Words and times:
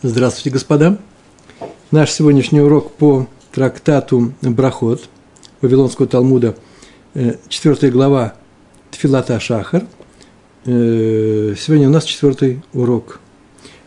Здравствуйте, 0.00 0.50
господа. 0.50 0.96
Наш 1.90 2.12
сегодняшний 2.12 2.60
урок 2.60 2.92
по 2.92 3.26
трактату 3.50 4.32
Брахот 4.42 5.08
Вавилонского 5.60 6.06
Талмуда, 6.06 6.54
4 7.14 7.76
э, 7.80 7.90
глава 7.90 8.34
Тфилата 8.92 9.40
Шахар. 9.40 9.86
Э, 10.66 11.54
сегодня 11.58 11.88
у 11.88 11.90
нас 11.90 12.04
четвертый 12.04 12.62
урок. 12.72 13.18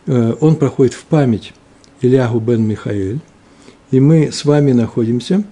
Э, 0.06 0.34
он 0.38 0.56
проходит 0.56 0.92
в 0.92 1.04
память 1.04 1.54
Ильягу 2.02 2.40
бен 2.40 2.62
Михаэль. 2.62 3.20
И 3.90 3.98
мы 3.98 4.30
с 4.32 4.44
вами 4.44 4.72
находимся 4.72 5.44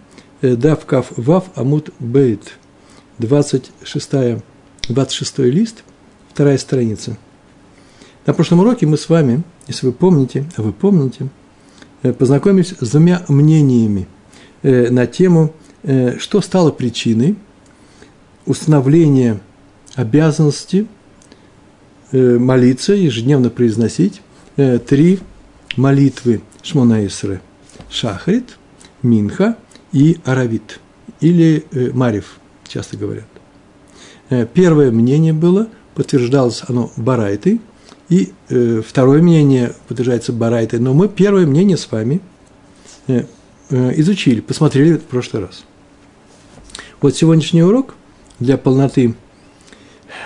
Дав 0.42 0.84
Кав 0.84 1.06
Вав 1.16 1.44
Амут 1.54 1.88
Бейт, 1.98 2.58
26, 3.16 4.10
26 4.90 5.38
лист, 5.38 5.84
вторая 6.28 6.58
страница. 6.58 7.16
На 8.26 8.34
прошлом 8.34 8.60
уроке 8.60 8.84
мы 8.84 8.98
с 8.98 9.08
вами– 9.08 9.42
если 9.70 9.86
вы 9.86 9.92
помните, 9.92 10.44
а 10.56 10.62
вы 10.62 10.72
помните, 10.72 11.28
э, 12.02 12.12
познакомились 12.12 12.74
с 12.80 12.90
двумя 12.90 13.22
мнениями 13.28 14.08
э, 14.62 14.90
на 14.90 15.06
тему, 15.06 15.54
э, 15.84 16.18
что 16.18 16.40
стало 16.40 16.72
причиной 16.72 17.36
установления 18.46 19.40
обязанности 19.94 20.86
молиться, 22.10 22.92
ежедневно 22.94 23.50
произносить 23.50 24.20
три 24.56 25.20
молитвы 25.76 26.40
Шмона 26.62 27.06
Исре. 27.06 27.40
Шахрит, 27.88 28.58
Минха 29.02 29.56
и 29.92 30.18
Аравит, 30.24 30.80
или 31.20 31.64
Марив, 31.92 32.40
часто 32.66 32.96
говорят. 32.96 33.28
Первое 34.54 34.90
мнение 34.90 35.32
было, 35.32 35.68
подтверждалось 35.94 36.64
оно 36.66 36.90
Барайтой– 36.96 37.60
и 38.10 38.32
э, 38.48 38.82
второе 38.86 39.22
мнение 39.22 39.72
подтверждается 39.88 40.32
Барайтой, 40.32 40.80
но 40.80 40.92
мы 40.92 41.08
первое 41.08 41.46
мнение 41.46 41.76
с 41.76 41.90
вами 41.90 42.20
э, 43.06 43.24
э, 43.70 44.00
изучили, 44.00 44.40
посмотрели 44.40 44.96
в 44.96 45.04
прошлый 45.04 45.44
раз. 45.44 45.64
Вот 47.00 47.16
сегодняшний 47.16 47.62
урок 47.62 47.94
для 48.40 48.58
полноты, 48.58 49.14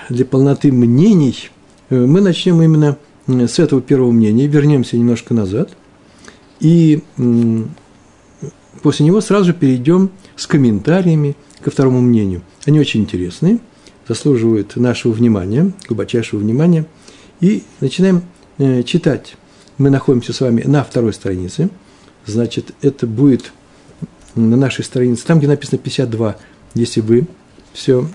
для 0.08 0.24
полноты 0.24 0.72
мнений 0.72 1.50
э, 1.90 2.06
мы 2.06 2.22
начнем 2.22 2.62
именно 2.62 2.96
э, 3.26 3.46
с 3.46 3.58
этого 3.58 3.82
первого 3.82 4.10
мнения, 4.10 4.46
вернемся 4.46 4.96
немножко 4.96 5.34
назад, 5.34 5.76
и 6.60 7.02
э, 7.18 7.62
после 8.82 9.04
него 9.04 9.20
сразу 9.20 9.44
же 9.44 9.52
перейдем 9.52 10.10
с 10.36 10.46
комментариями 10.46 11.36
ко 11.60 11.70
второму 11.70 12.00
мнению. 12.00 12.40
Они 12.64 12.80
очень 12.80 13.02
интересные, 13.02 13.58
заслуживают 14.08 14.74
нашего 14.76 15.12
внимания, 15.12 15.70
глубочайшего 15.86 16.40
внимания– 16.40 16.86
и 17.44 17.62
начинаем 17.80 18.22
э, 18.56 18.82
читать. 18.84 19.36
Мы 19.76 19.90
находимся 19.90 20.32
с 20.32 20.40
вами 20.40 20.62
на 20.62 20.82
второй 20.82 21.12
странице. 21.12 21.68
Значит, 22.24 22.70
это 22.80 23.06
будет 23.06 23.52
на 24.34 24.56
нашей 24.56 24.82
странице, 24.82 25.26
там, 25.26 25.38
где 25.38 25.46
написано 25.46 25.76
52, 25.76 26.36
если 26.72 27.02
вы 27.02 27.26
все 27.74 28.08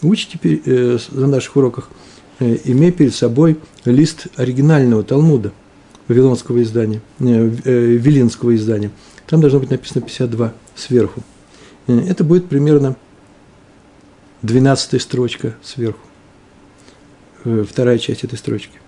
учите 0.00 0.38
э, 0.64 0.98
на 1.10 1.26
наших 1.26 1.56
уроках, 1.56 1.90
э, 2.38 2.56
имея 2.66 2.92
перед 2.92 3.16
собой 3.16 3.58
лист 3.84 4.28
оригинального 4.36 5.02
Талмуда, 5.02 5.50
вавилонского 6.06 6.62
издания, 6.62 7.00
вилинского 7.18 8.54
издания. 8.54 8.92
Там 9.26 9.40
должно 9.40 9.58
быть 9.58 9.70
написано 9.70 10.02
52 10.02 10.52
сверху. 10.76 11.20
Это 11.88 12.22
будет 12.22 12.48
примерно 12.48 12.94
12 14.42 15.02
строчка 15.02 15.56
сверху. 15.64 15.98
Э, 17.44 17.64
вторая 17.68 17.98
часть 17.98 18.24
этой 18.24 18.38
строчки. 18.38 18.78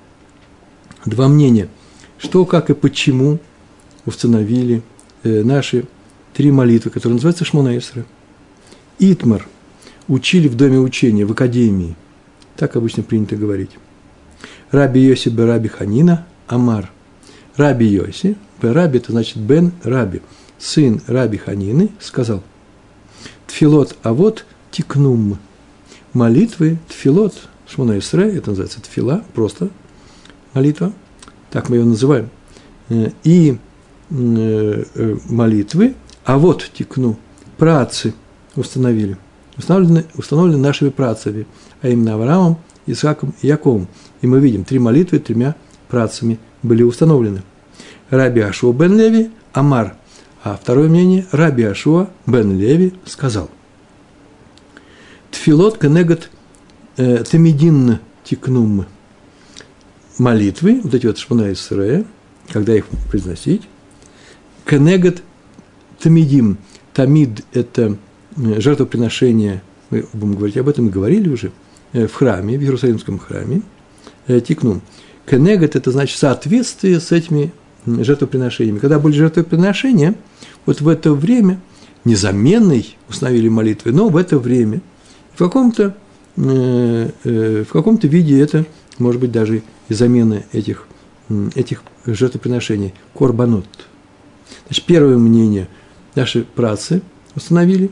Два 1.04 1.28
мнения. 1.28 1.68
Что, 2.18 2.44
как 2.44 2.70
и 2.70 2.74
почему 2.74 3.38
установили 4.06 4.82
э, 5.22 5.42
наши 5.42 5.86
три 6.32 6.50
молитвы, 6.50 6.90
которые 6.90 7.14
называются 7.14 7.44
Шмона 7.44 7.76
Исра. 7.76 8.04
Итмар 8.98 9.46
учили 10.08 10.48
в 10.48 10.56
доме 10.56 10.78
учения, 10.78 11.24
в 11.24 11.32
академии. 11.32 11.96
Так 12.56 12.76
обычно 12.76 13.02
принято 13.02 13.36
говорить. 13.36 13.70
Раби 14.70 15.00
Йоси 15.00 15.28
Раби 15.36 15.68
Ханина 15.68 16.26
Амар. 16.46 16.90
Раби 17.56 17.86
Йоси, 17.86 18.36
Раби 18.60 18.98
это 18.98 19.12
значит 19.12 19.36
Бен 19.36 19.72
Раби, 19.82 20.22
сын 20.58 21.00
Раби 21.06 21.38
Ханины, 21.38 21.90
сказал, 22.00 22.42
Тфилот, 23.46 23.96
а 24.02 24.12
вот 24.12 24.44
тикнум. 24.70 25.38
Молитвы, 26.12 26.78
тфилот, 26.88 27.48
Шмона 27.66 27.98
Исре, 27.98 28.36
это 28.36 28.50
называется 28.50 28.82
тфила, 28.82 29.24
просто 29.34 29.70
молитва, 30.52 30.92
так 31.50 31.68
мы 31.68 31.76
ее 31.76 31.84
называем. 31.84 32.30
Э, 32.88 33.10
и 33.22 33.58
э, 34.10 34.84
э, 34.94 35.16
молитвы, 35.28 35.94
а 36.24 36.38
вот 36.38 36.70
текну, 36.72 37.18
працы 37.56 38.14
установили, 38.56 39.16
установлены, 39.56 40.04
установлены 40.14 40.58
нашими 40.58 40.90
працами, 40.90 41.46
а 41.82 41.88
именно 41.88 42.14
Авраамом, 42.14 42.58
Исааком 42.86 43.34
и 43.40 43.46
Яковом. 43.46 43.88
И 44.20 44.26
мы 44.26 44.40
видим, 44.40 44.64
три 44.64 44.78
молитвы 44.78 45.18
тремя 45.18 45.54
працами 45.88 46.38
были 46.62 46.82
установлены. 46.82 47.42
Раби 48.10 48.40
Ашуа 48.40 48.72
бен 48.72 48.96
Леви, 48.96 49.30
Амар. 49.52 49.94
А 50.42 50.58
второе 50.60 50.88
мнение, 50.88 51.26
Раби 51.32 51.64
Ашуа 51.64 52.10
бен 52.26 52.58
Леви 52.58 52.94
сказал. 53.06 53.50
Тфилот 55.30 55.78
кенегат 55.78 56.30
э, 56.96 57.24
Тамидин 57.24 57.98
тикнум 58.24 58.86
молитвы, 60.18 60.80
вот 60.82 60.94
эти 60.94 61.06
вот 61.06 61.18
шпана 61.18 61.52
Исрея, 61.52 62.04
когда 62.52 62.74
их 62.74 62.86
произносить, 63.10 63.62
Кенегат 64.66 65.22
Тамидим. 66.00 66.58
Тамид– 66.92 67.44
это 67.52 67.96
э, 68.36 68.60
жертвоприношение, 68.60 69.62
мы 69.90 70.06
будем 70.12 70.36
говорить 70.36 70.56
об 70.56 70.68
этом, 70.68 70.86
мы 70.86 70.90
говорили 70.90 71.28
уже, 71.28 71.50
э, 71.92 72.06
в 72.06 72.14
храме, 72.14 72.56
в 72.58 72.62
Иерусалимском 72.62 73.18
храме, 73.18 73.62
э, 74.26 74.40
тикнум. 74.40 74.80
Кенегат– 75.28 75.76
это 75.76 75.90
значит 75.90 76.18
соответствие 76.18 77.00
с 77.00 77.10
этими 77.10 77.52
жертвоприношениями. 77.86 78.78
Когда 78.78 78.98
были 78.98 79.14
жертвоприношения, 79.14 80.14
вот 80.66 80.80
в 80.80 80.88
это 80.88 81.12
время 81.12 81.60
незаменной 82.04 82.96
установили 83.08 83.48
молитвы, 83.48 83.92
но 83.92 84.08
в 84.08 84.16
это 84.16 84.38
время 84.38 84.80
в 85.34 85.38
каком-то 85.38 85.96
в 86.36 87.66
каком-то 87.72 88.06
виде 88.08 88.40
это 88.40 88.64
может 88.98 89.20
быть 89.20 89.32
даже 89.32 89.62
и 89.88 89.94
замена 89.94 90.42
этих, 90.52 90.86
этих 91.54 91.82
жертвоприношений, 92.06 92.94
корбанот. 93.14 93.66
Значит, 94.66 94.84
первое 94.84 95.18
мнение 95.18 95.68
наши 96.14 96.44
працы 96.44 97.02
установили. 97.34 97.90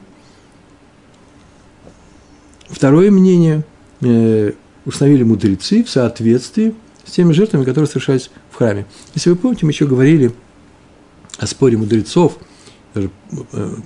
Второе 2.68 3.10
мнение 3.10 3.64
э, 4.00 4.52
установили 4.84 5.22
мудрецы 5.22 5.84
в 5.84 5.90
соответствии 5.90 6.74
с 7.04 7.12
теми 7.12 7.32
жертвами, 7.32 7.64
которые 7.64 7.88
совершались 7.88 8.30
в 8.50 8.56
храме. 8.56 8.86
Если 9.14 9.30
вы 9.30 9.36
помните, 9.36 9.66
мы 9.66 9.72
еще 9.72 9.86
говорили 9.86 10.32
о 11.38 11.46
споре 11.46 11.76
мудрецов, 11.76 12.38
даже 12.94 13.10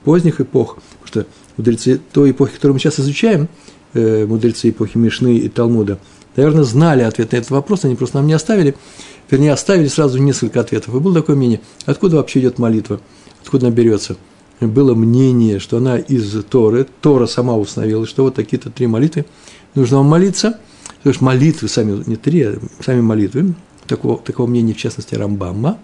поздних 0.05 0.41
эпох, 0.41 0.79
потому 1.01 1.07
что 1.07 1.27
мудрецы 1.57 2.01
той 2.13 2.33
эпохи, 2.33 2.55
которую 2.55 2.75
мы 2.75 2.81
сейчас 2.81 3.01
изучаем– 3.01 3.49
э, 3.59 3.76
мудрецы 3.97 4.71
эпохи 4.71 4.97
Мишны 4.99 5.37
и 5.37 5.49
Талмуда, 5.49 5.99
наверное, 6.37 6.65
знали 6.65 7.03
ответ 7.03 7.33
на 7.33 7.37
этот 7.37 7.51
вопрос, 7.51 7.85
они 7.85 7.95
просто 7.95 8.19
нам 8.19 8.27
не 8.27 8.35
оставили, 8.35 8.75
вернее, 9.31 9.53
оставили 9.53 9.89
сразу 9.89 10.19
несколько 10.19 10.61
ответов. 10.61 10.95
И 10.95 10.99
было 10.99 11.15
такое 11.15 11.37
мнение, 11.37 11.61
откуда 11.85 12.17
вообще 12.17 12.41
идет 12.41 12.59
молитва, 12.59 13.01
откуда 13.43 13.67
она 13.67 13.75
берется. 13.75 14.17
Было 14.61 14.95
мнение, 14.95 15.59
что 15.59 15.79
она 15.79 15.99
из 15.99 16.33
Торы, 16.45 16.87
Тора 17.03 17.27
сама 17.27 17.57
установила, 17.57 18.07
что 18.07 18.25
вот 18.25 18.35
такие-то 18.35 18.71
три 18.71 18.87
молитвы, 18.87 19.27
нужно 19.75 19.99
вам 19.99 20.07
молиться, 20.07 20.59
потому 20.99 21.15
что 21.15 21.25
молитвы 21.25 21.69
сами, 21.69 22.03
не 22.07 22.17
три, 22.17 22.43
а 22.43 22.59
сами 22.81 23.01
молитвы, 23.01 23.55
такого, 23.87 24.19
такого 24.19 24.47
мнения, 24.47 24.73
в 24.73 24.79
частности, 24.79 25.15
Рамбамма, 25.15 25.79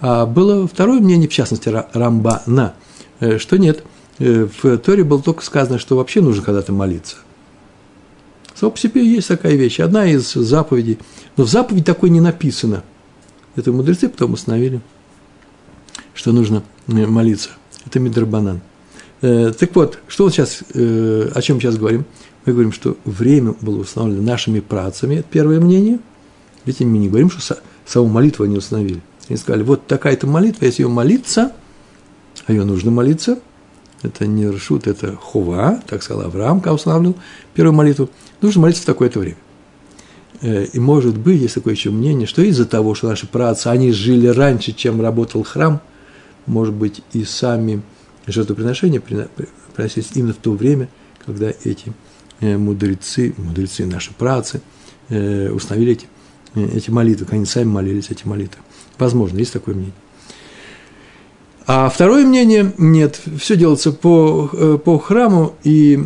а 0.00 0.26
было 0.26 0.68
второе 0.68 1.00
мнение, 1.00 1.28
в 1.28 1.32
частности, 1.32 1.68
Рамбана, 1.92 2.74
э, 3.18 3.38
что 3.38 3.58
нет, 3.58 3.82
э, 4.20 4.46
в 4.62 4.78
Торе 4.78 5.02
было 5.02 5.20
только 5.20 5.44
сказано, 5.44 5.80
что 5.80 5.96
вообще 5.96 6.20
нужно 6.20 6.42
когда-то 6.42 6.72
молиться. 6.72 7.16
Само 8.58 8.72
по 8.72 8.78
себе 8.78 9.06
есть 9.06 9.28
такая 9.28 9.54
вещь, 9.54 9.78
одна 9.78 10.06
из 10.06 10.32
заповедей, 10.32 10.98
но 11.36 11.44
в 11.44 11.48
заповеди 11.48 11.84
такой 11.84 12.10
не 12.10 12.20
написано. 12.20 12.82
Это 13.54 13.70
мудрецы 13.70 14.08
потом 14.08 14.32
установили, 14.32 14.80
что 16.12 16.32
нужно 16.32 16.64
э, 16.88 17.06
молиться. 17.06 17.50
Это 17.86 18.00
Мидрабанан. 18.00 18.60
Э, 19.20 19.52
так 19.56 19.76
вот, 19.76 20.00
что 20.08 20.28
сейчас, 20.30 20.64
э, 20.74 21.30
о 21.32 21.40
чем 21.40 21.60
сейчас 21.60 21.76
говорим? 21.76 22.04
Мы 22.46 22.52
говорим, 22.52 22.72
что 22.72 22.96
время 23.04 23.54
было 23.60 23.78
установлено 23.78 24.22
нашими 24.22 24.58
працами, 24.58 25.16
это 25.16 25.28
первое 25.30 25.60
мнение. 25.60 26.00
Ведь 26.64 26.80
мы 26.80 26.98
не 26.98 27.08
говорим, 27.08 27.30
что 27.30 27.58
саму 27.86 28.08
молитву 28.08 28.44
они 28.44 28.56
установили. 28.56 29.02
Они 29.28 29.36
сказали, 29.36 29.62
вот 29.62 29.86
такая-то 29.86 30.26
молитва, 30.26 30.64
если 30.64 30.82
ее 30.82 30.88
молиться, 30.88 31.52
а 32.46 32.52
ее 32.52 32.64
нужно 32.64 32.90
молиться, 32.90 33.38
это 34.02 34.26
не 34.26 34.48
ршут, 34.48 34.86
это 34.86 35.16
хова, 35.16 35.80
так 35.86 36.02
сказал 36.02 36.26
Авраам, 36.26 36.60
когда 36.60 36.74
устанавливал 36.74 37.16
первую 37.54 37.74
молитву, 37.74 38.10
нужно 38.40 38.62
молиться 38.62 38.82
в 38.82 38.86
такое-то 38.86 39.18
время. 39.18 39.36
Э, 40.40 40.64
и 40.64 40.78
может 40.78 41.18
быть, 41.18 41.40
есть 41.40 41.54
такое 41.54 41.74
еще 41.74 41.90
мнение, 41.90 42.26
что 42.26 42.42
из-за 42.42 42.64
того, 42.64 42.94
что 42.94 43.08
наши 43.08 43.26
праотцы, 43.26 43.68
они 43.68 43.92
жили 43.92 44.28
раньше, 44.28 44.72
чем 44.72 45.00
работал 45.00 45.42
храм, 45.42 45.80
может 46.46 46.74
быть, 46.74 47.02
и 47.12 47.24
сами 47.24 47.82
жертвоприношения 48.26 49.02
приносились 49.74 50.10
именно 50.14 50.32
в 50.32 50.36
то 50.36 50.52
время, 50.52 50.88
когда 51.26 51.50
эти 51.64 51.92
э, 52.40 52.56
мудрецы, 52.56 53.34
мудрецы 53.36 53.86
наши 53.86 54.12
працы, 54.14 54.60
э, 55.08 55.50
установили 55.50 55.92
эти, 55.92 56.06
эти 56.54 56.90
молитвы, 56.90 57.26
они 57.30 57.44
сами 57.44 57.66
молились 57.66 58.10
эти 58.10 58.26
молитвы. 58.26 58.62
Возможно, 58.98 59.38
есть 59.38 59.52
такое 59.52 59.74
мнение. 59.74 59.94
А 61.70 61.90
второе 61.90 62.24
мнение, 62.24 62.72
нет, 62.78 63.20
все 63.38 63.54
делается 63.54 63.92
по, 63.92 64.78
по 64.82 64.98
храму, 64.98 65.54
и 65.64 66.00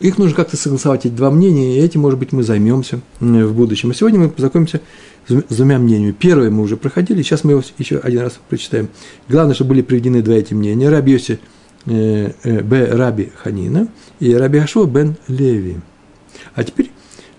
их 0.00 0.18
нужно 0.18 0.34
как-то 0.34 0.56
согласовать, 0.56 1.06
эти 1.06 1.12
два 1.12 1.30
мнения, 1.30 1.78
и 1.78 1.80
этим, 1.80 2.00
может 2.00 2.18
быть, 2.18 2.32
мы 2.32 2.42
займемся 2.42 3.00
в 3.20 3.52
будущем. 3.52 3.90
А 3.90 3.94
сегодня 3.94 4.18
мы 4.18 4.30
познакомимся 4.30 4.80
с 5.28 5.54
двумя 5.54 5.78
мнениями. 5.78 6.10
Первое 6.10 6.50
мы 6.50 6.64
уже 6.64 6.76
проходили, 6.76 7.22
сейчас 7.22 7.44
мы 7.44 7.52
его 7.52 7.62
еще 7.78 7.98
один 7.98 8.22
раз 8.22 8.40
прочитаем. 8.48 8.88
Главное, 9.28 9.54
чтобы 9.54 9.70
были 9.70 9.82
приведены 9.82 10.22
два 10.22 10.34
эти 10.34 10.54
мнения. 10.54 10.88
Раби 10.88 11.12
Йоси 11.12 11.38
э, 11.86 12.32
э, 12.42 12.62
Б. 12.62 12.86
Раби 12.86 13.30
Ханина 13.36 13.86
и 14.18 14.34
Раби 14.34 14.58
Ашуа 14.58 14.86
бен 14.86 15.14
Леви. 15.28 15.76
А 16.56 16.64
теперь 16.64 16.90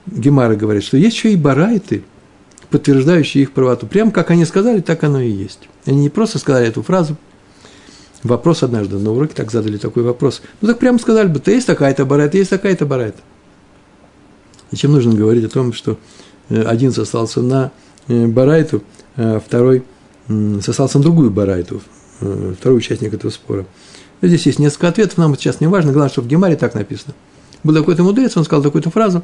Гемара 0.05 0.55
говорит, 0.55 0.83
что 0.83 0.95
есть 0.95 1.17
еще 1.17 1.33
и 1.33 1.35
барайты, 1.35 2.03
подтверждающие 2.69 3.43
их 3.43 3.51
правоту. 3.51 3.87
Прямо 3.87 4.11
как 4.11 4.31
они 4.31 4.45
сказали, 4.45 4.79
так 4.79 5.03
оно 5.03 5.19
и 5.19 5.29
есть. 5.29 5.67
Они 5.89 6.01
не 6.01 6.09
просто 6.09 6.39
сказали 6.39 6.67
эту 6.67 6.83
фразу– 6.83 7.17
вопрос 8.23 8.63
однажды 8.63 8.97
на 8.97 9.11
уроке 9.11 9.33
так 9.33 9.51
задали 9.51 9.77
такой 9.77 10.03
вопрос. 10.03 10.41
Ну 10.61 10.67
так 10.67 10.79
прямо 10.79 10.99
сказали 10.99 11.27
бы, 11.27 11.39
ты 11.39 11.51
есть 11.51 11.67
такая-то 11.67 12.05
барайта, 12.05 12.37
есть 12.37 12.49
такая-то 12.49 12.85
барайта. 12.85 13.19
Зачем 14.71 14.91
нужно 14.91 15.13
говорить 15.13 15.45
о 15.45 15.49
том, 15.49 15.73
что 15.73 15.97
э, 16.49 16.61
один 16.61 16.91
состался 16.91 17.41
на 17.41 17.71
э, 18.07 18.27
барайту, 18.27 18.83
а 19.15 19.39
второй 19.39 19.83
состался 20.61 20.99
на 20.99 21.03
другую 21.03 21.31
барайту, 21.31 21.81
э, 22.21 22.53
второй 22.57 22.77
участник 22.77 23.13
этого 23.13 23.31
спора. 23.31 23.65
Здесь 24.21 24.45
есть 24.45 24.59
несколько 24.59 24.89
ответов, 24.89 25.17
нам 25.17 25.35
сейчас 25.35 25.59
не 25.59 25.67
важно, 25.67 25.91
главное, 25.91 26.11
что 26.11 26.21
в 26.21 26.27
Гемаре 26.27 26.55
так 26.55 26.75
написано. 26.75 27.15
Был 27.63 27.73
такой-то 27.73 28.03
мудрец, 28.03 28.37
он 28.37 28.43
сказал 28.43 28.61
такую-то 28.61 28.91
фразу, 28.91 29.23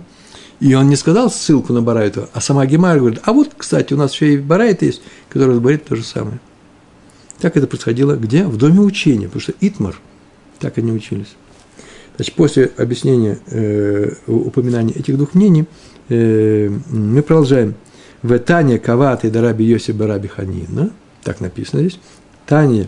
и 0.60 0.74
он 0.74 0.88
не 0.88 0.96
сказал 0.96 1.30
ссылку 1.30 1.74
на 1.74 1.82
барайту, 1.82 2.28
а 2.34 2.42
сама 2.42 2.66
Гемара 2.66 3.00
говорит, 3.00 3.20
а 3.24 3.34
вот, 3.34 3.50
кстати, 3.56 3.94
у 3.94 3.98
нас 3.98 4.14
еще 4.14 4.34
и 4.34 4.38
барайт 4.38 4.82
есть, 4.82 5.02
который 5.30 5.60
говорит 5.60 5.86
то 5.86 5.96
же 5.96 6.04
самое. 6.04 6.40
Так 7.40 7.58
это 7.58 7.68
происходило 7.68 8.16
где? 8.16 8.46
В 8.46 8.58
доме 8.58 8.80
учения, 8.80 9.26
потому 9.26 9.42
что 9.42 9.54
Итмар, 9.60 9.96
так 10.60 10.78
они 10.78 10.92
учились. 10.92 11.36
Значит, 12.16 12.36
после 12.36 12.72
объяснения, 12.78 13.40
э, 13.48 14.14
упоминания 14.28 14.94
этих 14.94 15.18
двух 15.18 15.34
мнений, 15.34 15.66
э, 16.10 16.70
мы 16.90 17.22
продолжаем. 17.22 17.76
В 18.22 18.40
Тане 18.40 18.80
Каваты 18.80 19.30
Дараби 19.30 19.64
Йоси 19.66 19.92
Бараби 19.92 20.28
Ханина, 20.28 20.92
так 21.24 21.42
написано 21.42 21.82
здесь. 21.82 22.00
Тане, 22.48 22.88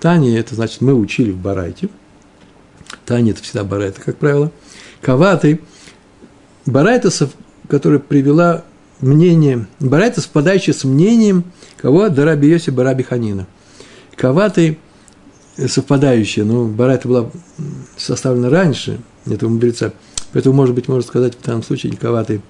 Тане, 0.00 0.36
это 0.36 0.54
значит, 0.54 0.80
мы 0.80 0.94
учили 0.94 1.30
в 1.30 1.36
Барайте. 1.36 1.88
Тане– 3.04 3.30
это 3.32 3.42
всегда 3.42 3.62
Барайта, 3.62 4.00
как 4.00 4.16
правило. 4.16 4.50
Каваты, 5.00 5.60
Барайта, 6.66 7.10
которая 7.68 8.00
привела 8.00 8.64
мнение, 9.00 9.68
Барайта, 9.78 10.22
совпадающее 10.22 10.74
с 10.74 10.82
мнением 10.84 11.44
кого? 11.76 12.08
Дараби 12.08 12.48
Йоси 12.48 12.70
Бараби 12.70 13.02
Ханина– 13.02 13.46
Каватой 14.18 14.78
совпадающие, 15.56 16.44
но 16.44 16.66
Барайта 16.66 17.08
была 17.08 17.30
составлена 17.96 18.50
раньше 18.50 19.00
этого 19.26 19.48
мудреца, 19.48 19.92
поэтому, 20.32 20.54
может 20.54 20.74
быть, 20.74 20.88
можно 20.88 21.06
сказать 21.06 21.34
в 21.36 21.44
данном 21.44 21.62
случае 21.62 21.96
Каватой 21.96 22.40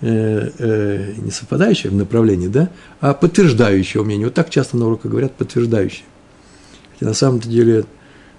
э, 0.00 0.50
э, 0.58 1.14
не 1.18 1.30
совпадающее 1.30 1.90
в 1.90 1.94
направлении, 1.94 2.48
да, 2.48 2.70
а 3.00 3.14
подтверждающее 3.14 4.02
мнение. 4.02 4.26
Вот 4.26 4.34
так 4.34 4.50
часто 4.50 4.76
на 4.76 4.86
уроках 4.86 5.10
говорят 5.10 5.32
подтверждающее. 5.32 6.04
Хотя 6.92 7.06
на 7.06 7.14
самом 7.14 7.40
деле 7.40 7.84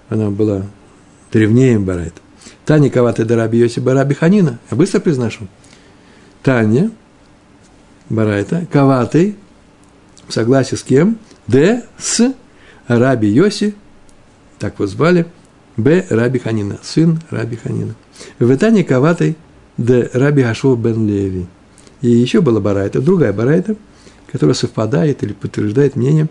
она 0.10 0.30
была 0.30 0.64
древнее 1.32 1.80
Барайта. 1.80 2.22
Таня 2.66 2.90
Каватай 2.90 3.26
Дараби 3.26 3.58
Йоси 3.58 3.80
Бараби 3.80 4.14
Ханина. 4.14 4.60
Я 4.70 4.78
быстро 4.78 5.00
произношу. 5.00 5.48
Таня 6.44 6.92
Барайта 8.10 8.68
Каватой 8.72 9.36
в 10.28 10.34
согласии 10.34 10.76
с 10.76 10.84
кем? 10.84 11.18
Д 11.48 11.84
с 11.98 12.34
Раби 13.00 13.30
Йоси, 13.30 13.74
так 14.60 14.80
вот 14.80 14.90
звали, 14.90 15.26
Б. 15.78 16.06
Раби 16.10 16.40
Ханина, 16.40 16.78
сын 16.84 17.22
Раби 17.30 17.56
Ханина. 17.56 17.96
В 18.38 18.54
Итане 18.54 18.84
Каватой 18.84 19.38
Д. 19.78 20.10
Раби 20.14 20.44
Хашо 20.44 20.76
бен 20.76 21.08
Леви. 21.08 21.48
И 22.02 22.10
еще 22.10 22.42
была 22.42 22.60
барайта, 22.60 23.02
другая 23.02 23.32
барайта, 23.32 23.76
которая 24.30 24.54
совпадает 24.54 25.24
или 25.24 25.32
подтверждает 25.32 25.96
мнение 25.96 26.28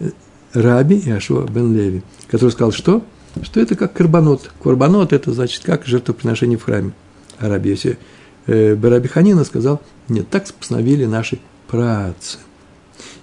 э, 0.00 0.10
Раби 0.54 0.96
и 0.96 1.10
Ашуа 1.10 1.46
бен 1.46 1.72
Леви, 1.72 2.02
который 2.28 2.50
сказал, 2.50 2.72
что? 2.72 3.04
Что 3.42 3.60
это 3.60 3.76
как 3.76 3.92
карбонот. 3.92 4.50
Карбонот– 4.62 5.12
это 5.14 5.32
значит 5.32 5.62
как 5.62 5.86
жертвоприношение 5.86 6.58
в 6.58 6.64
храме. 6.64 6.92
А 7.38 7.48
Раби 7.48 7.70
Йоси 7.70 7.96
э, 8.46 8.76
Раби 8.82 9.06
Ханина 9.08 9.44
сказал, 9.44 9.80
нет, 10.08 10.28
так 10.28 10.52
постановили 10.52 11.04
наши 11.04 11.38
працы. 11.68 12.38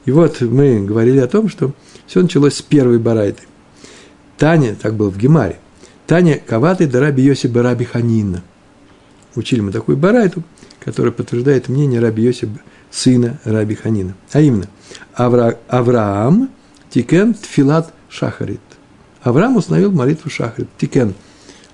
И 0.05 0.11
вот 0.11 0.39
мы 0.41 0.85
говорили 0.85 1.19
о 1.19 1.27
том, 1.27 1.49
что 1.49 1.73
все 2.09 2.23
началось 2.23 2.55
с 2.55 2.61
первой 2.63 2.97
барайты. 2.97 3.43
Таня, 4.37 4.75
так 4.75 4.95
было 4.95 5.11
в 5.11 5.17
Гемаре, 5.17 5.59
Таня 6.07 6.39
Каваты 6.39 6.87
Дараби 6.87 7.21
Йоси 7.21 7.45
Бараби 7.45 7.83
Ханина. 7.83 8.41
Учили 9.35 9.59
мы 9.59 9.71
такую 9.71 9.95
барайту, 9.95 10.41
которая 10.79 11.11
подтверждает 11.11 11.69
мнение 11.69 11.99
Раби 11.99 12.23
Йоси, 12.23 12.49
сына 12.89 13.39
Раби 13.43 13.75
Ханина. 13.75 14.15
А 14.31 14.41
именно, 14.41 14.67
Авра, 15.13 15.59
אברהם 15.67 16.49
תיקן 16.89 17.35
תפילת 17.35 17.93
שחרית. 18.09 18.59
Авраам 19.21 19.57
установил 19.57 19.91
молитву 19.91 20.31
Шахарит. 20.31 20.69
תיקן. 20.79 21.13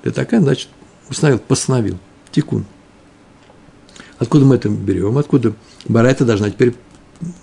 Такая, 0.04 0.42
значит, 0.42 0.68
установил, 1.10 1.40
постановил. 1.40 1.98
תיקון. 2.32 2.66
Откуда 4.18 4.44
мы 4.44 4.56
это 4.56 4.68
берем? 4.68 5.18
Откуда 5.18 5.54
Барайта 5.88 6.26
должна 6.26 6.50
теперь 6.50 6.76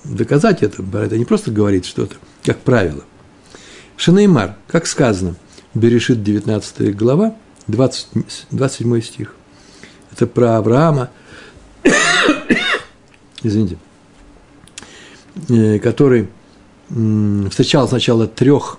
доказать 0.04 0.62
это? 0.62 0.82
Барайта 0.82 1.16
не 1.16 1.24
просто 1.24 1.50
говорит 1.50 1.86
что-то– 1.86 2.16
как 2.42 2.58
правило. 2.58 3.04
שנאמר, 3.96 4.56
как 4.66 4.86
сказано, 4.86 5.36
Берешит 5.74 6.22
19 6.22 6.94
глава, 6.96 7.34
20, 7.68 8.08
27 8.50 9.00
стих. 9.00 9.34
Это 10.10 10.26
про 10.26 10.58
Авраама, 10.58 11.10
извините, 13.42 13.78
э, 15.48 15.78
который 15.78 16.28
встречал 17.50 17.88
сначала 17.88 18.26
трех 18.26 18.78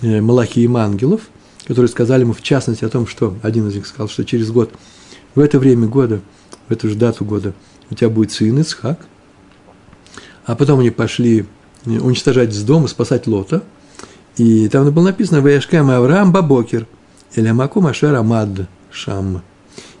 э, 0.00 0.20
Малахиим 0.20 0.76
ангелов, 0.76 1.28
которые 1.66 1.88
сказали 1.88 2.22
ему 2.22 2.32
в 2.32 2.42
частности 2.42 2.84
о 2.84 2.88
том, 2.88 3.06
что 3.06 3.36
один 3.42 3.68
из 3.68 3.74
них 3.74 3.86
сказал, 3.86 4.08
что 4.08 4.24
через 4.24 4.50
год, 4.50 4.72
в 5.34 5.40
это 5.40 5.58
время 5.58 5.88
года, 5.88 6.20
в 6.68 6.72
эту 6.72 6.88
же 6.88 6.94
дату 6.94 7.24
года 7.24 7.52
у 7.90 7.94
тебя 7.94 8.08
будет 8.08 8.32
сын 8.32 8.58
Ицхак. 8.58 9.06
А 10.46 10.54
потом 10.54 10.80
они 10.80 10.90
пошли 10.90 11.44
уничтожать 11.86 12.52
с 12.52 12.62
дома, 12.62 12.88
спасать 12.88 13.26
Лота. 13.26 13.62
И 14.36 14.68
там 14.68 14.90
было 14.90 15.04
написано 15.04 15.40
«Ваяшкам 15.40 15.90
Авраам 15.90 16.32
Бабокер, 16.32 16.86
Элямаку 17.34 17.80
Машер 17.80 18.14
Амад 18.14 18.68
Шам». 18.90 19.42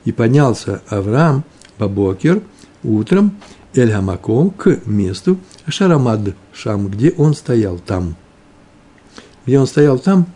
И 0.04 0.12
поднялся 0.12 0.82
Авраам 0.88 1.44
Бабокер 1.78 2.42
утром 2.82 3.32
Эль-Хамаком 3.76 4.50
к 4.50 4.80
месту 4.86 5.38
Шарамад 5.68 6.34
Шам, 6.52 6.88
где 6.88 7.10
он 7.12 7.34
стоял 7.34 7.78
там. 7.78 8.16
Где 9.44 9.58
он 9.58 9.66
стоял 9.66 9.98
там, 9.98 10.26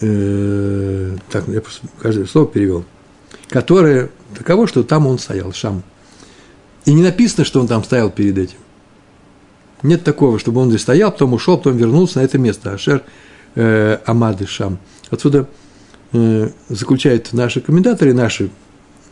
э, 0.00 1.16
так, 1.30 1.48
я 1.48 1.62
каждое 2.00 2.26
слово 2.26 2.48
перевел, 2.48 2.84
которое 3.48 4.10
таково, 4.36 4.66
что 4.66 4.82
там 4.82 5.06
он 5.06 5.18
стоял, 5.18 5.52
Шам. 5.52 5.82
И 6.84 6.92
не 6.92 7.02
написано, 7.02 7.44
что 7.44 7.60
он 7.60 7.68
там 7.68 7.84
стоял 7.84 8.10
перед 8.10 8.36
этим. 8.36 8.58
Нет 9.82 10.04
такого, 10.04 10.38
чтобы 10.38 10.60
он 10.60 10.68
здесь 10.68 10.82
стоял, 10.82 11.10
потом 11.10 11.34
ушел, 11.34 11.56
потом 11.56 11.76
вернулся 11.76 12.18
на 12.18 12.24
это 12.24 12.38
место. 12.38 12.72
Ашер 12.72 13.02
э, 13.54 13.98
Амады 14.06 14.46
Шам. 14.46 14.78
Отсюда 15.10 15.48
э, 16.12 16.50
заключают 16.68 17.32
наши 17.32 17.60
комментаторы, 17.60 18.14
наши 18.14 18.50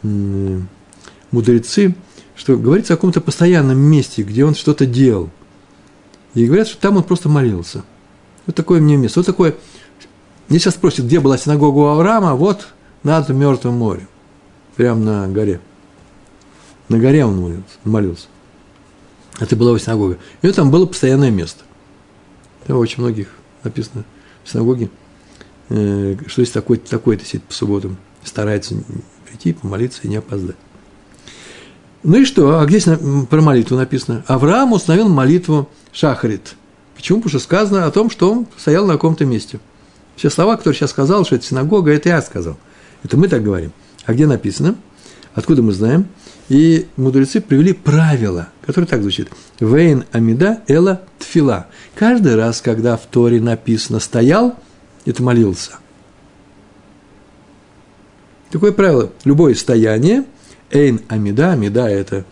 э, 0.03 0.61
мудрецы, 1.31 1.95
что 2.37 2.57
говорится 2.57 2.95
о 2.95 2.97
каком-то 2.97 3.21
постоянном 3.21 3.79
месте, 3.79 4.23
где 4.23 4.45
он 4.45 4.55
что-то 4.55 4.87
делал. 4.87 5.31
И 6.35 6.47
говорят, 6.47 6.69
что 6.69 6.81
там 6.81 6.97
он 6.97 7.03
просто 7.03 7.29
молился. 7.29 7.83
Вот 8.47 8.55
такое 8.55 8.81
мне 8.81 8.97
место. 8.97 9.21
Вот 9.21 9.27
такое. 9.27 9.57
Мне 10.49 10.59
сейчас 10.59 10.75
спросят, 10.75 11.07
где 11.07 11.21
была 11.21 11.37
синагога 11.37 11.79
у 11.79 11.87
Авраама, 11.87 12.35
вот 12.35 12.69
над 13.03 13.29
Мертвым 13.29 13.75
морем. 13.75 14.09
Прямо 14.77 15.01
на 15.01 15.29
горе. 15.29 15.61
На 16.89 16.99
горе 16.99 17.25
он 17.25 17.41
молился. 17.41 17.65
молился. 17.85 18.27
Это 19.41 19.57
была 19.57 19.77
синагога. 19.79 20.19
И 20.43 20.47
вот 20.47 20.55
там 20.55 20.71
было 20.71 20.87
постоянное 20.87 21.31
место. 21.31 21.65
Там 22.67 22.77
очень 22.77 23.03
многих 23.03 23.29
написано 23.65 24.05
в 24.45 24.51
синагоге, 24.51 24.91
э, 25.71 26.17
что 26.27 26.43
есть 26.43 26.53
такой-то, 26.53 26.89
такой-то 26.89 27.25
сидит 27.25 27.43
по 27.45 27.55
субботам, 27.55 27.97
старается 28.23 28.75
прийти, 29.27 29.55
помолиться 29.55 30.03
и 30.03 30.09
не 30.09 30.17
опоздать. 30.17 30.57
Ну 32.03 32.19
и 32.19 32.25
что? 32.25 32.61
А 32.61 32.67
где 32.67 32.81
про 33.29 33.41
молитву 33.41 33.77
написано? 33.77 34.25
Авраам 34.27 34.73
установил 34.73 35.09
молитву 35.09 35.69
Шахарит. 35.93 36.55
Почему? 36.95 37.19
Потому 37.19 37.31
что 37.31 37.39
сказано 37.39 37.87
о 37.87 37.91
том, 37.91 38.11
что 38.11 38.31
он 38.31 38.47
стоял 38.57 38.87
на 38.87 38.95
каком-то 38.95 39.25
месте. 39.25 39.59
Все 40.17 40.31
слова, 40.31 40.57
которые 40.57 40.79
сейчас 40.79 40.91
сказал, 40.91 41.25
что 41.25 41.37
это 41.37 41.45
синагога, 41.45 41.93
это 41.93 42.11
я 42.11 42.23
сказал. 42.23 42.59
Это 43.03 43.17
мы 43.17 43.29
так 43.29 43.43
говорим. 43.43 43.73
А 44.05 44.13
где 44.13 44.27
написано? 44.27 44.77
Откуда 45.35 45.63
мы 45.63 45.73
знаем? 45.73 46.09
И 46.51 46.89
мудрецы 46.97 47.41
привели 47.41 47.73
правило, 47.73 48.49
которое 48.67 48.87
так 48.89 49.03
звучит. 49.03 49.31
Вейн 49.61 50.05
амида 50.11 50.63
эла 50.67 51.01
тфила. 51.21 51.69
Каждый 51.95 52.35
раз, 52.35 52.61
когда 52.61 52.97
в 52.97 53.07
Торе 53.07 53.41
написано 53.41 54.01
«стоял», 54.01 54.57
это 55.07 55.23
молился. 55.23 55.75
Такое 58.51 58.73
правило. 58.73 59.13
Любое 59.25 59.55
стояние, 59.55 60.25
эйн 60.73 61.01
амида, 61.07 61.53
амида– 61.53 61.89
это 61.89 62.25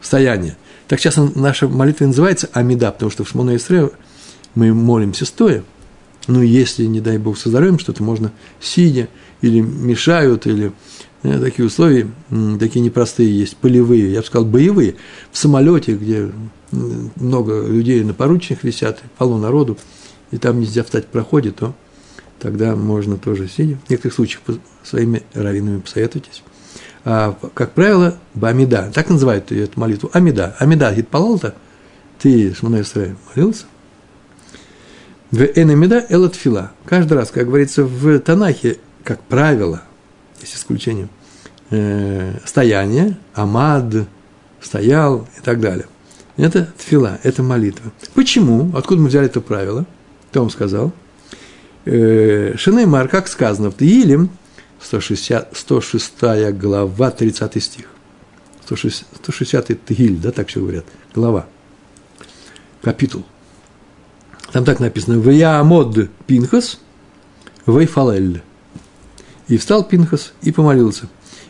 стояние. 0.00 0.56
Так 0.86 1.00
сейчас 1.00 1.16
наша 1.34 1.66
молитва 1.66 2.06
называется 2.06 2.48
амида, 2.52 2.92
потому 2.92 3.10
что 3.10 3.24
в 3.24 3.28
Шмоне 3.28 3.56
Исре 3.56 3.90
мы 4.54 4.72
молимся 4.72 5.26
стоя. 5.26 5.64
Ну, 6.28 6.40
если, 6.40 6.84
не 6.84 7.00
дай 7.00 7.18
Бог, 7.18 7.36
со 7.36 7.48
здоровьем 7.48 7.80
что-то, 7.80 8.04
можно 8.04 8.30
сидя, 8.60 9.08
или 9.40 9.60
мешают, 9.60 10.46
или 10.46 10.72
такие 11.40 11.66
условия, 11.66 12.08
такие 12.58 12.80
непростые 12.80 13.38
есть, 13.38 13.56
полевые, 13.56 14.12
я 14.12 14.20
бы 14.20 14.26
сказал, 14.26 14.46
боевые. 14.46 14.96
В 15.30 15.38
самолете, 15.38 15.94
где 15.94 16.30
много 17.16 17.66
людей 17.66 18.02
на 18.04 18.14
поручнях 18.14 18.64
висят, 18.64 19.02
полно 19.18 19.38
народу, 19.38 19.78
и 20.30 20.38
там 20.38 20.60
нельзя 20.60 20.84
встать 20.84 21.04
в 21.04 21.08
проходе, 21.08 21.52
то 21.52 21.74
тогда 22.38 22.76
можно 22.76 23.16
тоже 23.16 23.48
сидя. 23.48 23.78
В 23.86 23.90
некоторых 23.90 24.14
случаях 24.14 24.42
своими 24.82 25.22
раввинами 25.34 25.80
посоветуйтесь. 25.80 26.42
А, 27.04 27.38
как 27.54 27.72
правило, 27.72 28.18
Бамида, 28.34 28.90
так 28.92 29.08
называют 29.08 29.52
эту 29.52 29.78
молитву, 29.78 30.10
Амида. 30.12 30.56
Амида, 30.58 30.92
Гитпалалта, 30.92 31.54
ты, 32.18 32.52
Шмана 32.52 32.82
молился? 33.34 33.66
В 35.30 35.42
Энамида 35.42 36.06
Элатфила. 36.08 36.72
Каждый 36.84 37.14
раз, 37.14 37.30
как 37.30 37.46
говорится 37.46 37.84
в 37.84 38.18
Танахе, 38.20 38.78
как 39.04 39.20
правило, 39.22 39.82
есть 40.40 40.56
исключение, 40.56 41.08
э, 41.70 42.38
стояние, 42.44 43.16
амад, 43.34 44.06
стоял 44.60 45.26
и 45.38 45.40
так 45.42 45.60
далее. 45.60 45.86
Это 46.36 46.72
тфила, 46.76 47.18
это 47.22 47.42
молитва. 47.42 47.92
Почему? 48.14 48.76
Откуда 48.76 49.00
мы 49.00 49.08
взяли 49.08 49.26
это 49.26 49.40
правило? 49.40 49.86
Кто 50.30 50.40
вам 50.40 50.50
сказал? 50.50 50.92
Э, 51.86 52.54
Шинеймар, 52.56 53.08
как 53.08 53.28
сказано 53.28 53.70
в 53.70 53.74
Таилим, 53.74 54.30
160, 54.82 55.56
106 55.56 56.12
глава, 56.52 57.10
30 57.10 57.62
стих. 57.62 57.86
160, 58.64 59.06
160 59.22 59.84
Тагиль, 59.84 60.18
да, 60.18 60.32
так 60.32 60.48
все 60.48 60.60
говорят, 60.60 60.84
глава, 61.14 61.46
капитул. 62.82 63.24
Там 64.52 64.64
так 64.64 64.80
написано, 64.80 65.20
«Ваямод 65.20 66.10
Пинхас, 66.26 66.80
Вейфалель». 67.66 68.42
И 69.48 69.56
встал 69.58 69.84
Пинхас 69.84 70.32
и 70.42 70.52
помолился. 70.52 71.08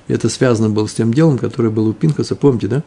И 0.09 0.13
это 0.13 0.29
связано 0.29 0.71
было 0.71 0.87
с 0.87 0.95
тем 0.95 1.13
делом, 1.13 1.39
которое 1.39 1.71
было 1.71 1.91
у 1.91 1.93
Пинхаса, 1.93 2.37
помните, 2.37 2.69
да? 2.69 2.83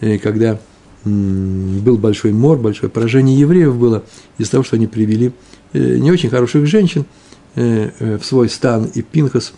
Э, 0.00 0.18
когда 0.18 0.58
был 1.04 1.98
большой 1.98 2.32
мор, 2.32 2.58
большое 2.58 2.90
поражение 2.90 3.38
евреев 3.38 3.74
было 3.74 4.04
из-за 4.38 4.52
того, 4.52 4.64
что 4.64 4.76
они 4.76 4.86
привели 4.86 5.32
э, 5.72 5.96
не 5.96 6.12
очень 6.12 6.30
хороших 6.30 6.66
женщин 6.66 7.06
э, 7.56 8.18
в 8.18 8.24
свой 8.24 8.48
стан, 8.48 8.84
и 8.94 9.02
Пинхас 9.02 9.52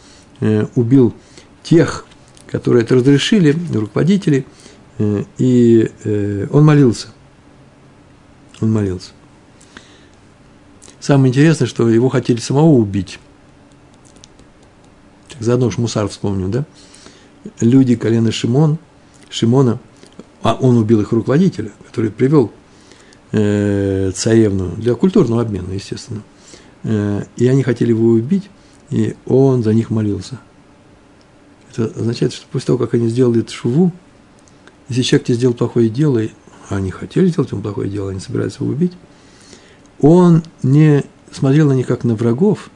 убил 0.74 1.14
тех, 1.62 2.06
которые 2.50 2.82
это 2.82 2.96
разрешили, 2.96 3.56
руководителей, 3.72 4.44
и 5.38 5.90
он 6.50 6.64
молился. 6.64 7.08
Он 8.60 8.72
молился. 8.72 9.12
Самое 11.00 11.30
интересное, 11.30 11.68
что 11.68 11.88
его 11.88 12.08
хотели 12.08 12.40
самого 12.40 12.72
убить. 12.72 13.20
Так 15.34 15.42
заодно 15.42 15.66
уж 15.66 15.78
Мусар 15.78 16.08
вспомнил, 16.08 16.48
да? 16.48 16.64
Люди 17.60 17.96
колена 17.96 18.32
Шимон, 18.32 18.78
Шимона, 19.28 19.80
а 20.42 20.54
он 20.54 20.76
убил 20.76 21.00
их 21.00 21.12
руководителя, 21.12 21.72
который 21.86 22.10
привел 22.10 22.52
э, 23.32 24.12
царевну 24.14 24.70
для 24.76 24.94
культурного 24.94 25.42
обмена, 25.42 25.72
естественно. 25.72 26.22
Э, 26.84 27.24
и 27.36 27.46
они 27.48 27.62
хотели 27.62 27.90
его 27.90 28.08
убить, 28.08 28.48
и 28.90 29.16
он 29.26 29.62
за 29.62 29.74
них 29.74 29.90
молился. 29.90 30.38
Это 31.72 31.86
означает, 31.98 32.32
что 32.32 32.46
после 32.52 32.68
того, 32.68 32.78
как 32.78 32.94
они 32.94 33.08
сделали 33.08 33.40
эту 33.40 33.52
шуву, 33.52 33.92
если 34.88 35.02
человек 35.02 35.26
тебе 35.26 35.36
сделал 35.36 35.54
плохое 35.54 35.88
дело, 35.88 36.22
а 36.68 36.76
они 36.76 36.90
хотели 36.90 37.26
сделать 37.26 37.50
ему 37.50 37.62
плохое 37.62 37.90
дело, 37.90 38.10
они 38.10 38.20
собираются 38.20 38.62
его 38.62 38.72
убить, 38.72 38.92
он 40.00 40.42
не 40.62 41.04
смотрел 41.32 41.68
на 41.68 41.72
них 41.72 41.86
как 41.86 42.04
на 42.04 42.14
врагов, 42.14 42.70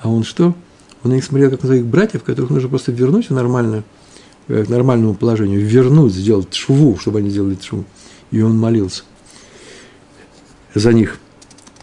а 0.00 0.08
он 0.08 0.24
что? 0.24 0.54
Он 1.02 1.10
на 1.10 1.22
смотрел 1.22 1.50
как 1.50 1.62
на 1.62 1.68
своих 1.68 1.86
братьев, 1.86 2.24
которых 2.24 2.50
нужно 2.50 2.68
просто 2.68 2.92
вернуть 2.92 3.30
в 3.30 3.34
нормальное, 3.34 3.84
э, 4.48 4.64
к 4.64 4.68
нормальному 4.68 5.14
положению, 5.14 5.64
вернуть, 5.64 6.12
сделать 6.12 6.54
шву, 6.54 6.98
чтобы 6.98 7.20
они 7.20 7.30
сделали 7.30 7.56
шву. 7.60 7.84
И 8.30 8.42
он 8.42 8.58
молился 8.58 9.04
за 10.74 10.92
них. 10.92 11.18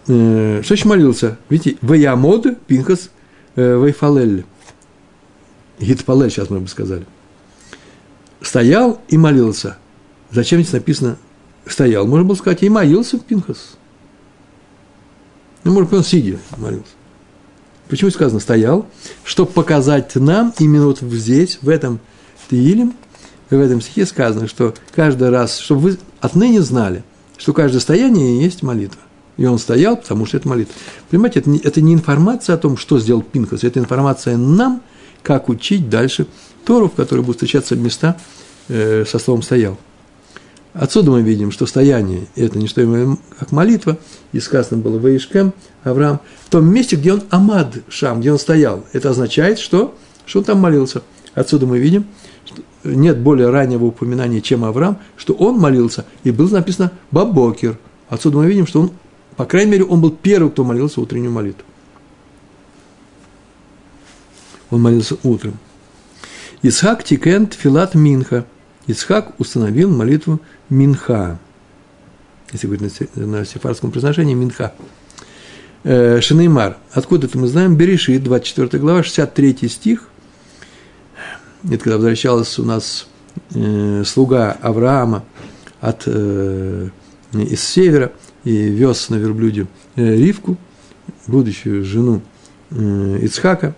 Э, 0.08 0.62
что 0.64 0.74
еще 0.76 0.88
молился? 0.88 1.38
Видите, 1.50 1.78
Ваямод, 1.82 2.46
Пинхас, 2.68 3.10
э, 3.56 3.76
Вайфалель. 3.76 4.46
Гитпалель, 5.80 6.30
сейчас 6.30 6.50
мы 6.50 6.60
бы 6.60 6.68
сказали. 6.68 7.06
Стоял 8.42 9.02
и 9.10 9.18
молился. 9.18 9.78
Зачем 10.32 10.62
здесь 10.62 10.74
написано 10.74 11.18
стоял? 11.66 12.06
Можно 12.08 12.26
было 12.26 12.36
сказать, 12.36 12.64
и 12.64 12.70
молился 12.70 13.18
Пинхас. 13.20 13.78
Ну, 15.64 15.74
может 15.74 15.90
быть, 15.90 15.98
он 15.98 16.04
сидя 16.06 16.40
молился. 16.58 16.97
Почему 17.90 18.12
сказано 18.12 18.40
«стоял»? 18.40 18.86
Чтобы 19.24 19.52
показать 19.52 20.16
нам, 20.16 20.54
именно 20.60 20.88
вот 20.88 21.00
здесь, 21.00 21.60
в 21.62 21.70
этом 21.70 22.00
Таилим, 22.50 22.94
в 23.50 23.54
этом 23.54 23.82
стихе 23.82 24.06
сказано, 24.06 24.48
что 24.48 24.74
каждый 24.94 25.30
раз, 25.30 25.58
чтобы 25.58 25.82
вы 25.82 25.98
отныне 26.20 26.62
знали, 26.62 27.04
что 27.38 27.54
каждое 27.54 27.80
стояние 27.80 28.42
есть 28.42 28.64
молитва. 28.64 29.02
И 29.38 29.46
он 29.46 29.60
стоял, 29.60 29.96
потому 29.96 30.26
что 30.26 30.38
это 30.38 30.48
молитва. 30.48 30.74
Понимаете, 31.10 31.40
это 31.40 31.50
не, 31.50 31.60
это 31.60 31.80
не 31.82 31.94
информация 31.94 32.56
о 32.56 32.58
том, 32.58 32.76
что 32.76 33.00
сделал 33.00 33.22
Пинхас, 33.22 33.64
это 33.64 33.80
информация 33.80 34.36
нам, 34.36 34.82
как 35.24 35.48
учить 35.50 35.90
дальше 35.90 36.28
Тору, 36.66 36.90
в 36.90 36.94
которой 36.94 37.20
будут 37.22 37.38
встречаться 37.38 37.76
места 37.76 38.18
э, 38.68 39.06
со 39.08 39.20
словом 39.20 39.44
«стоял». 39.44 39.78
Отсюда 40.80 41.10
мы 41.10 41.24
видим, 41.24 41.52
что 41.52 41.66
стояние– 41.66 42.28
это 42.36 42.60
не 42.60 42.68
что 42.68 42.84
иное, 42.84 43.18
как 43.40 43.52
молитва, 43.52 43.98
и 44.32 44.40
сказано 44.40 44.80
было 44.80 45.00
Ваишкем, 45.00 45.54
Авраам, 45.84 46.20
в 46.46 46.52
том 46.52 46.72
месте, 46.72 46.96
где 46.96 47.14
он 47.14 47.24
Амад 47.32 47.78
Шам, 47.90 48.20
где 48.20 48.32
он 48.32 48.38
стоял. 48.38 48.86
Это 48.94 49.10
означает, 49.10 49.58
что, 49.58 49.96
что 50.28 50.40
он 50.40 50.46
там 50.46 50.60
молился. 50.60 51.02
Отсюда 51.34 51.66
мы 51.66 51.80
видим, 51.80 52.06
что 52.46 52.62
нет 52.84 53.18
более 53.18 53.50
раннего 53.50 53.86
упоминания, 53.86 54.40
чем 54.40 54.64
Авраам, 54.64 55.00
что 55.16 55.34
он 55.34 55.58
молился, 55.58 56.06
и 56.24 56.30
было 56.30 56.50
написано 56.50 56.92
בבוקר. 57.10 57.80
Отсюда 58.08 58.38
мы 58.38 58.46
видим, 58.46 58.68
что 58.68 58.82
он, 58.82 58.92
по 59.36 59.46
крайней 59.46 59.72
мере, 59.72 59.84
он 59.84 60.00
был 60.00 60.12
первым, 60.12 60.52
кто 60.52 60.64
молился 60.64 61.02
утреннюю 61.02 61.32
молитву. 61.32 61.64
Он 64.70 64.80
молился 64.80 65.18
утром. 65.24 65.58
יצחק 66.62 67.04
תיקן 67.04 67.48
תפילת 67.48 67.96
מנחה. 67.96 68.46
Исхак 68.86 69.38
установил 69.40 69.90
молитву 69.90 70.40
Минха. 70.70 71.40
Если 72.52 72.68
говорить 72.68 73.16
на 73.16 73.46
сефарском 73.46 73.92
произношении, 73.92 74.34
Минха. 74.34 74.74
Э, 75.84 76.20
שנאמר. 76.22 76.78
Откуда 76.92 77.28
это 77.28 77.38
мы 77.38 77.48
знаем? 77.48 77.76
Берешит, 77.76 78.24
24 78.24 78.82
глава, 78.82 79.04
63 79.04 79.68
стих. 79.70 80.10
Это 81.64 81.78
когда 81.78 81.98
возвращалась 81.98 82.58
у 82.60 82.64
нас 82.64 83.08
э, 83.54 84.04
слуга 84.06 84.52
Авраама 84.62 85.24
от, 85.82 86.04
э, 86.06 86.90
из 87.34 87.64
севера 87.64 88.12
и 88.44 88.70
вез 88.70 89.10
на 89.10 89.16
верблюде 89.16 89.68
э, 89.96 90.16
Ривку, 90.16 90.58
будущую 91.28 91.84
жену 91.84 92.22
э, 92.72 93.20
Ицхака. 93.22 93.76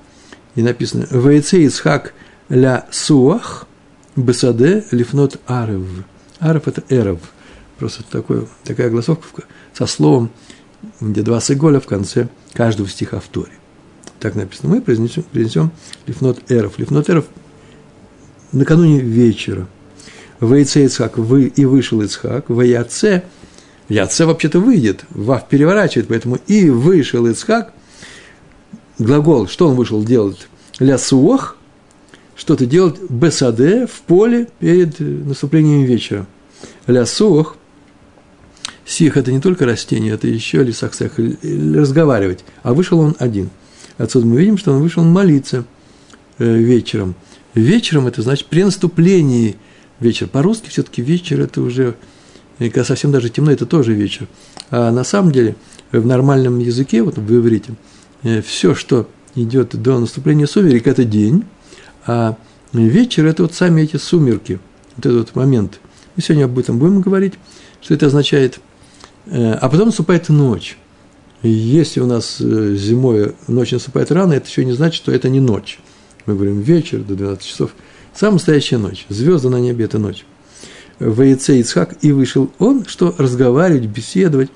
И 0.56 0.62
написано 0.62 1.08
«Вейце 1.10 1.64
Ицхак 1.66 2.14
ля 2.50 2.86
суах 2.92 3.68
бесаде 4.16 4.86
лифнот 4.92 5.40
арев». 5.48 5.86
Аров– 6.40 6.64
это 6.68 6.84
эров. 6.90 7.20
Просто 7.78 8.04
такой, 8.04 8.48
такая 8.64 8.90
голосовка 8.90 9.44
со 9.74 9.86
словом, 9.86 10.32
где 11.00 11.22
два 11.22 11.40
сыголя 11.40 11.80
в 11.80 11.88
конце 11.88 12.28
каждого 12.54 12.90
стиха 12.90 13.20
в 13.20 13.28
Торе. 13.28 13.52
Так 14.20 14.36
написано. 14.36 14.70
Мы 14.70 14.82
произнесем, 14.82 15.24
произнесем 15.24 15.72
лифнот 16.06 16.52
эров. 16.52 16.78
Лифнот 16.78 17.10
эров 17.10 17.26
накануне 18.52 19.00
вечера. 19.00 19.68
Вейце 20.42 20.86
Ицхак, 20.86 21.18
вы 21.18 21.46
и 21.48 21.66
вышел 21.66 22.02
Ицхак, 22.02 22.50
в 22.50 22.62
Яце, 22.62 23.24
Яце 23.90 24.26
вообще-то 24.26 24.60
выйдет, 24.60 25.04
Вав 25.10 25.50
переворачивает, 25.50 26.08
поэтому 26.08 26.38
и 26.48 26.70
вышел 26.70 27.26
Ицхак, 27.26 27.74
глагол, 28.98 29.48
что 29.48 29.68
он 29.68 29.76
вышел 29.76 30.04
делать? 30.04 30.48
Ля 30.80 30.98
суох, 30.98 31.58
что-то 32.40 32.66
делать 32.66 33.02
бесаде 33.10 33.86
в 33.86 34.02
поле 34.02 34.48
перед 34.60 34.98
наступлением 35.00 35.84
вечера. 35.84 36.26
Лясох, 36.88 37.58
сих– 38.86 39.18
это 39.18 39.34
не 39.34 39.42
только 39.42 39.66
растение, 39.66 40.14
это 40.14 40.28
еще 40.30 40.64
лисахсех, 40.64 41.20
разговаривать. 41.44 42.46
А 42.64 42.74
вышел 42.74 43.00
он 43.00 43.14
один. 43.20 43.50
Отсюда 43.98 44.26
мы 44.26 44.40
видим, 44.40 44.58
что 44.58 44.72
он 44.72 44.82
вышел 44.82 45.04
молиться 45.04 45.66
э, 46.38 46.58
вечером. 46.58 47.16
Вечером– 47.56 48.08
это 48.08 48.22
значит 48.22 48.48
при 48.48 48.64
наступлении 48.64 49.58
вечера. 50.00 50.30
По-русски 50.30 50.70
все-таки 50.70 51.02
вечер– 51.02 51.42
это 51.42 51.62
уже, 51.62 51.96
когда 52.58 52.86
совсем 52.86 53.12
даже 53.12 53.30
темно, 53.30 53.52
это 53.52 53.66
тоже 53.66 53.94
вечер. 53.94 54.30
А 54.70 54.92
на 54.92 55.04
самом 55.04 55.34
деле 55.34 55.58
в 55.92 56.06
нормальном 56.06 56.60
языке, 56.60 57.04
вот 57.04 57.18
в 57.18 57.36
иврите, 57.36 57.74
э, 58.24 58.42
все, 58.42 58.76
что 58.76 59.10
идет 59.36 59.76
до 59.76 60.00
наступления 60.00 60.46
сумерек, 60.46 60.88
это 60.88 61.04
день, 61.04 61.44
а 62.06 62.36
вечер– 62.74 63.26
это 63.28 63.44
вот 63.44 63.54
сами 63.54 63.82
эти 63.82 63.98
сумерки, 63.98 64.60
вот 64.96 65.06
этот 65.06 65.28
вот 65.28 65.36
момент. 65.36 65.80
Мы 66.16 66.24
сегодня 66.24 66.46
об 66.46 66.58
этом 66.58 66.80
будем 66.80 67.02
говорить, 67.02 67.34
что 67.82 67.94
это 67.94 68.08
означает. 68.08 68.60
Э, 69.28 69.54
а 69.54 69.70
потом 69.70 69.88
наступает 69.88 70.30
ночь. 70.30 70.78
Если 71.42 72.02
у 72.02 72.06
нас 72.06 72.38
э, 72.42 72.76
зимой 72.76 73.34
ночь 73.48 73.72
наступает 73.72 74.12
рано, 74.12 74.34
это 74.34 74.48
еще 74.48 74.66
не 74.66 74.74
значит, 74.74 74.96
что 74.96 75.12
это 75.12 75.30
не 75.30 75.40
ночь. 75.40 75.80
Мы 76.26 76.36
говорим 76.36 76.60
вечер 76.60 77.00
до 77.00 77.16
12 77.16 77.46
часов. 77.46 77.72
Самая 78.14 78.34
настоящая 78.34 78.78
ночь. 78.78 79.06
Звезды 79.10 79.50
на 79.50 79.60
небе– 79.60 79.86
это 79.86 80.00
ночь. 80.00 80.26
В 81.00 81.22
яйце 81.22 81.60
Ицхак 81.60 81.96
и 82.02 82.12
вышел 82.12 82.52
он, 82.60 82.86
что 82.86 83.16
разговаривать, 83.18 83.86
беседовать 83.86 84.50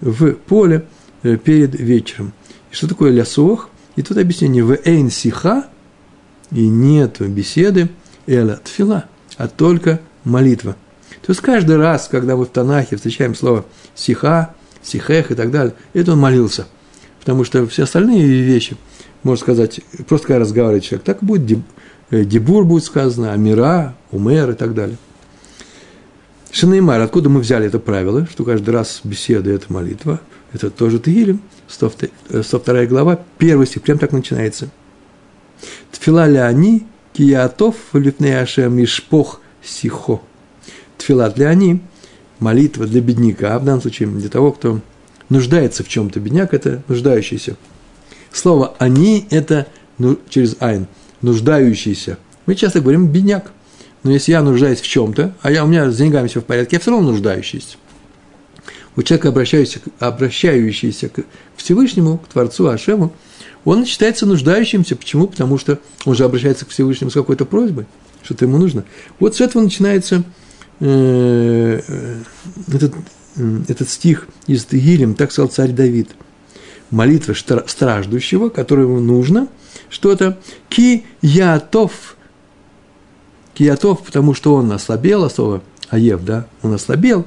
в 0.00 0.34
поле 0.34 0.86
э, 1.22 1.36
перед 1.36 1.74
вечером. 1.74 2.32
И 2.70 2.74
что 2.74 2.86
такое 2.86 3.10
лясох? 3.10 3.68
И 3.96 4.02
тут 4.02 4.16
объяснение 4.16 4.62
в 4.62 4.78
эйн 4.84 5.10
сиха, 5.10 5.66
и 6.50 6.66
нет 6.68 7.20
беседы, 7.20 7.88
эла 8.26 8.56
тфила, 8.56 9.06
а 9.36 9.48
только 9.48 10.00
молитва. 10.24 10.76
То 11.22 11.32
есть 11.32 11.40
каждый 11.40 11.76
раз, 11.76 12.08
когда 12.10 12.36
мы 12.36 12.44
в 12.44 12.48
Танахе 12.48 12.96
встречаем 12.96 13.34
слово 13.34 13.64
сиха, 13.94 14.54
сихех 14.82 15.30
и 15.30 15.34
так 15.34 15.50
далее, 15.50 15.74
это 15.92 16.12
он 16.12 16.18
молился. 16.18 16.66
Потому 17.20 17.44
что 17.44 17.66
все 17.66 17.82
остальные 17.84 18.26
вещи, 18.26 18.76
можно 19.22 19.42
сказать, 19.42 19.80
просто 20.08 20.28
когда 20.28 20.40
разговаривает 20.40 20.84
человек, 20.84 21.04
так 21.04 21.22
будет 21.22 21.58
э, 22.10 22.24
дебур 22.24 22.64
будет 22.64 22.84
сказано, 22.84 23.32
амира, 23.32 23.94
умер 24.10 24.50
и 24.50 24.54
так 24.54 24.74
далее. 24.74 24.96
Шинеймар, 26.50 27.00
откуда 27.00 27.28
мы 27.28 27.40
взяли 27.40 27.66
это 27.66 27.78
правило, 27.78 28.26
что 28.30 28.44
каждый 28.44 28.70
раз 28.70 29.00
беседа– 29.04 29.50
это 29.52 29.70
молитва, 29.70 30.20
это 30.52 30.70
тоже 30.70 30.98
Тегилем, 30.98 31.42
102 31.68 32.08
э, 32.30 32.86
глава, 32.86 33.20
первый 33.36 33.66
стих, 33.66 33.82
прям 33.82 33.98
так 33.98 34.12
начинается. 34.12 34.70
Тфила 35.92 36.24
они, 36.24 36.86
киятов 37.12 37.76
лифней 37.92 38.40
ашем 38.40 38.82
ишпох 38.82 39.40
сихо. 39.62 40.20
Тфила 40.96 41.30
для 41.30 41.48
они, 41.48 41.80
молитва 42.38 42.86
для 42.86 43.00
бедняка, 43.00 43.54
а 43.54 43.58
в 43.58 43.64
данном 43.64 43.80
случае 43.80 44.08
для 44.08 44.28
того, 44.28 44.52
кто 44.52 44.80
нуждается 45.28 45.84
в 45.84 45.88
чем-то. 45.88 46.20
Бедняк– 46.20 46.52
это 46.54 46.82
нуждающийся. 46.88 47.56
Слово 48.32 48.74
«они»– 48.78 49.26
это 49.30 49.66
ну, 49.98 50.18
через 50.28 50.56
«айн», 50.60 50.86
нуждающийся. 51.22 52.18
Мы 52.46 52.54
часто 52.54 52.80
говорим 52.80 53.08
«бедняк». 53.08 53.52
Но 54.04 54.12
если 54.12 54.32
я 54.32 54.42
нуждаюсь 54.42 54.80
в 54.80 54.86
чем-то, 54.86 55.34
а 55.42 55.50
я, 55.50 55.64
у 55.64 55.66
меня 55.66 55.90
с 55.90 55.96
деньгами 55.96 56.28
все 56.28 56.40
в 56.40 56.44
порядке, 56.44 56.76
я 56.76 56.80
все 56.80 56.92
равно 56.92 57.10
нуждающийся. 57.10 57.76
У 58.94 59.02
человека, 59.02 59.28
обращающийся, 59.28 59.80
обращающийся 59.98 61.08
к 61.08 61.24
Всевышнему, 61.56 62.18
к 62.18 62.28
Творцу 62.28 62.68
Ашему, 62.68 63.12
он 63.68 63.84
считается 63.84 64.24
нуждающимся. 64.24 64.96
Почему? 64.96 65.26
Потому 65.26 65.58
что 65.58 65.78
он 66.06 66.14
же 66.14 66.24
обращается 66.24 66.64
к 66.64 66.70
Всевышнему 66.70 67.10
с 67.10 67.14
какой-то 67.14 67.44
просьбой, 67.44 67.86
что-то 68.22 68.46
ему 68.46 68.56
нужно. 68.56 68.84
Вот 69.20 69.36
с 69.36 69.40
этого 69.42 69.62
начинается 69.62 70.24
э, 70.80 71.80
э 71.86 72.22
этот, 72.72 72.94
этот 73.68 73.88
стих 73.90 74.26
из 74.46 74.64
Тегилем, 74.64 75.14
так 75.14 75.32
сказал 75.32 75.50
царь 75.50 75.72
Давид. 75.72 76.08
Молитва 76.90 77.34
страждущего, 77.34 78.48
которому 78.48 79.00
нужно 79.00 79.48
что-то. 79.90 80.38
Ки 80.70 81.04
ятов 81.20 82.16
потому 84.04 84.34
что 84.34 84.54
он 84.54 84.72
ослабел, 84.72 85.24
а 85.24 85.30
слово 85.30 85.62
Аев, 85.90 86.24
да, 86.24 86.46
он 86.62 86.72
ослабел. 86.72 87.26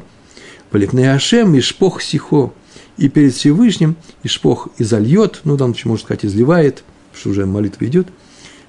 Полипней 0.72 1.13
Ашем, 1.13 1.58
Ишпох 1.60 2.02
Сихо. 2.02 2.54
И 3.02 3.10
перед 3.10 3.34
Всевышним 3.34 3.96
Ишпох 4.22 4.68
изольет, 4.78 5.42
ну, 5.44 5.58
там, 5.58 5.74
можно 5.86 6.06
сказать, 6.06 6.24
изливает, 6.24 6.84
что 7.16 7.32
уже 7.32 7.48
молитва 7.48 7.86
идет, 7.86 8.10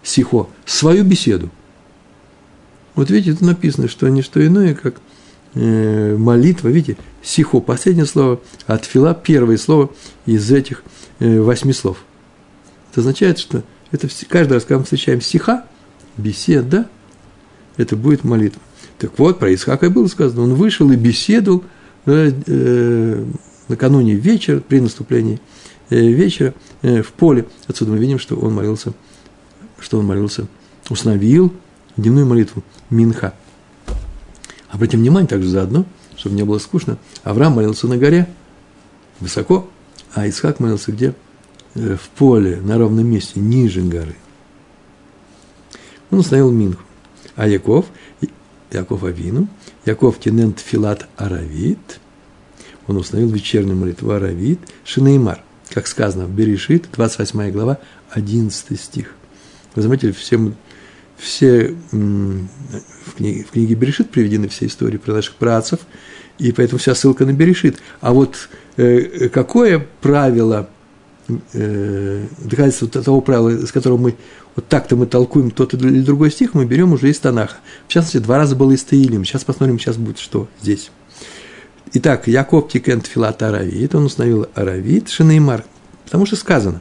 Сихо, 0.02 0.48
свою 0.64 1.04
беседу. 1.04 1.50
Вот 2.94 3.10
видите, 3.10 3.32
тут 3.32 3.42
написано, 3.42 3.88
что 3.88 4.08
не 4.08 4.22
что 4.22 4.44
иное, 4.44 4.74
как 4.74 5.02
э, 5.52 6.16
молитва, 6.16 6.68
видите, 6.68 6.96
Сихо, 7.22 7.60
последнее 7.60 8.06
слово, 8.06 8.40
а 8.66 8.78
Тфила 8.78 9.12
первое 9.12 9.58
слово 9.58 9.90
из 10.24 10.50
этих 10.50 10.82
э, 11.18 11.38
восьми 11.38 11.74
слов. 11.74 11.98
Это 12.90 13.00
означает, 13.02 13.38
что 13.38 13.62
это 13.90 14.08
каждый 14.30 14.54
раз, 14.54 14.62
когда 14.62 14.78
мы 14.78 14.84
встречаем 14.84 15.20
стиха, 15.20 15.66
беседа, 16.16 16.88
это 17.76 17.96
будет 17.96 18.24
молитва. 18.24 18.62
Так 18.96 19.18
вот, 19.18 19.38
про 19.38 19.52
Исхака 19.52 19.90
было 19.90 20.06
сказано, 20.06 20.44
он 20.44 20.54
вышел 20.54 20.90
и 20.90 20.96
беседовал 20.96 21.64
э, 22.06 22.32
э, 22.46 23.24
накануне 23.72 24.14
вечера, 24.14 24.60
при 24.60 24.80
наступлении 24.80 25.40
э, 25.90 25.96
вечера 25.96 26.54
э, 26.82 27.02
в 27.02 27.12
поле. 27.12 27.46
Отсюда 27.66 27.92
мы 27.92 27.98
видим, 27.98 28.18
что 28.18 28.36
он 28.36 28.54
молился, 28.54 28.92
что 29.80 29.98
он 29.98 30.06
молился, 30.06 30.46
установил 30.90 31.52
дневную 31.96 32.26
молитву 32.26 32.62
Минха. 32.90 33.34
Обратим 34.68 35.00
внимание 35.00 35.28
также 35.28 35.48
заодно, 35.48 35.86
чтобы 36.16 36.36
не 36.36 36.44
было 36.44 36.58
скучно. 36.58 36.98
Авраам 37.24 37.54
молился 37.54 37.88
на 37.88 37.96
горе, 37.96 38.28
высоко, 39.20 39.68
а 40.14 40.28
Исхак 40.28 40.60
молился 40.60 40.92
где? 40.92 41.14
Э, 41.74 41.96
в 41.96 42.08
поле, 42.10 42.60
на 42.60 42.76
ровном 42.78 43.06
месте, 43.06 43.40
ниже 43.40 43.80
горы. 43.80 44.16
Он 46.10 46.18
установил 46.18 46.50
Минху. 46.50 46.82
А 47.36 47.48
Яков, 47.48 47.86
Яков 48.70 49.04
Авину, 49.04 49.48
Яков 49.86 50.20
Тинент 50.20 50.60
Филат 50.60 51.08
Аравит, 51.16 52.00
он 52.86 52.96
установил 52.96 53.30
вечернюю 53.30 53.76
молитву 53.76 54.10
Аравит, 54.10 54.60
Шинеймар, 54.84 55.42
как 55.70 55.86
сказано 55.86 56.26
в 56.26 56.30
Берешит, 56.34 56.86
28 56.92 57.50
глава, 57.50 57.78
11 58.10 58.80
стих. 58.80 59.14
Вы 59.74 59.82
заметили, 59.82 60.12
все, 60.12 60.52
все 61.16 61.74
в, 61.90 63.14
книге, 63.16 63.44
в 63.44 63.52
книге 63.52 63.74
Берешит 63.74 64.10
приведены 64.10 64.48
все 64.48 64.66
истории 64.66 64.98
про 64.98 65.14
наших 65.14 65.36
працев, 65.36 65.80
и 66.38 66.52
поэтому 66.52 66.78
вся 66.78 66.94
ссылка 66.94 67.24
на 67.24 67.32
Берешит. 67.32 67.78
А 68.00 68.12
вот 68.12 68.48
э, 68.76 69.28
какое 69.28 69.86
правило– 70.00 70.68
э, 71.52 72.26
доказательство 72.38 72.88
того 72.88 73.20
правила, 73.20 73.66
с 73.66 73.72
которого 73.72 73.98
мы 73.98 74.14
вот 74.54 74.68
так-то 74.68 74.96
мы 74.96 75.06
толкуем 75.06 75.50
тот 75.50 75.74
или 75.74 76.00
другой 76.00 76.30
стих, 76.30 76.54
мы 76.54 76.66
берем 76.66 76.92
уже 76.92 77.08
из 77.10 77.18
Танаха. 77.18 77.56
В 77.88 77.92
частности, 77.92 78.18
два 78.18 78.38
раза 78.38 78.54
было 78.54 78.72
из 78.72 78.82
Таилим. 78.82 79.24
Сейчас 79.24 79.44
посмотрим, 79.44 79.78
сейчас 79.78 79.96
будет 79.96 80.18
что 80.18 80.48
здесь. 80.60 80.90
Итак, 81.94 82.26
Яков 82.26 82.70
Тикент 82.70 83.06
Филат 83.06 83.42
Аравит, 83.42 83.94
он 83.94 84.06
установил 84.06 84.46
Аравит 84.54 85.08
Шинеймар, 85.08 85.64
потому 86.04 86.24
что 86.24 86.36
сказано. 86.36 86.80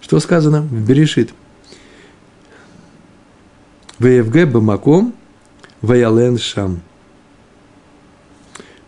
Что 0.00 0.20
сказано 0.20 0.62
в 0.62 0.86
Берешит? 0.86 1.30
ВФГ 3.98 4.46
Бамаком 4.46 5.14
Ваялен 5.80 6.38
Шам. 6.38 6.82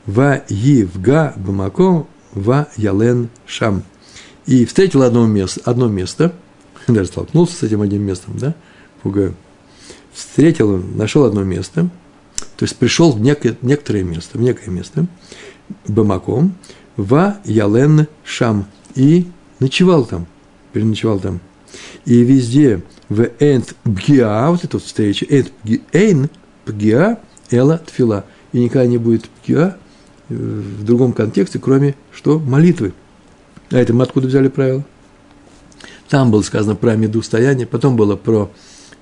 Ва 0.05 0.43
Евга 0.49 1.33
Бамаком 1.37 2.07
Ва 2.33 2.69
Ялен 2.77 3.31
Шам 3.47 3.85
и 4.47 4.65
встретил 4.65 5.03
одно 5.03 5.27
место, 5.27 5.61
одно 5.65 5.89
место, 5.89 6.35
даже 6.89 7.09
столкнулся 7.09 7.55
с 7.55 7.63
этим 7.63 7.83
одним 7.83 8.03
местом, 8.03 8.39
да, 8.39 8.55
пугаю. 9.03 9.35
Встретил 10.13 10.79
нашел 10.79 11.25
одно 11.25 11.43
место, 11.45 11.91
то 12.59 12.65
есть 12.65 12.77
пришел 12.77 13.13
в 13.13 13.21
некое, 13.21 13.57
некоторое 13.63 14.03
место, 14.03 14.37
в 14.37 14.41
некое 14.41 14.71
место, 14.71 15.07
Бамаком, 15.87 16.55
Ва 16.97 17.39
Ялен 17.45 18.09
Шам, 18.25 18.67
и 18.97 19.29
ночевал 19.61 20.05
там, 20.05 20.27
переночевал 20.73 21.21
там. 21.21 21.41
И 22.05 22.25
везде 22.25 22.83
в 23.09 23.31
Энт 23.39 23.77
Бгиа, 23.85 24.51
вот 24.51 24.65
эта 24.65 24.77
вот 24.77 24.85
встреча, 24.85 25.25
Эйн 25.93 26.31
Бгиа, 26.67 27.19
Эла 27.51 27.79
Тфила. 27.79 28.25
И 28.53 28.59
никогда 28.59 28.89
не 28.89 28.99
будет 28.99 29.27
Бгиа 29.45 29.77
э, 30.29 30.35
в 30.35 30.85
другом 30.85 31.13
контексте, 31.13 31.61
кроме 31.61 31.95
что 32.13 32.41
молитвы. 32.41 32.93
А 33.71 33.77
это 33.77 33.95
мы 33.95 34.03
откуда 34.03 34.27
взяли 34.27 34.49
правило? 34.49 34.85
Там 36.09 36.33
было 36.33 36.43
сказано 36.43 36.75
про 36.75 36.97
меду 36.97 37.23
стояние, 37.23 37.69
потом 37.69 37.97
было 37.97 38.17
про, 38.17 38.51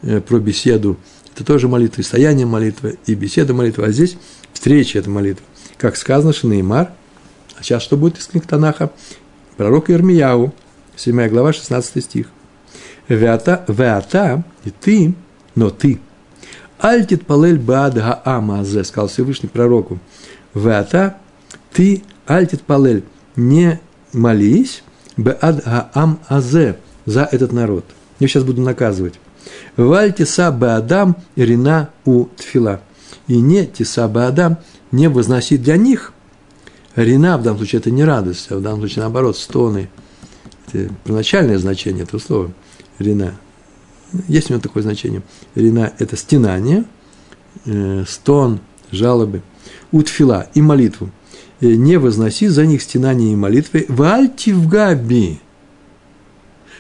э, 0.02 0.20
про 0.20 0.40
беседу. 0.40 0.98
Это 1.36 1.44
тоже 1.44 1.68
молитва, 1.68 2.00
и 2.00 2.04
стояние 2.04 2.46
молитва, 2.46 2.92
и 3.04 3.14
беседа 3.14 3.52
молитва. 3.52 3.84
А 3.84 3.92
здесь 3.92 4.16
встреча– 4.54 4.98
это 5.00 5.10
молитва. 5.10 5.44
Как 5.76 5.96
сказано, 5.96 6.32
Шинеймар. 6.32 6.92
А 7.58 7.62
сейчас 7.62 7.82
что 7.82 7.98
будет 7.98 8.16
из 8.16 8.26
книг 8.26 8.46
Танаха? 8.46 8.90
Пророк 9.58 9.90
Ирмияу, 9.90 10.54
7 10.96 11.28
глава, 11.28 11.52
16 11.52 12.02
стих. 12.02 12.28
Веата, 13.08 13.66
веата, 13.68 14.44
и 14.64 14.70
ты, 14.70 15.14
Но 15.54 15.68
ты, 15.68 16.00
альтит 16.78 17.26
палель 17.26 17.58
бад 17.58 17.94
гаамазе, 17.94 18.82
сказал 18.84 19.08
Всевышний 19.08 19.50
пророку, 19.50 19.98
вата, 20.54 21.18
ты, 21.70 22.02
альтит 22.26 22.62
палель, 22.62 23.04
не 23.36 23.78
молись, 24.14 24.82
бад 25.18 25.62
гаам 25.64 26.18
азе, 26.28 26.78
за 27.04 27.28
этот 27.30 27.52
народ. 27.52 27.84
Я 28.20 28.26
сейчас 28.26 28.44
буду 28.44 28.62
наказывать. 28.62 29.20
Вальтиса 29.76 30.50
баадам 30.50 31.16
рина 31.36 31.90
у 32.04 32.26
тфила. 32.36 32.80
И 33.26 33.40
не 33.40 33.66
тиса 33.66 34.08
баадам 34.08 34.58
не 34.92 35.08
возносить 35.08 35.62
для 35.62 35.76
них. 35.76 36.12
Рина 36.94 37.36
в 37.36 37.42
данном 37.42 37.58
случае 37.58 37.80
это 37.80 37.90
не 37.90 38.04
радость, 38.04 38.46
а 38.50 38.56
в 38.56 38.62
данном 38.62 38.80
случае 38.80 39.02
наоборот 39.02 39.36
стоны. 39.36 39.90
Это 40.68 40.92
первоначальное 41.04 41.58
значение 41.58 42.04
этого 42.04 42.20
слова. 42.20 42.52
Рина. 42.98 43.34
Есть 44.28 44.50
у 44.50 44.54
него 44.54 44.62
такое 44.62 44.82
значение. 44.82 45.22
Рина– 45.54 45.92
это 45.98 46.16
стенание, 46.16 46.84
э, 47.66 48.04
стон, 48.08 48.60
жалобы. 48.90 49.42
Утфила 49.92 50.48
и 50.54 50.62
молитву. 50.62 51.10
Э, 51.60 51.66
не 51.66 51.98
возноси 51.98 52.48
за 52.48 52.64
них 52.64 52.82
стенание 52.82 53.32
и 53.32 53.36
молитвы. 53.36 53.84
Вальти 53.88 54.52
в 54.52 54.68
габи. 54.68 55.40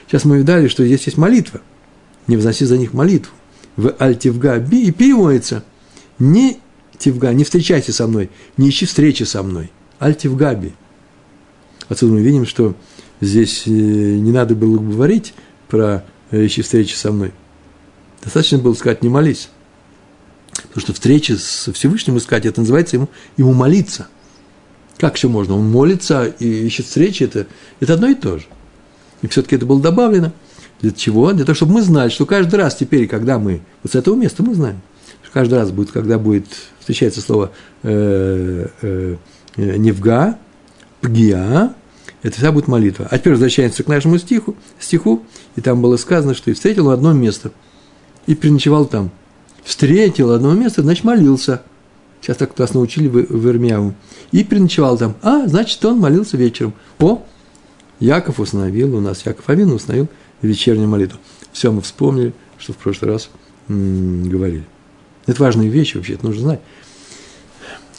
Сейчас 0.06 0.24
мы 0.24 0.38
видали, 0.38 0.68
что 0.68 0.86
здесь 0.86 1.04
есть 1.04 1.18
молитва. 1.18 1.60
Не 2.26 2.36
возноси 2.36 2.64
за 2.64 2.76
них 2.78 2.92
молитву. 2.92 3.32
В 3.76 3.94
альтивга 3.98 4.58
би 4.58 4.86
и 4.86 4.90
переводится. 4.90 5.64
Не 6.18 6.60
тивга, 6.98 7.32
не 7.32 7.44
встречайся 7.44 7.92
со 7.92 8.06
мной, 8.06 8.30
не 8.56 8.70
ищи 8.70 8.86
встречи 8.86 9.24
со 9.24 9.42
мной. 9.42 9.70
Альтивгаби. 9.98 10.72
Отсюда 11.88 12.14
мы 12.14 12.20
видим, 12.20 12.46
что 12.46 12.74
здесь 13.20 13.66
э, 13.66 13.70
не 13.70 14.32
надо 14.32 14.54
было 14.54 14.78
говорить 14.78 15.34
про 15.68 16.04
э, 16.30 16.46
ищи 16.46 16.62
встречи 16.62 16.94
со 16.94 17.12
мной. 17.12 17.32
Достаточно 18.22 18.58
было 18.58 18.74
сказать 18.74 19.02
не 19.02 19.08
молись. 19.08 19.50
Потому 20.52 20.80
что 20.80 20.92
встречи 20.94 21.32
с 21.32 21.70
Всевышним 21.72 22.18
искать, 22.18 22.46
это 22.46 22.60
называется 22.60 22.96
ему, 22.96 23.08
ему 23.36 23.52
молиться. 23.52 24.08
Как 24.98 25.16
еще 25.16 25.28
можно? 25.28 25.54
Он 25.54 25.70
молится 25.70 26.24
и 26.24 26.66
ищет 26.66 26.86
встречи, 26.86 27.24
это, 27.24 27.46
это 27.80 27.94
одно 27.94 28.08
и 28.08 28.14
то 28.14 28.38
же. 28.38 28.46
И 29.22 29.28
все-таки 29.28 29.56
это 29.56 29.66
было 29.66 29.80
добавлено. 29.80 30.32
Для 30.80 30.90
чего? 30.90 31.32
Для 31.32 31.44
того, 31.44 31.56
чтобы 31.56 31.74
мы 31.74 31.82
знали, 31.82 32.10
что 32.10 32.26
каждый 32.26 32.56
раз 32.56 32.76
теперь, 32.76 33.06
когда 33.06 33.38
мы, 33.38 33.62
вот 33.82 33.92
с 33.92 33.94
этого 33.94 34.14
места 34.14 34.42
мы 34.42 34.54
знаем, 34.54 34.80
что 35.22 35.32
каждый 35.32 35.54
раз 35.54 35.70
будет, 35.70 35.90
когда 35.90 36.18
будет, 36.18 36.46
встречается 36.78 37.20
слово 37.20 37.52
э, 37.82 38.68
э, 38.82 39.16
э 39.56 39.76
невга, 39.78 40.38
пгия, 41.00 41.74
это 42.22 42.34
всегда 42.34 42.52
будет 42.52 42.68
молитва. 42.68 43.06
А 43.10 43.18
теперь 43.18 43.34
возвращаемся 43.34 43.82
к 43.82 43.88
нашему 43.88 44.18
стиху, 44.18 44.56
стиху, 44.78 45.22
и 45.54 45.60
там 45.60 45.80
было 45.80 45.96
сказано, 45.96 46.34
что 46.34 46.50
и 46.50 46.54
встретил 46.54 46.90
одно 46.90 47.12
место, 47.12 47.52
и 48.26 48.34
переночевал 48.34 48.86
там. 48.86 49.10
Встретил 49.64 50.30
одно 50.30 50.52
место, 50.54 50.82
значит, 50.82 51.04
молился. 51.04 51.62
Сейчас 52.20 52.36
так 52.36 52.58
нас 52.58 52.74
научили 52.74 53.08
в, 53.08 53.12
в 53.12 53.48
Ирмияву. 53.48 53.94
И 54.32 54.42
переночевал 54.44 54.98
там. 54.98 55.14
А, 55.22 55.46
значит, 55.46 55.84
он 55.84 55.98
молился 55.98 56.36
вечером. 56.36 56.72
О, 56.98 57.22
Яков 58.00 58.40
установил, 58.40 58.96
у 58.96 59.00
нас 59.00 59.24
Яков 59.24 59.48
Авин 59.48 59.72
установил 59.72 60.08
вечернюю 60.42 60.88
молитву. 60.88 61.18
Все 61.52 61.70
мы 61.70 61.82
вспомнили, 61.82 62.32
что 62.58 62.72
в 62.72 62.76
прошлый 62.76 63.12
раз 63.12 63.30
говорили. 63.68 64.64
Это 65.26 65.42
важные 65.42 65.68
вещи 65.68 65.96
вообще, 65.96 66.14
это 66.14 66.26
нужно 66.26 66.42
знать. 66.42 66.60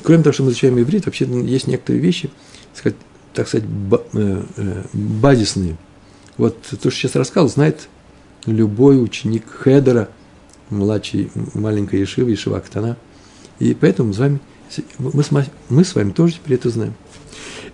Кроме 0.04 0.23
того, 0.23 0.34
что 0.34 0.43
мы 0.43 0.52
изучаем 0.52 0.80
иврит, 0.80 1.06
вообще 1.06 1.26
есть 1.26 1.67
некоторые 1.67 2.02
вещи, 2.02 2.30
так 3.34 3.47
сказать, 3.47 3.67
э, 4.13 4.43
э, 4.58 4.84
базисные. 4.93 5.78
Вот 6.38 6.62
то, 6.62 6.78
что 6.78 6.91
сейчас 6.91 7.15
рассказал, 7.15 7.50
знает 7.50 7.89
любой 8.45 9.04
ученик 9.04 9.43
Хедера, 9.50 10.10
младший, 10.69 11.32
маленькая 11.54 11.97
Ешива, 11.97 12.30
Ешива 12.30 12.58
Актана. 12.58 12.97
И 13.60 13.73
поэтому 13.73 14.13
с 14.13 14.19
вами, 14.19 14.39
мы, 15.00 15.23
с, 15.23 15.32
мы 15.69 15.84
с 15.84 15.95
вами 15.95 16.12
тоже 16.12 16.36
теперь 16.36 16.58
это 16.58 16.69
знаем. 16.69 16.93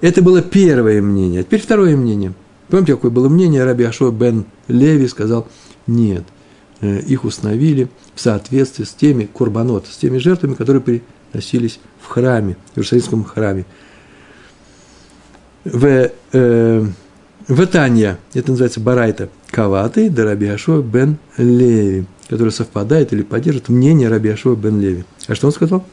Это 0.02 0.22
было 0.22 0.42
первое 0.42 1.02
мнение. 1.02 1.42
А 1.42 1.44
теперь 1.44 1.62
второе 1.62 1.96
мнение. 1.96 2.34
Помните, 2.74 2.96
какое 2.96 3.12
было 3.12 3.30
мнение? 3.30 3.64
Раби 3.66 3.84
Ашо 3.84 4.10
бен 4.10 4.46
Леви 4.68 5.08
сказал, 5.08 5.48
нет, 5.86 6.24
э, 6.82 7.02
их 7.02 7.24
установили 7.24 7.88
в 8.16 8.20
соответствии 8.20 8.84
с 8.84 8.96
теми 8.96 9.26
курбанот, 9.26 9.86
с 9.86 9.96
теми 9.96 10.18
жертвами, 10.18 10.56
которые 10.56 10.82
приносились 10.82 11.80
в 12.02 12.08
храме, 12.08 12.58
в 12.74 12.78
Иерусалимском 12.80 13.26
храме. 13.26 13.68
В, 15.64 16.10
э, 16.32 16.86
в 17.48 17.68
Танья, 17.68 18.18
это 18.34 18.50
называется 18.50 18.80
Барайта, 18.80 19.30
Каваты, 19.52 20.10
да 20.10 20.24
Раби 20.24 20.48
Ашо 20.48 20.82
бен 20.82 21.18
Леви, 21.38 22.08
который 22.28 22.50
совпадает 22.50 23.14
или 23.14 23.22
поддержит 23.22 23.70
мнение 23.70 24.10
Раби 24.10 24.30
Ашо 24.30 24.56
бен 24.56 24.82
Леви. 24.82 25.06
А 25.28 25.36
что 25.36 25.46
он 25.46 25.54
сказал? 25.54 25.86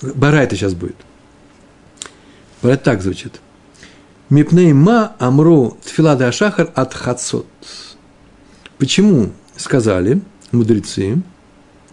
Барайта 0.00 0.56
сейчас 0.56 0.72
будет. 0.72 0.96
Это 2.62 2.78
так 2.78 3.02
звучит. 3.02 3.42
Мипней 4.30 4.72
ма 4.72 5.14
амру 5.18 5.78
тфилада 5.84 6.28
ашахар 6.28 6.70
от 6.74 6.94
хацот. 6.94 7.46
Почему 8.78 9.30
сказали 9.56 10.20
мудрецы, 10.52 11.20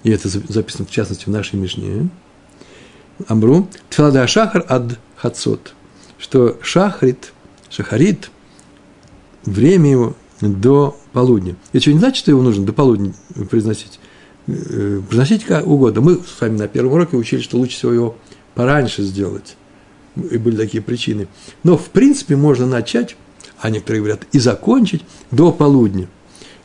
и 0.04 0.12
это 0.12 0.30
записано 0.30 0.86
в 0.86 0.91
частности 0.91 1.26
в 1.26 1.30
нашей 1.30 1.58
Мишне, 1.58 2.10
Амру, 3.28 3.67
Тфилада 3.89 4.24
Ашахар 4.24 4.65
ад 4.67 5.00
Хацот, 5.15 5.74
что 6.17 6.58
шахрит, 6.62 7.32
шахарит, 7.69 8.30
время 9.45 9.89
его 9.89 10.15
до 10.41 10.98
полудня. 11.13 11.56
Это 11.71 11.82
что, 11.82 11.93
не 11.93 12.00
значит, 12.00 12.17
что 12.17 12.32
его 12.32 12.41
нужно 12.41 12.65
до 12.65 12.74
полудня 12.74 13.13
произносить? 13.50 14.00
Э, 14.48 15.02
произносить 15.08 15.45
как 15.45 15.65
угодно. 15.65 16.02
Мы 16.02 16.15
с 16.15 16.39
вами 16.39 16.58
на 16.58 16.67
первом 16.67 16.93
уроке 16.93 17.15
учили, 17.15 17.41
что 17.41 17.58
лучше 17.58 17.78
всего 17.78 17.93
его 17.93 18.17
пораньше 18.54 19.02
сделать 19.02 19.56
и 20.15 20.38
были 20.38 20.56
такие 20.56 20.82
причины. 20.82 21.28
Но, 21.63 21.78
в 21.78 21.89
принципе, 21.89 22.36
можно 22.36 22.65
начать, 22.65 23.15
а 23.60 23.69
некоторые 23.69 24.01
говорят, 24.01 24.21
и 24.32 24.39
закончить 24.39 25.04
до 25.32 25.51
полудня. 25.51 26.08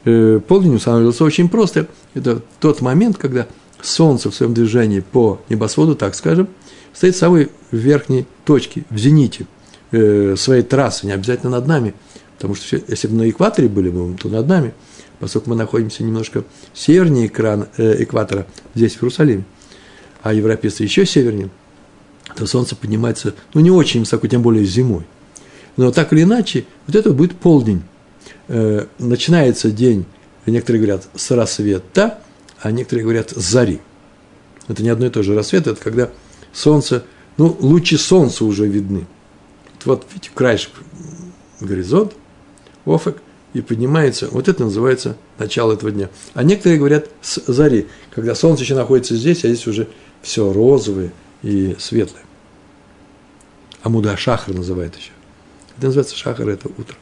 Э, 0.04 0.40
полдень 0.46 0.74
устанавливался 0.74 1.24
очень 1.24 1.48
просто. 1.48 1.88
Это 2.14 2.42
тот 2.60 2.80
момент, 2.80 3.18
когда 3.18 3.46
Солнце 3.82 4.30
в 4.30 4.34
своем 4.34 4.54
движении 4.54 5.00
по 5.00 5.40
небосводу, 5.48 5.94
так 5.94 6.14
скажем, 6.14 6.48
стоит 6.92 7.14
в 7.14 7.18
самой 7.18 7.50
верхней 7.70 8.26
точке, 8.44 8.84
в 8.90 8.98
зените 8.98 9.46
э, 9.90 10.34
своей 10.36 10.62
трассы, 10.62 11.06
не 11.06 11.12
обязательно 11.12 11.52
над 11.52 11.66
нами, 11.66 11.94
потому 12.36 12.54
что 12.54 12.80
если 12.88 13.08
бы 13.08 13.14
на 13.14 13.28
экваторе 13.30 13.68
были 13.68 13.90
бы, 13.90 14.16
то 14.16 14.28
над 14.28 14.46
нами, 14.46 14.74
поскольку 15.18 15.50
мы 15.50 15.56
находимся 15.56 16.02
немножко 16.02 16.44
севернее 16.74 17.26
экрана, 17.26 17.68
э, 17.76 18.02
экватора, 18.02 18.46
здесь, 18.74 18.94
в 18.94 19.02
Иерусалиме, 19.02 19.44
а 20.22 20.32
европейцы 20.32 20.82
еще 20.82 21.06
севернее– 21.06 21.50
то 22.36 22.46
солнце 22.46 22.76
поднимается, 22.76 23.34
ну, 23.54 23.60
не 23.60 23.70
очень 23.70 24.00
высоко, 24.00 24.26
тем 24.26 24.42
более 24.42 24.64
зимой. 24.64 25.04
Но 25.76 25.92
так 25.92 26.12
или 26.12 26.22
иначе, 26.22 26.66
вот 26.86 26.96
это 26.96 27.12
будет 27.12 27.36
полдень. 27.36 27.82
Э, 28.48 28.86
начинается 28.98 29.70
день, 29.70 30.04
некоторые 30.46 30.82
говорят, 30.82 31.08
с 31.14 31.30
рассвета, 31.30 32.18
а 32.60 32.70
некоторые 32.70 33.04
говорят, 33.04 33.30
с 33.30 33.40
зари. 33.40 33.80
Это 34.68 34.82
не 34.82 34.88
одно 34.88 35.06
и 35.06 35.10
то 35.10 35.22
же. 35.22 35.34
Рассвет– 35.34 35.66
это 35.66 35.80
когда 35.80 36.10
солнце, 36.52 37.04
ну, 37.36 37.56
лучи 37.60 37.96
солнца 37.96 38.44
уже 38.44 38.66
видны. 38.66 39.06
Вот, 39.84 40.06
видите, 40.12 40.30
краешек 40.34 40.72
горизонт, 41.60 42.12
офик, 42.84 43.16
и 43.52 43.62
поднимается, 43.62 44.28
вот 44.30 44.48
это 44.48 44.64
называется 44.64 45.16
начало 45.38 45.72
этого 45.72 45.90
дня. 45.90 46.08
А 46.34 46.44
некоторые 46.44 46.78
говорят 46.78 47.08
с 47.20 47.42
зари, 47.46 47.88
когда 48.14 48.34
солнце 48.34 48.62
еще 48.62 48.76
находится 48.76 49.16
здесь, 49.16 49.44
а 49.44 49.48
здесь 49.48 49.66
уже 49.66 49.88
все 50.22 50.52
розовое, 50.52 51.12
и 51.42 51.76
светлое. 51.78 52.22
Амуда 53.82 54.16
Шахар 54.16 54.54
называют 54.54 54.96
еще. 54.96 55.10
Это 55.76 55.86
называется 55.86 56.16
Шахар, 56.16 56.48
это 56.48 56.68
утро. 56.68 56.96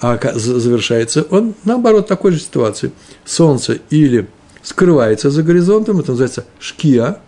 А 0.00 0.18
завершается 0.34 1.22
он, 1.30 1.54
наоборот, 1.64 2.08
такой 2.08 2.32
же 2.32 2.40
ситуации. 2.40 2.92
Солнце 3.24 3.78
или 3.90 4.28
скрывается 4.62 5.30
за 5.30 5.42
горизонтом, 5.42 6.00
это 6.00 6.12
называется 6.12 6.44
шкия. 6.58 7.18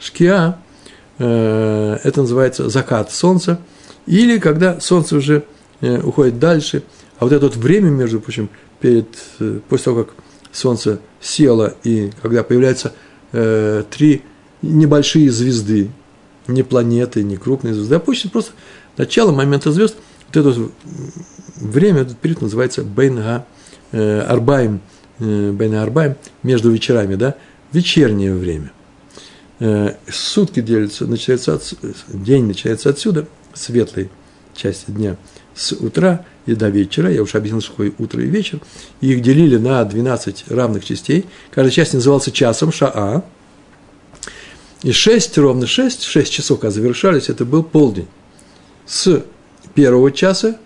Шкия 0.00 0.58
э, 1.18 1.98
это 2.02 2.22
называется 2.22 2.68
закат 2.68 3.12
солнца. 3.12 3.60
Или 4.06 4.38
когда 4.38 4.80
солнце 4.80 5.16
уже 5.16 5.44
э, 5.80 6.00
уходит 6.00 6.38
дальше, 6.38 6.82
а 7.18 7.24
вот 7.24 7.32
это 7.32 7.46
вот 7.46 7.56
время, 7.56 7.90
между 7.90 8.20
прочим, 8.20 8.48
перед, 8.80 9.08
э, 9.40 9.60
после 9.68 9.84
того, 9.84 10.04
как 10.04 10.14
солнце 10.50 11.00
село, 11.20 11.74
и 11.84 12.10
когда 12.22 12.42
появляются 12.42 12.94
э, 13.32 13.84
три 13.90 14.22
небольшие 14.62 15.30
звезды, 15.30 15.90
не 16.46 16.62
планеты, 16.62 17.22
не 17.22 17.36
крупные 17.36 17.74
звезды, 17.74 17.96
а 17.96 18.00
пусть 18.00 18.30
просто 18.32 18.52
начало 18.96 19.32
момента 19.32 19.72
звезд, 19.72 19.96
вот 20.32 20.36
это 20.36 20.70
время, 21.56 22.02
этот 22.02 22.18
период 22.18 22.42
называется 22.42 22.82
Бейнга 22.82 23.46
э, 23.92 24.20
Арбаем, 24.20 24.80
э, 25.18 25.52
Бейна 25.52 25.82
Арбаем, 25.82 26.16
между 26.42 26.70
вечерами, 26.70 27.14
да, 27.14 27.34
вечернее 27.72 28.34
время. 28.34 28.72
Э, 29.60 29.94
сутки 30.08 30.60
делятся, 30.60 31.06
начинается 31.06 31.54
от, 31.54 31.74
день 32.08 32.46
начинается 32.46 32.90
отсюда, 32.90 33.26
светлой 33.54 34.10
части 34.54 34.90
дня, 34.90 35.16
с 35.54 35.72
утра, 35.72 36.24
и 36.46 36.54
до 36.54 36.68
вечера, 36.68 37.10
я 37.10 37.22
уже 37.22 37.36
объяснил, 37.36 37.60
что 37.60 37.72
такое 37.72 37.92
утро 37.98 38.22
и 38.22 38.26
вечер, 38.26 38.60
и 39.00 39.12
их 39.12 39.20
делили 39.20 39.58
на 39.58 39.84
12 39.84 40.44
равных 40.48 40.84
частей, 40.84 41.26
каждая 41.50 41.70
часть 41.70 41.94
назывался 41.94 42.30
часом, 42.30 42.72
шаа, 42.72 43.24
и 44.82 44.92
6, 44.92 45.38
ровно 45.38 45.66
6, 45.66 46.02
6 46.02 46.32
часов, 46.32 46.60
когда 46.60 46.72
завершались, 46.72 47.28
это 47.28 47.44
был 47.44 47.62
полдень. 47.62 48.06
С 48.86 49.24
первого 49.74 50.12
часа, 50.12 50.58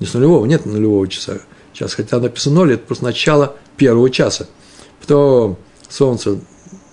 не 0.00 0.06
с 0.06 0.14
нулевого, 0.14 0.44
нет 0.46 0.66
нулевого 0.66 1.06
часа, 1.08 1.38
час, 1.72 1.94
хотя 1.94 2.18
написано 2.18 2.56
0, 2.56 2.74
это 2.74 2.84
просто 2.84 3.04
начало 3.04 3.56
первого 3.76 4.10
часа. 4.10 4.48
Потом 5.00 5.56
солнце 5.88 6.40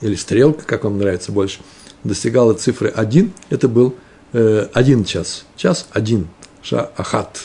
или 0.02 0.16
стрелка, 0.16 0.64
как 0.66 0.84
вам 0.84 1.00
нравится 1.00 1.32
больше, 1.32 1.60
достигала 2.04 2.54
цифры 2.54 2.90
1, 2.90 3.34
это 3.50 3.68
был 3.68 3.96
э, 4.34 4.68
один 4.74 5.04
час. 5.04 5.46
Час 5.56 5.88
один, 5.92 6.28
ша 6.62 6.92
ахат. 6.96 7.42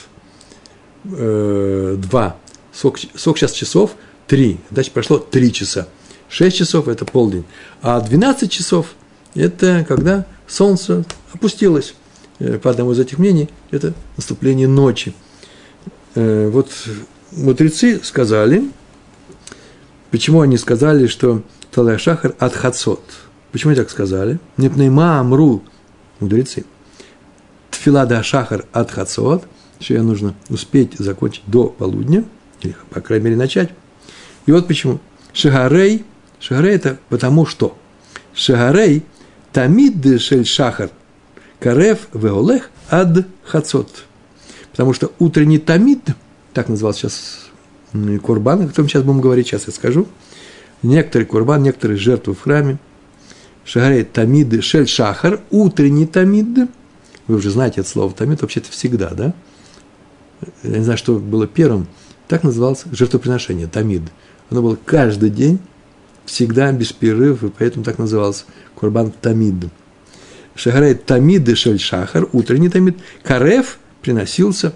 Э, 1.04 1.96
два. 1.98 2.36
Сколько, 2.72 3.00
сколько 3.14 3.40
сейчас 3.40 3.52
часов? 3.52 3.92
Три. 4.26 4.58
Значит, 4.70 4.92
прошло 4.92 5.18
три 5.18 5.52
часа. 5.52 5.88
Шесть 6.28 6.56
часов– 6.56 6.88
это 6.88 7.04
полдень. 7.04 7.44
А 7.80 8.00
12 8.00 8.50
часов– 8.50 8.88
это 9.36 9.84
когда 9.86 10.26
солнце 10.46 11.04
опустилось. 11.32 11.94
Э, 12.38 12.58
по 12.58 12.70
одному 12.70 12.92
из 12.92 12.98
этих 12.98 13.18
мнений, 13.18 13.48
это 13.70 13.94
наступление 14.16 14.68
ночи. 14.68 15.14
Э, 16.14 16.48
вот 16.48 16.70
мудрецы 17.32 18.00
сказали, 18.02 18.70
почему 20.10 20.40
они 20.40 20.56
сказали, 20.58 21.06
что 21.06 21.42
Талай 21.70 21.98
Шахар 21.98 22.34
от 22.38 22.54
Хацот. 22.54 23.02
Почему 23.52 23.70
они 23.70 23.80
так 23.80 23.90
сказали? 23.90 24.38
Непнейма 24.56 25.20
Амру, 25.20 25.62
мудрецы. 26.20 26.64
Тфилада 27.70 28.22
Шахар 28.22 28.64
от 28.72 28.90
Хацот, 28.90 29.44
что 29.80 29.94
я 29.94 30.02
нужно 30.02 30.34
успеть 30.48 30.94
закончить 30.98 31.44
до 31.46 31.66
полудня, 31.68 32.24
или, 32.62 32.74
по 32.90 33.00
крайней 33.00 33.26
мере, 33.26 33.36
начать. 33.36 33.70
И 34.46 34.52
вот 34.52 34.66
почему. 34.66 35.00
Шагарей, 35.32 36.04
Шагарей 36.40 36.76
это 36.76 36.98
потому 37.10 37.44
что. 37.44 37.76
Шагарей 38.34 39.04
тамид 39.52 40.20
шель 40.20 40.46
шахар 40.46 40.90
карев 41.60 42.08
веолех 42.12 42.70
ад 42.90 43.26
хацот. 43.44 44.04
Потому 44.70 44.92
что 44.92 45.12
утренний 45.18 45.58
тамид, 45.58 46.00
так 46.52 46.68
назывался 46.68 47.00
сейчас 47.00 47.48
Курбан, 48.22 48.62
о 48.62 48.68
котором 48.68 48.88
сейчас 48.88 49.02
будем 49.02 49.20
говорить, 49.20 49.46
сейчас 49.46 49.66
я 49.66 49.72
скажу– 49.72 50.06
некоторые 50.82 51.26
курбан, 51.26 51.62
некоторые 51.62 51.98
жертвы 51.98 52.34
в 52.34 52.40
храме. 52.40 52.78
Шагарей 53.64 54.04
тамид 54.04 54.62
шель 54.62 54.86
шахар, 54.86 55.40
утренний 55.50 56.06
тамид. 56.06 56.70
Вы 57.26 57.36
уже 57.36 57.50
знаете 57.50 57.80
это 57.80 57.90
слово 57.90 58.12
тамид, 58.12 58.42
вообще-то 58.42 58.70
всегда, 58.70 59.10
да? 59.10 59.34
Я 60.62 60.78
не 60.78 60.84
знаю, 60.84 60.98
что 60.98 61.18
было 61.18 61.46
первым. 61.46 61.88
Так 62.28 62.44
называлось 62.44 62.84
жертвоприношение, 62.90 63.66
тамид. 63.66 64.02
Оно 64.50 64.62
было 64.62 64.78
каждый 64.84 65.30
день, 65.30 65.58
всегда, 66.24 66.70
без 66.72 66.92
перерыва, 66.92 67.46
и 67.46 67.50
поэтому 67.56 67.84
так 67.84 67.98
называлось 67.98 68.46
курбан 68.76 69.10
тамид. 69.10 69.54
Шагарей 70.54 70.94
тамид 70.94 71.56
шель 71.58 71.80
шахар, 71.80 72.28
утренний 72.32 72.68
тамид. 72.68 72.98
Карев 73.24 73.78
приносился 74.02 74.72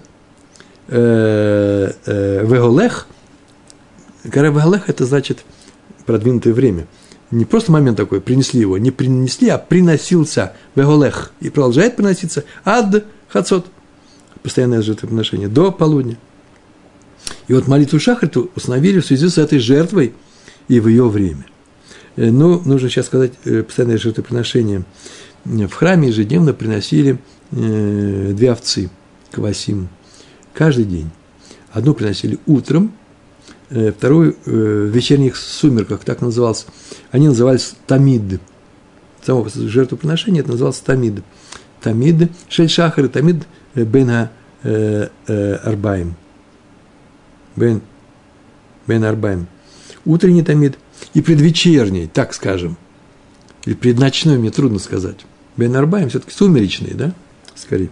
э, 0.89 1.91
э, 2.05 2.45
веголех. 2.45 3.07
Карев 4.29 4.53
веголех– 4.53 4.83
это 4.89 5.05
значит– 5.05 5.45
продвинутое 6.11 6.53
время. 6.53 6.87
Не 7.31 7.45
просто 7.45 7.71
момент 7.71 7.97
такой, 7.97 8.19
принесли 8.19 8.59
его, 8.59 8.77
не 8.77 8.91
принесли, 8.91 9.47
а 9.47 9.57
приносился 9.57 10.53
веголех 10.75 11.31
и 11.39 11.49
продолжает 11.49 11.95
приноситься 11.95 12.43
ад 12.65 13.05
хацот, 13.29 13.67
постоянное 14.43 14.81
жертвоприношение, 14.81 15.47
до 15.47 15.71
полудня. 15.71 16.17
И 17.47 17.53
вот 17.53 17.67
молитву 17.67 17.99
Шахриту 17.99 18.51
установили 18.55 18.99
в 18.99 19.05
связи 19.05 19.29
с 19.29 19.37
этой 19.37 19.59
жертвой 19.59 20.13
и 20.67 20.79
в 20.81 20.87
ее 20.87 21.07
время. 21.07 21.45
Э, 22.15 22.29
ну, 22.29 22.61
нужно 22.65 22.89
сейчас 22.89 23.05
сказать, 23.07 23.33
э, 23.45 23.63
постоянное 23.63 23.97
жертвоприношение. 23.97 24.83
В 25.43 25.71
храме 25.71 26.09
ежедневно 26.09 26.53
приносили 26.53 27.17
э, 27.51 28.31
две 28.33 28.51
овцы, 28.51 28.89
квасим, 29.31 29.89
каждый 30.53 30.85
день. 30.85 31.09
Одну 31.71 31.93
приносили 31.93 32.37
утром, 32.45 32.91
второй 33.69 34.31
э, 34.31 34.33
в 34.45 34.89
вечерних 34.89 35.37
сумерках, 35.37 36.03
так 36.03 36.21
назывался. 36.21 36.65
Они 37.11 37.27
назывались 37.27 37.75
тамид. 37.87 38.41
Само 39.23 39.47
жертвоприношение 39.49 40.41
это 40.41 40.51
называлось 40.51 40.79
тамид. 40.79 41.23
Тамид, 41.81 42.31
шельшахар 42.49 43.05
и 43.05 43.07
тамид 43.07 43.43
бен 43.73 44.29
арбаем. 44.63 46.15
Бен, 47.55 47.81
бен 48.85 49.03
арбаем. 49.03 49.47
Утренний 50.05 50.43
тамид 50.43 50.77
и 51.13 51.21
предвечерний, 51.21 52.07
так 52.07 52.33
скажем. 52.33 52.77
Или 53.65 53.73
предночной, 53.73 54.37
мне 54.37 54.51
трудно 54.51 54.79
сказать. 54.79 55.17
Бен 55.57 55.75
арбаем 55.75 56.09
все-таки 56.09 56.33
сумеречный, 56.33 56.93
да, 56.93 57.13
скорее. 57.55 57.89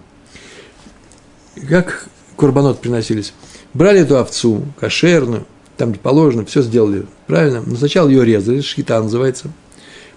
Как 1.68 2.08
курбанот 2.36 2.82
приносились? 2.82 3.34
Брали 3.74 4.02
эту 4.02 4.18
овцу, 4.18 4.64
кошерную, 4.80 5.46
там, 5.78 5.92
где 5.92 6.00
положено, 6.00 6.46
все 6.46 6.62
сделали 6.62 7.06
правильно. 7.28 7.62
Но 7.66 7.76
сначала 7.76 8.10
ее 8.10 8.26
резали, 8.26 8.62
шхита 8.62 9.02
называется. 9.02 9.52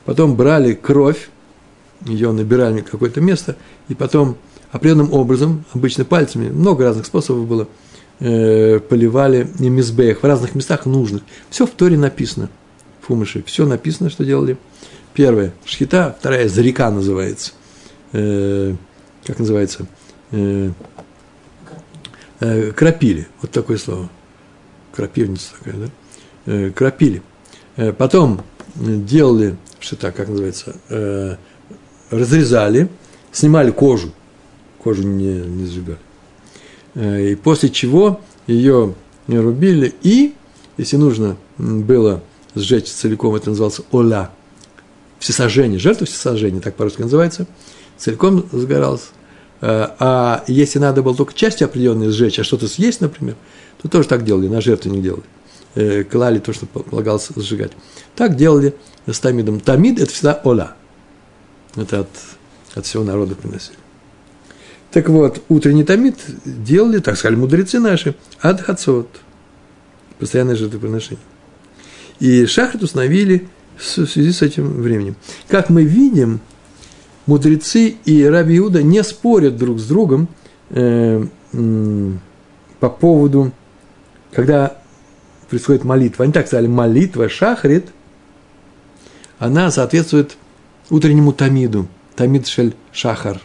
Потом 0.05 0.35
брали 0.37 0.75
кровь, 0.75 1.29
ее 2.07 2.33
набирали 2.33 2.81
в 2.81 2.91
какое-то 2.91 3.21
место, 3.21 3.57
и 3.89 3.95
потом 3.95 4.37
определенным 4.71 5.13
образом, 5.13 5.65
обычно 5.75 6.05
пальцами, 6.05 6.49
много 6.49 6.85
разных 6.85 7.07
способов 7.07 7.47
было, 7.47 7.69
э, 8.21 8.81
поливали 8.81 9.49
мизбеях 9.59 10.23
в 10.23 10.25
разных 10.25 10.55
местах 10.55 10.87
нужных. 10.87 11.23
Все 11.51 11.67
в 11.67 11.71
Торе 11.71 11.97
написано, 11.97 12.49
в 13.03 13.07
Фумыше, 13.07 13.43
все 13.45 13.67
написано, 13.67 14.09
что 14.09 14.25
делали. 14.25 14.57
Первое– 15.13 15.53
шхита, 15.67 16.17
вторая– 16.19 16.49
зарека 16.49 16.91
называется. 16.91 17.53
Э, 18.13 18.75
как 19.27 19.39
называется? 19.39 19.87
Э, 20.31 20.71
э, 22.41 22.71
крапили, 22.73 23.29
вот 23.43 23.51
такое 23.51 23.77
слово– 23.77 24.09
крапивница 24.93 25.53
такая, 25.59 25.75
да, 25.75 25.91
э, 26.47 26.71
крапили. 26.71 27.23
Э, 27.77 27.93
потом 27.93 28.43
делали, 28.77 29.57
что 29.81 29.97
так, 29.97 30.15
как 30.15 30.29
называется, 30.29 30.77
э, 30.89 31.37
разрезали, 32.11 32.89
снимали 33.33 33.71
кожу, 33.71 34.13
кожу 34.79 35.03
не, 35.03 35.41
не 35.41 35.67
сжигали. 35.67 35.99
И 36.95 37.37
после 37.37 37.71
чего 37.71 38.21
ее 38.47 38.95
рубили, 39.27 39.95
и, 40.03 40.35
если 40.77 40.99
нужно 40.99 41.39
было 41.57 42.23
сжечь 42.55 42.89
целиком, 42.89 43.35
это 43.35 43.51
называлось 43.51 43.81
оля, 43.91 44.31
всесожжение, 45.19 45.79
жертва 45.79 46.07
всесожжения, 46.07 46.61
так 46.61 46.75
по-русски 46.75 47.03
называется, 47.03 47.47
целиком 47.97 48.47
сгоралось. 48.53 49.11
А 49.61 50.43
если 50.49 50.81
надо 50.81 51.03
было 51.03 51.15
только 51.15 51.35
части 51.35 51.63
определенные 51.63 52.11
сжечь, 52.11 52.41
а 52.41 52.45
что-то 52.45 52.67
съесть, 52.67 53.01
например, 53.01 53.37
то 53.81 53.89
тоже 53.89 54.09
так 54.09 54.25
делали, 54.25 54.49
на 54.49 54.61
жертвенник 54.61 55.03
делали. 55.03 55.23
Э, 55.75 56.05
клали 56.05 56.39
то, 56.39 56.53
что 56.53 56.67
полагалось 56.67 57.29
сжигать. 57.35 57.73
Так 58.15 58.37
делали 58.37 58.75
с 59.07 59.19
тамидом. 59.21 59.61
Тамид– 59.61 60.01
это 60.01 60.13
всегда 60.13 60.41
ола. 60.45 60.75
Это 61.77 62.01
от, 62.01 62.09
от 62.75 62.85
всего 62.85 63.05
народа 63.05 63.35
приносили. 63.35 63.79
Так 64.91 65.09
вот, 65.09 65.43
утренний 65.49 65.85
тамид 65.85 66.17
делали, 66.45 66.99
так 66.99 67.17
сказали 67.17 67.37
мудрецы 67.37 67.81
наши, 67.81 68.15
от 68.41 68.61
хацот. 68.61 69.09
Постоянное 70.19 70.57
жертвоприношение. 70.57 71.25
И 72.23 72.47
шахрит 72.47 72.83
установили 72.83 73.49
в 73.77 73.83
связи 73.83 74.33
с 74.33 74.43
этим 74.43 74.81
временем. 74.81 75.17
Как 75.49 75.71
мы 75.71 75.83
видим, 75.83 76.41
мудрецы 77.27 77.97
и 78.05 78.25
Раби 78.25 78.59
Иуда 78.59 78.83
не 78.83 79.03
спорят 79.03 79.57
друг 79.57 79.81
с 79.81 79.87
другом 79.87 80.29
э, 80.71 81.27
э, 81.53 82.13
по 82.79 82.89
поводу 82.89 83.53
когда 84.33 84.79
происходит 85.49 85.85
молитва, 85.85 86.25
они 86.25 86.33
так 86.33 86.47
сказали, 86.47 86.67
молитва 86.67 87.29
шахрит, 87.29 87.89
она 89.39 89.71
соответствует 89.71 90.37
утреннему 90.91 91.33
тамиду, 91.33 91.87
тамид 92.17 92.47
шель 92.47 92.75
шахар. 92.93 93.41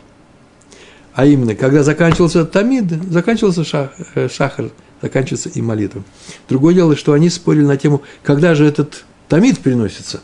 А 1.13 1.25
именно, 1.25 1.55
когда 1.55 1.83
заканчивался 1.83 2.45
тамид, 2.45 2.85
заканчивался 3.09 3.63
шах, 3.63 3.91
э, 4.15 4.29
шахар, 4.29 4.69
заканчивается 5.01 5.49
и 5.49 5.61
молитва. 5.61 6.03
Другое 6.49 6.73
дело, 6.73 6.95
что 6.95 7.13
они 7.13 7.29
спорили 7.29 7.65
на 7.65 7.77
тему, 7.77 8.01
когда 8.23 8.55
же 8.55 8.65
этот 8.65 9.05
тамид 9.27 9.59
приносится. 9.59 10.21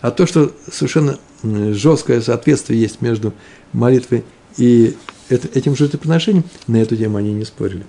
А 0.00 0.10
то, 0.10 0.26
что 0.26 0.52
совершенно 0.70 1.18
жесткое 1.42 2.20
соответствие 2.20 2.80
есть 2.80 3.02
между 3.02 3.34
молитвой 3.72 4.24
и 4.56 4.96
этим 5.28 5.76
жертвоприношением, 5.76 6.44
на 6.66 6.76
эту 6.76 6.96
тему 6.96 7.18
они 7.18 7.32
не 7.32 7.44
спорили. 7.44 7.84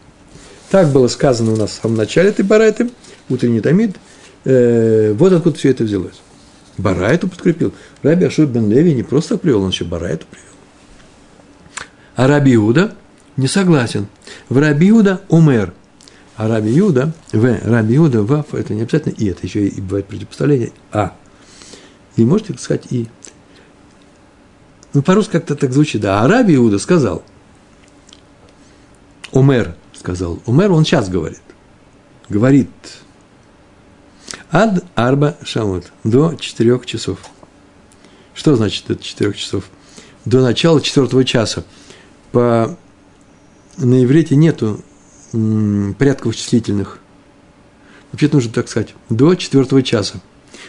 Так 0.69 0.89
было 0.89 1.07
сказано 1.07 1.53
у 1.53 1.55
нас 1.55 1.71
в 1.71 1.81
самом 1.81 1.97
начале 1.97 2.29
этой 2.29 2.45
барайты, 2.45 2.89
утренний 3.29 3.61
тамид. 3.61 3.95
Э, 4.45 5.13
вот 5.13 5.33
откуда 5.33 5.57
все 5.57 5.69
это 5.69 5.83
взялось. 5.83 6.21
Барайту 6.77 7.27
подкрепил. 7.27 7.73
Раби 8.03 8.25
Ашур 8.25 8.45
бен 8.45 8.69
Леви 8.69 8.93
не 8.93 9.03
просто 9.03 9.37
привел, 9.37 9.63
он 9.63 9.69
еще 9.69 9.85
Барайту 9.85 10.25
привел. 10.29 10.47
А 12.15 12.27
Раби 12.27 12.55
Иуда, 12.55 12.95
не 13.37 13.47
согласен. 13.47 14.07
В 14.49 14.57
Рабиуда 14.57 15.21
умер. 15.29 15.73
А 16.37 16.47
Раби 16.47 16.71
Юда, 16.71 17.13
В, 17.31 17.59
Раби 17.63 17.95
Юда, 17.95 18.23
Вав, 18.23 18.53
это 18.53 18.73
не 18.73 18.81
обязательно 18.81 19.13
И, 19.13 19.27
это 19.27 19.45
еще 19.45 19.67
и 19.67 19.81
бывает 19.81 20.07
противопоставление 20.07 20.71
А. 20.91 21.15
И 22.15 22.25
можете 22.25 22.57
сказать 22.57 22.87
И. 22.91 23.07
Ну, 24.93 25.01
по-русски 25.01 25.33
как-то 25.33 25.55
так 25.55 25.71
звучит, 25.71 26.01
да. 26.01 26.21
А 26.21 26.27
Раби 26.27 26.55
Иуда 26.55 26.79
сказал, 26.79 27.23
Умер 29.31 29.75
сказал, 29.93 30.41
Умер 30.45 30.71
он 30.71 30.83
сейчас 30.83 31.09
говорит, 31.09 31.41
говорит, 32.27 32.69
ад 34.51 34.83
арба 34.95 35.37
шамот, 35.43 35.91
до 36.03 36.35
четырех 36.35 36.85
часов. 36.85 37.19
Что 38.33 38.55
значит 38.55 38.89
это 38.89 39.03
четырех 39.03 39.37
часов? 39.37 39.65
До 40.25 40.41
начала 40.41 40.81
четвертого 40.81 41.23
часа. 41.23 41.63
По, 42.31 42.77
на 43.77 44.03
иврите 44.03 44.35
нету 44.35 44.81
порядков 45.31 46.35
числительных. 46.35 46.99
Вообще 48.11 48.29
нужно 48.31 48.51
так 48.51 48.67
сказать, 48.67 48.93
до 49.09 49.35
четвертого 49.35 49.81
часа. 49.83 50.19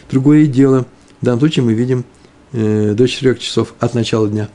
Другое 0.09 0.45
дело, 0.45 0.85
в 1.21 1.25
данном 1.25 1.39
случае 1.39 1.65
мы 1.65 1.73
видим 1.73 2.05
э, 2.53 2.93
до 2.93 3.07
четырех 3.07 3.39
часов 3.39 3.73
от 3.79 3.93
начала 3.93 4.29
дня, 4.29 4.49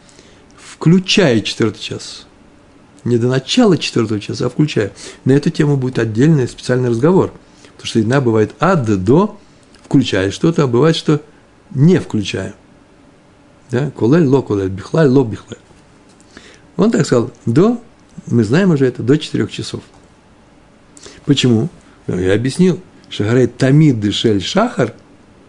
включая 0.57 1.41
четвертый 1.41 1.81
час. 1.81 2.27
Не 3.05 3.19
до 3.19 3.29
начала 3.29 3.77
четвертого 3.77 4.21
часа, 4.21 4.47
а 4.47 4.49
включая. 4.49 4.93
На 5.25 5.33
эту 5.33 5.51
тему 5.51 5.77
будет 5.77 5.99
отдельный 5.99 6.49
специальный 6.49 6.91
разговор. 6.91 7.33
Потому 7.77 7.87
что 7.87 8.01
иногда 8.01 8.21
бывает 8.21 8.55
от 8.59 9.05
до, 9.05 9.39
включая 9.85 10.31
что-то, 10.31 10.65
а 10.65 10.67
бывает, 10.67 10.97
что 10.97 11.23
не 11.71 12.01
включая. 12.01 12.55
Да? 13.71 13.91
Колель, 13.91 14.27
ло, 14.27 14.43
колель, 14.43 14.69
бихлаль, 14.69 15.09
ло, 15.09 15.25
бихлаль. 15.25 15.59
Он 16.77 16.91
так 16.91 17.07
сказал, 17.07 17.31
до, 17.47 17.81
мы 18.27 18.45
знаем 18.45 18.71
уже 18.71 18.87
это, 18.87 19.03
до 19.03 19.17
четырех 19.19 19.51
часов. 19.51 19.83
Почему? 21.29 21.69
Я 22.07 22.33
объяснил. 22.33 22.81
Шагарей 23.11 23.49
тамид 23.49 24.01
дешель 24.01 24.41
шахар, 24.41 24.95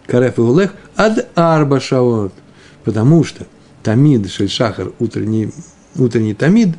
кареф 0.07 0.37
и 0.37 0.41
улех, 0.41 0.73
ад 0.97 1.29
арба 1.35 1.79
шаот. 1.79 2.33
Потому 2.83 3.23
что 3.23 3.47
тамид 3.81 4.29
шель 4.29 4.49
шахар, 4.49 4.91
утренний, 4.99 5.53
утренний 5.95 6.33
тамид, 6.33 6.75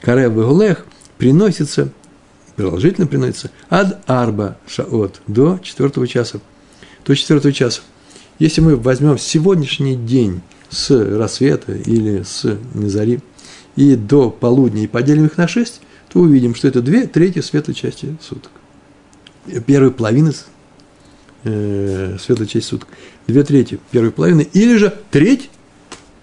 кареф 0.00 0.32
и 0.36 0.38
улех, 0.38 0.86
приносится, 1.18 1.90
продолжительно 2.54 3.08
приносится, 3.08 3.50
ад 3.68 4.00
арба 4.06 4.58
шаот, 4.68 5.20
до 5.26 5.58
четвертого 5.60 6.06
часа. 6.06 6.38
До 7.04 7.16
четвертого 7.16 7.52
часа. 7.52 7.80
Если 8.38 8.60
мы 8.60 8.76
возьмем 8.76 9.18
сегодняшний 9.18 9.96
день 9.96 10.40
с 10.68 10.90
рассвета 10.90 11.72
или 11.72 12.22
с 12.22 12.56
зари 12.74 13.18
и 13.74 13.96
до 13.96 14.30
полудня 14.30 14.84
и 14.84 14.86
поделим 14.86 15.26
их 15.26 15.36
на 15.36 15.48
шесть, 15.48 15.80
то 16.12 16.20
увидим, 16.20 16.54
что 16.54 16.68
это 16.68 16.82
две 16.82 17.06
трети 17.06 17.40
светлой 17.40 17.74
части 17.74 18.16
суток. 18.20 18.50
Первой 19.66 19.90
половины 19.90 20.32
э, 21.44 22.16
светлой 22.20 22.46
части 22.46 22.68
суток. 22.68 22.88
Две 23.26 23.44
трети 23.44 23.78
первой 23.90 24.10
половины, 24.10 24.42
или 24.52 24.76
же 24.76 24.94
треть 25.10 25.50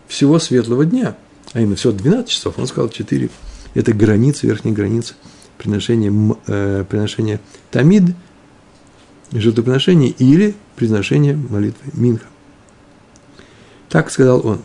всего 0.08 0.40
светлого 0.40 0.86
дня. 0.86 1.18
А 1.54 1.62
именно 1.62 1.76
всего 1.76 1.94
12 1.94 2.30
часов, 2.30 2.60
он 2.60 2.68
сказал 2.68 2.90
4. 2.90 3.30
Это 3.74 3.94
граница, 3.94 4.46
верхняя 4.46 4.76
граница 4.76 5.16
приношения, 5.58 6.14
э, 6.48 6.86
приношения 6.88 7.40
тамид, 7.72 8.04
жертвоприношения 9.32 10.10
или 10.10 10.54
приношения 10.76 11.36
молитвы 11.36 11.92
Минха. 11.94 12.28
Так 13.90 14.12
сказал 14.12 14.46
он. 14.46 14.62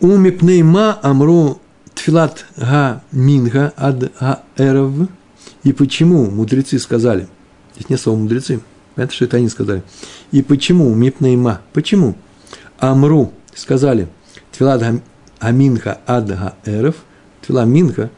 Умипнейма 0.00 0.98
амру 1.00 1.61
тфилат 2.02 2.44
га 2.56 3.02
минга 3.12 3.72
ад 3.76 4.12
га 4.18 4.42
эров. 4.56 5.08
И 5.62 5.72
почему 5.72 6.28
мудрецы 6.30 6.78
сказали, 6.80 7.28
здесь 7.74 7.88
не 7.88 7.96
слово 7.96 8.18
мудрецы, 8.18 8.60
это 8.96 9.12
что 9.12 9.24
это 9.24 9.36
они 9.36 9.48
сказали. 9.48 9.84
И 10.32 10.42
почему 10.42 10.92
мипнейма, 10.94 11.60
почему 11.72 12.16
амру 12.78 13.32
сказали 13.54 14.08
тфилат 14.50 14.82
аминха 15.38 16.00
ад 16.06 16.26
га 16.26 16.54
эров, 16.64 16.96
тфила 17.40 17.64
минха 17.64 18.10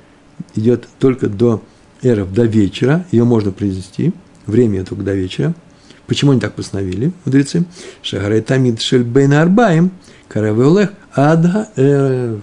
идет 0.54 0.88
только 0.98 1.28
до 1.28 1.62
эров, 2.02 2.32
до 2.32 2.44
вечера, 2.44 3.04
ее 3.10 3.24
можно 3.24 3.52
произнести, 3.52 4.14
время 4.46 4.84
только 4.84 5.02
до 5.04 5.14
вечера. 5.14 5.54
Почему 6.06 6.32
они 6.32 6.40
так 6.40 6.54
постановили, 6.54 7.12
мудрецы? 7.24 7.64
Шагарей 8.02 8.40
тамид 8.40 8.80
шель 8.80 9.04
бейн 9.04 9.34
арбаем, 9.34 9.90
каравеолех 10.28 10.90
адга 11.14 11.68
эрев. 11.76 12.42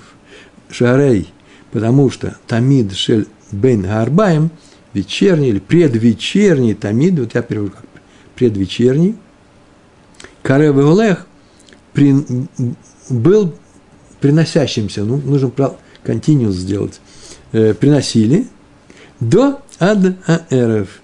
Шарей, 0.72 1.32
потому 1.72 2.10
что 2.10 2.38
тамид 2.48 2.94
шель 2.94 3.28
бен 3.52 3.84
гарбаем, 3.84 4.52
вечерний 4.94 5.50
или 5.50 5.60
предвечерний 5.60 6.74
тамид, 6.74 7.20
вот 7.20 7.36
я 7.36 7.42
перевожу 7.42 7.72
как 7.72 7.86
предвечерний, 8.36 9.16
каре 10.42 10.68
веолех 10.68 11.28
был 13.10 13.56
приносящимся, 14.20 15.04
ну, 15.04 15.18
нужно 15.18 15.52
континуус 16.04 16.56
сделать, 16.56 17.02
э, 17.52 17.74
приносили 17.74 18.48
до 19.20 19.62
ад 19.80 20.16
аэров. 20.26 21.02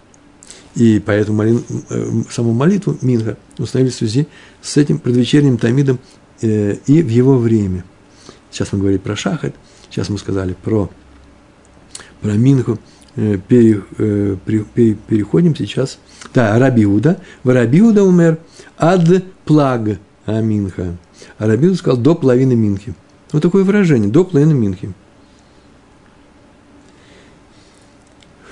И 0.76 1.02
поэтому 1.04 1.38
молин, 1.38 1.64
э, 1.90 2.12
саму 2.30 2.54
молитву 2.54 2.98
Минха 3.02 3.38
установили 3.58 3.92
в 3.92 3.96
связи 3.96 4.28
с 4.62 4.78
этим 4.78 5.00
предвечерним 5.00 5.58
тамидом 5.58 6.00
э, 6.42 6.76
и 6.86 7.02
в 7.02 7.10
его 7.10 7.38
время– 7.38 7.84
Сейчас 8.58 8.74
мы 8.74 8.80
говорили 8.80 9.00
про 9.00 9.16
шахат, 9.16 9.54
сейчас 9.88 10.10
мы 10.10 10.18
сказали 10.18 10.56
про, 10.64 10.90
про 12.22 12.32
Минху. 12.32 12.80
Э, 13.16 13.38
пере, 13.38 13.84
э, 14.00 14.36
переходим 14.46 15.56
сейчас. 15.56 16.00
Да, 16.34 16.58
Рабиуда. 16.58 17.22
В 17.44 17.54
Рабиуда 17.54 18.04
умер 18.04 18.40
ад 18.76 19.24
плаг 19.46 20.00
Аминха. 20.26 20.98
А 21.38 21.46
Рабиуда 21.46 21.78
сказал 21.78 22.02
до 22.02 22.16
половины 22.16 22.56
Минхи. 22.56 22.96
Вот 23.32 23.44
такое 23.44 23.64
выражение, 23.64 24.10
до 24.10 24.26
половины 24.26 24.56
Минхи. 24.56 24.92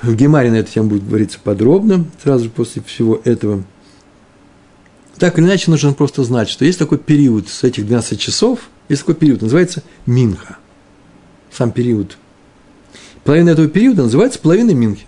В 0.04 0.14
Гемаре 0.14 0.52
на 0.52 0.58
эту 0.58 0.72
тему 0.72 0.90
будет 0.90 1.08
говориться 1.08 1.40
подробно, 1.44 2.06
сразу 2.22 2.52
после 2.52 2.84
всего 2.84 3.20
этого. 3.24 3.64
Так 5.18 5.40
или 5.40 5.46
иначе, 5.48 5.72
нужно 5.72 5.94
просто 5.94 6.24
знать, 6.24 6.48
что 6.48 6.64
есть 6.64 6.78
такой 6.78 7.00
период 7.00 7.50
с 7.50 7.64
этих 7.64 7.88
12 7.88 8.20
часов– 8.20 8.60
есть 8.90 9.02
такой 9.02 9.16
период, 9.16 9.42
называется 9.42 9.84
Минха. 10.06 10.58
Сам 11.52 11.72
период. 11.72 12.18
Половина 13.24 13.50
этого 13.50 13.68
периода 13.68 14.04
называется 14.04 14.40
половиной 14.40 14.76
Минхи. 14.76 15.06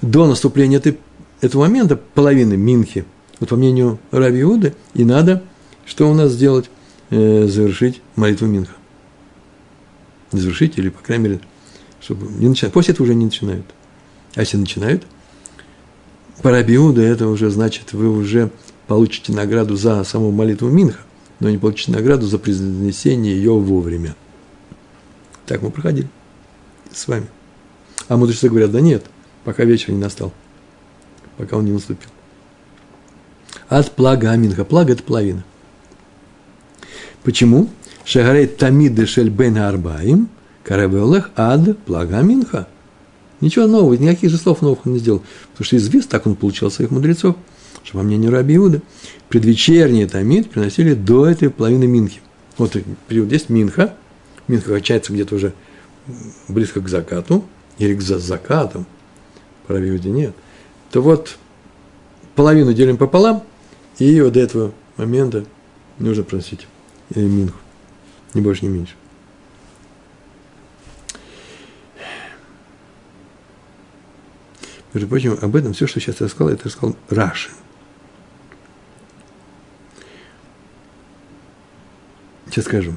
До 0.00 0.26
наступления 0.26 0.78
этой, 0.78 0.98
этого 1.40 1.62
момента, 1.62 1.96
половины 1.96 2.56
Минхи, 2.56 3.04
вот 3.38 3.50
по 3.50 3.56
мнению 3.56 3.98
Раби 4.10 4.42
Иуды, 4.42 4.74
и 4.94 5.04
надо, 5.04 5.42
что 5.86 6.10
у 6.10 6.14
нас 6.14 6.32
сделать? 6.32 6.70
Э, 7.10 7.46
завершить 7.46 8.00
молитву 8.16 8.46
Минха. 8.46 8.72
Завершить 10.32 10.78
или, 10.78 10.88
по 10.88 11.02
крайней 11.02 11.24
мере, 11.24 11.40
чтобы 12.00 12.26
не 12.26 12.48
начинать. 12.48 12.72
После 12.72 12.94
этого 12.94 13.04
уже 13.04 13.14
не 13.14 13.26
начинают. 13.26 13.66
А 14.34 14.40
если 14.40 14.56
начинают, 14.56 15.06
по 16.40 16.50
Раби 16.50 16.74
Иуде 16.74 17.04
это 17.04 17.28
уже 17.28 17.50
значит, 17.50 17.92
вы 17.92 18.08
уже 18.08 18.50
получите 18.88 19.32
награду 19.32 19.76
за 19.76 20.02
саму 20.04 20.32
молитву 20.32 20.68
Минха 20.68 21.00
но 21.42 21.50
не 21.50 21.58
получить 21.58 21.88
награду 21.88 22.24
за 22.26 22.38
произнесение 22.38 23.34
ее 23.34 23.52
вовремя. 23.52 24.14
Так 25.44 25.60
мы 25.60 25.72
проходили 25.72 26.08
с 26.92 27.08
вами. 27.08 27.26
А 28.06 28.16
мудрецы 28.16 28.48
говорят, 28.48 28.70
да 28.70 28.80
нет, 28.80 29.04
пока 29.42 29.64
вечер 29.64 29.90
не 29.90 29.98
настал, 29.98 30.32
пока 31.36 31.56
он 31.56 31.64
не 31.64 31.72
наступил. 31.72 32.10
От 33.68 33.90
плага 33.90 34.30
аминха. 34.30 34.64
Плага– 34.64 34.92
это 34.94 35.02
половина. 35.02 35.44
Почему? 37.24 37.68
Шагарей 38.04 38.46
тамид 38.46 39.08
шель 39.08 39.28
бен 39.28 39.58
арбаим, 39.58 40.28
карабеолех 40.62 41.30
ад 41.34 41.76
плага 41.78 42.18
аминха. 42.18 42.68
Ничего 43.40 43.66
нового, 43.66 43.94
никаких 43.94 44.30
же 44.30 44.36
слов 44.36 44.62
новых 44.62 44.86
он 44.86 44.92
не 44.92 45.00
сделал. 45.00 45.22
Потому 45.50 45.66
что 45.66 45.76
известно, 45.76 46.10
так 46.10 46.24
он 46.24 46.36
получал 46.36 46.70
своих 46.70 46.92
мудрецов– 46.92 47.34
что, 47.84 47.98
по 47.98 48.02
мнению 48.02 48.30
Раби 48.30 48.56
Иуда, 48.56 48.80
предвечерний 49.28 50.06
тамид 50.06 50.50
приносили 50.50 50.94
до 50.94 51.26
этой 51.26 51.50
половины 51.50 51.86
Минхи. 51.86 52.20
Вот 52.58 52.76
период 53.08 53.28
здесь 53.28 53.48
Минха. 53.48 53.94
Минха 54.48 54.70
качается 54.70 55.12
где-то 55.12 55.34
уже 55.34 55.52
близко 56.48 56.80
к 56.80 56.88
закату, 56.88 57.44
или 57.78 57.94
к 57.94 58.02
закатам, 58.02 58.86
по 59.66 59.74
Раби 59.74 59.88
Иуде 59.90 60.10
нет. 60.10 60.34
То 60.90 61.00
вот 61.00 61.36
половину 62.34 62.72
делим 62.72 62.96
пополам, 62.96 63.42
и 63.98 64.20
вот 64.20 64.34
до 64.34 64.40
этого 64.40 64.72
момента 64.96 65.44
нужно 65.98 66.24
приносить 66.24 66.66
э, 67.14 67.20
Минху. 67.20 67.58
Ни 68.34 68.40
больше, 68.40 68.66
ни 68.66 68.70
меньше. 68.70 68.94
Между 74.92 75.08
прочим, 75.08 75.38
об 75.40 75.56
этом 75.56 75.72
все, 75.72 75.86
что 75.86 76.00
сейчас 76.00 76.20
я 76.20 76.28
сказал, 76.28 76.52
это 76.52 76.68
сказал 76.68 76.96
Раши. 77.08 77.50
Сейчас 82.52 82.66
скажу. 82.66 82.92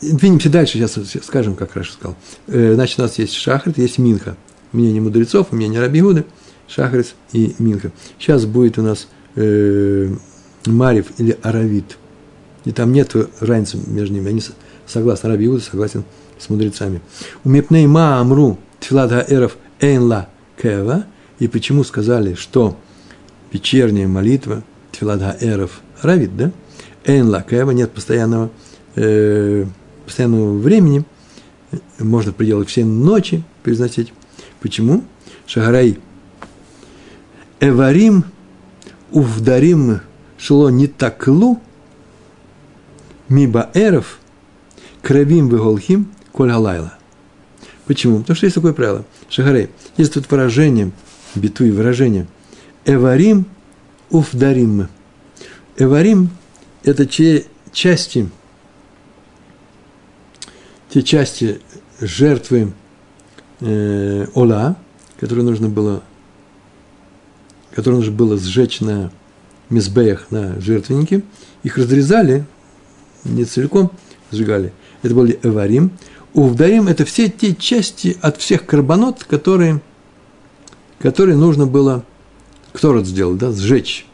двинемся 0.00 0.48
дальше, 0.48 0.78
сейчас 0.78 0.98
скажем, 1.24 1.56
как 1.56 1.74
Раша 1.74 1.92
сказал. 1.92 2.16
Э, 2.46 2.74
значит, 2.74 2.98
у 3.00 3.02
нас 3.02 3.18
есть 3.18 3.34
Шахрит, 3.34 3.78
есть 3.78 3.98
Минха. 3.98 4.36
Мнение 4.70 5.02
мудрецов, 5.02 5.50
мнение 5.50 5.80
Раби 5.80 6.00
Гуды, 6.00 6.24
Шахрис 6.68 7.14
и 7.32 7.56
Минха. 7.58 7.90
Сейчас 8.18 8.44
будет 8.46 8.78
у 8.78 8.82
нас 8.82 9.08
э, 9.34 10.08
Марив 10.66 11.06
или 11.18 11.36
Аравит. 11.42 11.98
И 12.64 12.70
там 12.70 12.92
нет 12.92 13.14
разницы 13.40 13.78
между 13.86 14.14
ними. 14.14 14.28
Они 14.28 14.42
согласны. 14.86 15.30
Раби 15.30 15.48
Гуда 15.48 15.62
согласен 15.62 16.04
с 16.38 16.48
мудрецами. 16.48 17.00
У 17.42 17.48
Мепней 17.48 17.86
Ма 17.86 18.20
Амру 18.20 18.56
Тфилат 18.78 19.10
Хаэров 19.10 19.56
Эйнла 19.80 20.28
Кева. 20.60 21.06
И 21.40 21.48
почему 21.48 21.82
сказали, 21.82 22.34
что 22.34 22.76
вечерняя 23.52 24.06
молитва 24.06 24.62
Тфилат 24.92 25.20
Хаэров 25.20 25.80
Равит, 26.02 26.36
да? 26.36 26.52
Эйнла 27.04 27.42
Кева, 27.42 27.72
нет 27.72 27.90
постоянного 27.90 28.50
э, 28.94 29.66
постоянного 30.04 30.56
времени, 30.58 31.04
можно 31.98 32.32
в 32.32 32.36
пределах 32.36 32.68
всей 32.68 32.84
ночи 32.84 33.42
произносить. 33.62 34.12
Почему? 34.60 35.04
Шагарай 35.46 35.98
Эварим 37.60 38.24
Увдарим 39.10 40.00
шло 40.38 40.70
не 40.70 40.86
таклу 40.86 41.60
Мибаэров 43.28 44.18
Кравим 45.02 45.48
Веголхим 45.48 46.10
Коль 46.32 46.50
Галайла. 46.50 46.94
Почему? 47.86 48.20
Потому 48.20 48.36
что 48.36 48.46
есть 48.46 48.54
такое 48.54 48.72
правило. 48.72 49.04
Шагарей, 49.28 49.68
есть 49.96 50.14
тут 50.14 50.30
выражение, 50.30 50.92
биту 51.34 51.64
и 51.64 51.70
выражение. 51.70 52.26
Эварим 52.84 53.46
Уфдарим. 54.12 54.88
Эварим– 55.76 56.30
это 56.84 57.06
те 57.06 57.46
части– 57.72 58.28
те 60.92 61.02
части 61.02 61.60
жертвы 62.00 62.74
э, 63.60 64.26
Ола, 64.34 64.76
которые 65.18 65.42
нужно 65.42 65.70
было, 65.70 66.02
которые 67.74 68.00
нужно 68.00 68.12
было 68.12 68.36
сжечь 68.36 68.82
на 68.82 69.10
мизбеях, 69.70 70.26
на 70.30 70.60
жертвеннике, 70.60 71.22
их 71.62 71.78
разрезали, 71.78 72.44
не 73.24 73.46
целиком 73.46 73.90
сжигали. 74.30 74.74
Это 75.02 75.14
были 75.14 75.40
эварим. 75.42 75.92
Увдарим– 76.34 76.86
это 76.88 77.06
все 77.06 77.30
те 77.30 77.54
части 77.54 78.18
от 78.20 78.36
всех 78.36 78.66
карбонот, 78.66 79.24
которые, 79.24 79.80
которые 80.98 81.38
нужно 81.38 81.66
было, 81.66 82.04
кто 82.72 82.96
это 82.96 83.06
сделал, 83.06 83.34
да, 83.34 83.52
сжечь. 83.52 84.06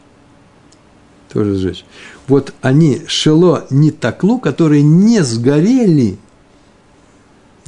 Тоже 1.31 1.55
сжечь. 1.55 1.85
Вот 2.27 2.53
они, 2.61 3.01
шело 3.07 3.65
не 3.69 3.91
таклу, 3.91 4.39
которые 4.39 4.83
не 4.83 5.23
сгорели– 5.23 6.17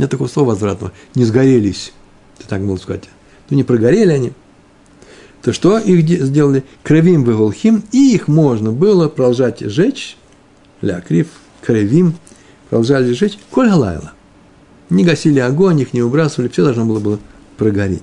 нет 0.02 0.10
такого 0.10 0.28
слова 0.28 0.50
возвратного. 0.50 0.94
Не 1.14 1.26
сгорелись. 1.26 1.94
Ты 2.40 2.48
так 2.48 2.60
можно 2.62 2.82
сказать. 2.82 3.04
Ну, 3.52 3.58
не 3.58 3.64
прогорели 3.64 4.12
они. 4.12 4.32
То 5.44 5.54
что 5.54 5.78
их 5.78 6.08
сделали? 6.08 6.64
Кровим 6.82 7.24
выголхим, 7.24 7.84
и 7.92 8.16
их 8.16 8.28
можно 8.28 8.72
было 8.72 9.10
продолжать 9.10 9.60
жечь. 9.60 10.18
Ля, 10.82 11.02
крив, 11.02 11.28
кровим. 11.62 12.16
Продолжали 12.70 13.14
жечь. 13.14 13.38
Коль 13.52 13.70
галайла. 13.70 14.14
Не 14.90 15.04
гасили 15.04 15.38
огонь, 15.38 15.80
их 15.82 15.94
не 15.94 16.02
убрасывали. 16.02 16.50
Все 16.50 16.64
должно 16.64 16.86
было, 16.86 17.00
было 17.00 17.20
прогореть. 17.58 18.02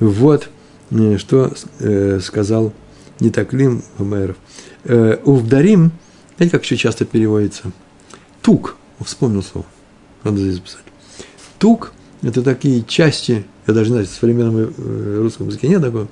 Вот 0.00 0.50
что 1.18 1.52
э, 1.80 2.20
сказал 2.22 2.72
Нитаклим 3.20 3.82
Гомеров. 3.98 4.36
Э, 4.84 5.18
Увдарим, 5.24 5.92
знаете, 6.36 6.52
как 6.52 6.64
еще 6.64 6.76
часто 6.76 7.04
переводится? 7.04 7.72
Тук, 8.42 8.76
вспомнил 9.04 9.42
слово 9.42 9.66
надо 10.24 10.38
здесь 10.38 10.54
записать. 10.54 10.84
Тук– 11.58 11.92
это 12.22 12.42
такие 12.42 12.82
части, 12.84 13.44
я 13.66 13.74
даже 13.74 13.90
знаю, 13.90 14.06
в 14.06 14.10
современном 14.10 14.72
э, 14.76 15.18
русском 15.20 15.48
языке 15.48 15.68
нет 15.68 15.82
такого, 15.82 16.08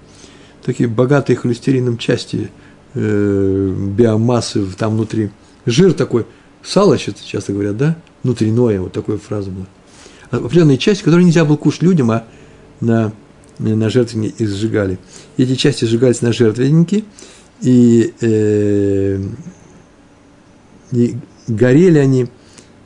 такие 0.63 0.89
богатые 0.89 1.37
холестерином 1.37 1.99
части 1.99 2.51
э, 2.95 3.75
биомассы 3.77 4.65
там 4.77 4.95
внутри. 4.95 5.31
Жир 5.67 5.93
такой, 5.93 6.27
сало 6.63 6.99
часто 6.99 7.53
говорят, 7.53 7.77
да, 7.77 7.97
внутреннее, 8.23 8.81
вот 8.81 8.93
такая 8.93 9.19
фраза 9.19 9.51
была. 9.51 9.67
Определенные 10.31 10.79
части, 10.79 11.03
которые 11.03 11.25
нельзя 11.25 11.45
было 11.45 11.57
кушать 11.57 11.83
людям, 11.83 12.11
а 12.11 12.25
на, 12.81 13.13
на 13.59 13.91
жертвеннике 13.91 14.45
их 14.45 14.51
сжигали. 14.51 14.99
Эти 15.37 15.55
части 15.55 15.85
сжигались 15.85 16.23
на 16.23 16.33
жертвеннике, 16.33 17.05
и, 17.63 18.13
э, 18.21 19.21
и 20.93 21.17
горели 21.49 21.99
они 21.99 22.29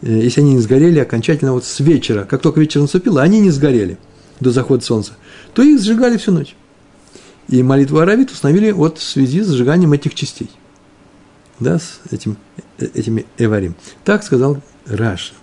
Э, 0.02 0.08
если 0.10 0.40
они 0.40 0.54
не 0.54 0.60
сгорели 0.60 0.98
окончательно 0.98 1.52
вот 1.52 1.64
с 1.64 1.80
вечера, 1.80 2.24
как 2.24 2.40
только 2.40 2.60
вечер 2.60 2.80
наступил, 2.80 3.18
они 3.18 3.40
не 3.40 3.50
сгорели 3.50 3.98
до 4.40 4.50
захода 4.50 4.84
солнца, 4.84 5.12
то 5.54 5.62
их 5.62 5.80
сжигали 5.80 6.16
всю 6.16 6.32
ночь. 6.32 6.56
И 7.48 7.62
молитву 7.62 7.98
Аравит 7.98 8.30
установили 8.30 8.70
вот 8.70 8.98
в 8.98 9.02
связи 9.02 9.42
с 9.42 9.48
сжиганием 9.48 9.92
этих 9.92 10.14
частей. 10.14 10.50
Да, 11.58 11.78
с 11.78 12.00
этим, 12.10 12.36
э, 12.78 12.86
этими 12.94 13.26
эварим. 13.36 13.74
Так 14.04 14.22
сказал 14.22 14.62
Раша. 14.86 15.34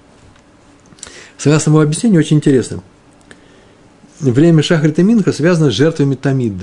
Согласно 1.38 1.69
его 1.71 1.82
объяснению, 1.82 2.19
очень 2.21 2.38
интересно. 2.38 2.82
Время 4.20 4.63
Шахрита 4.63 5.03
Минха 5.03 5.32
связано 5.32 5.70
с 5.72 5.74
жертвами 5.74 6.15
Тамид. 6.15 6.53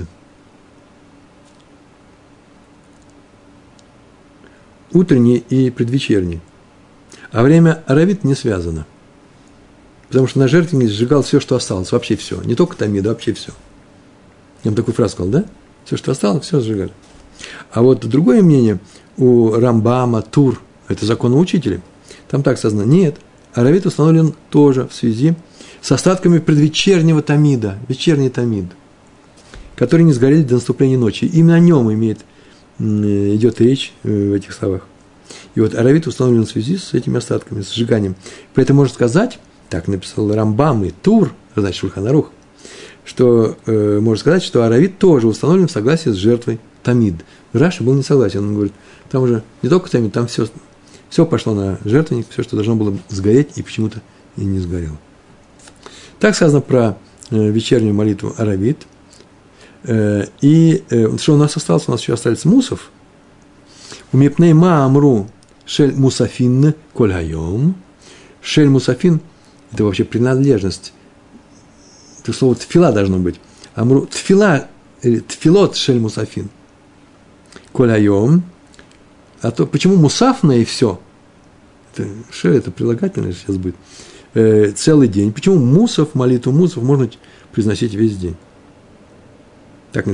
Утренний 4.91 5.37
и 5.37 5.69
предвечерний– 5.69 6.41
а 7.35 7.43
время 7.43 7.83
Аравит 7.85 8.23
не 8.23 8.33
связано. 8.33 8.85
Потому 10.07 10.25
что 10.25 10.39
на 10.39 10.47
жертвеннике 10.47 10.93
сжигал 10.93 11.21
все, 11.21 11.41
что 11.41 11.57
осталось, 11.57 11.91
вообще 11.91 12.15
все. 12.15 12.41
Не 12.43 12.55
только 12.55 12.77
Тамида, 12.77 13.09
вообще 13.09 13.33
все. 13.33 13.51
Я 14.63 14.71
вам 14.71 14.75
такую 14.75 14.95
фразу 14.95 15.15
сказал, 15.15 15.31
да? 15.31 15.45
Все, 15.83 15.97
что 15.97 16.13
осталось, 16.13 16.45
все 16.45 16.61
сжигали. 16.61 16.91
А 17.71 17.81
вот 17.81 18.05
другое 18.07 18.41
мнение 18.41 18.79
у 19.17 19.51
Рамбама, 19.51 20.21
Тур, 20.21 20.61
это 20.87 21.05
закон 21.05 21.33
учителя, 21.33 21.81
там 22.29 22.41
так 22.41 22.57
сказано, 22.57 22.83
нет, 22.83 23.17
Аравит 23.53 23.85
установлен 23.85 24.33
тоже 24.49 24.87
в 24.87 24.93
связи 24.93 25.35
с 25.54 25.54
остатками 25.91 26.39
предвечернего 26.39 27.21
Тамида, 27.21 27.77
вечерний 27.87 28.29
Тамид, 28.29 28.65
которые 29.75 30.05
не 30.05 30.13
сгорели 30.13 30.43
до 30.43 30.55
наступления 30.55 30.97
ночи. 30.97 31.25
Именно 31.25 31.55
о 31.55 31.59
нем 31.59 31.93
имеет, 31.93 32.19
идет 32.79 33.61
речь 33.61 33.93
э, 34.03 34.29
в 34.29 34.33
этих 34.33 34.53
словах. 34.53 34.87
И 35.55 35.59
вот 35.59 35.73
аравит 35.75 36.07
установлен 36.07 36.45
в 36.45 36.49
связи 36.49 36.77
с 36.77 36.93
этими 36.93 37.17
остатками, 37.17 37.61
с 37.61 37.71
сжиганием. 37.71 38.15
Поэтому 38.53 38.81
можно 38.81 38.93
сказать, 38.93 39.39
так 39.69 39.87
написал 39.87 40.33
Рамбам 40.33 40.83
и 40.83 40.91
Тур, 40.91 41.33
значит, 41.55 41.79
Шульханарух, 41.79 42.31
что 43.03 43.57
э, 43.65 43.99
можно 43.99 44.19
сказать, 44.19 44.43
что 44.43 44.63
аравит 44.63 44.97
тоже 44.97 45.27
установлен 45.27 45.67
в 45.67 45.71
согласии 45.71 46.09
с 46.09 46.15
жертвой 46.15 46.59
Тамид. 46.83 47.15
Раша 47.53 47.83
был 47.83 47.93
не 47.93 48.03
согласен, 48.03 48.39
он 48.39 48.53
говорит, 48.53 48.73
там 49.09 49.23
уже 49.23 49.43
не 49.61 49.69
только 49.69 49.89
Тамид, 49.89 50.13
там 50.13 50.27
все, 50.27 50.47
все 51.09 51.25
пошло 51.25 51.53
на 51.53 51.79
жертвенник, 51.85 52.27
все, 52.29 52.43
что 52.43 52.55
должно 52.55 52.75
было 52.75 52.97
сгореть, 53.09 53.49
и 53.55 53.63
почему-то 53.63 54.01
и 54.37 54.43
не 54.43 54.59
сгорело. 54.59 54.97
Так 56.19 56.35
сказано 56.35 56.61
про 56.61 56.97
э, 57.29 57.49
вечернюю 57.49 57.93
молитву 57.93 58.33
аравит. 58.37 58.85
Э, 59.83 60.25
и 60.41 60.83
э, 60.89 61.17
что 61.17 61.33
у 61.33 61.37
нас 61.37 61.55
осталось? 61.57 61.87
У 61.87 61.91
нас 61.91 62.01
еще 62.01 62.13
остались 62.13 62.45
мусов. 62.45 62.89
У 64.11 64.17
Мипней 64.17 64.53
Ма 64.53 64.85
Амру 64.85 65.29
Шель 65.65 65.93
Мусафин 65.93 66.73
Коль 66.93 67.11
Хайом. 67.11 67.75
Шель 68.41 68.69
Мусафин– 68.69 69.19
это 69.71 69.83
вообще 69.83 70.03
принадлежность. 70.03 70.93
Это 72.21 72.33
слово 72.33 72.55
тфила 72.55 72.91
должно 72.91 73.17
быть. 73.17 73.39
Амру 73.73 74.05
тфила, 74.05 74.67
или 75.01 75.19
тфилот 75.19 75.75
Шель 75.75 75.99
Мусафин. 75.99 76.49
Коль 77.71 77.89
Хайом. 77.89 78.43
А 79.41 79.51
то 79.51 79.67
почему 79.67 79.95
мусафное 79.97 80.57
и 80.57 80.65
все? 80.65 80.99
Это, 81.93 82.07
шель– 82.31 82.55
это 82.57 82.71
прилагательное 82.71 83.33
сейчас 83.33 83.57
будет. 83.57 83.75
Э, 84.35 84.71
целый 84.75 85.07
день. 85.07 85.33
Почему 85.33 85.57
мусов, 85.57 86.13
молитву 86.13 86.51
мусов 86.51 86.83
можно 86.83 87.09
произносить 87.51 87.95
весь 87.95 88.17
день? 88.17 88.35
Так, 89.91 90.05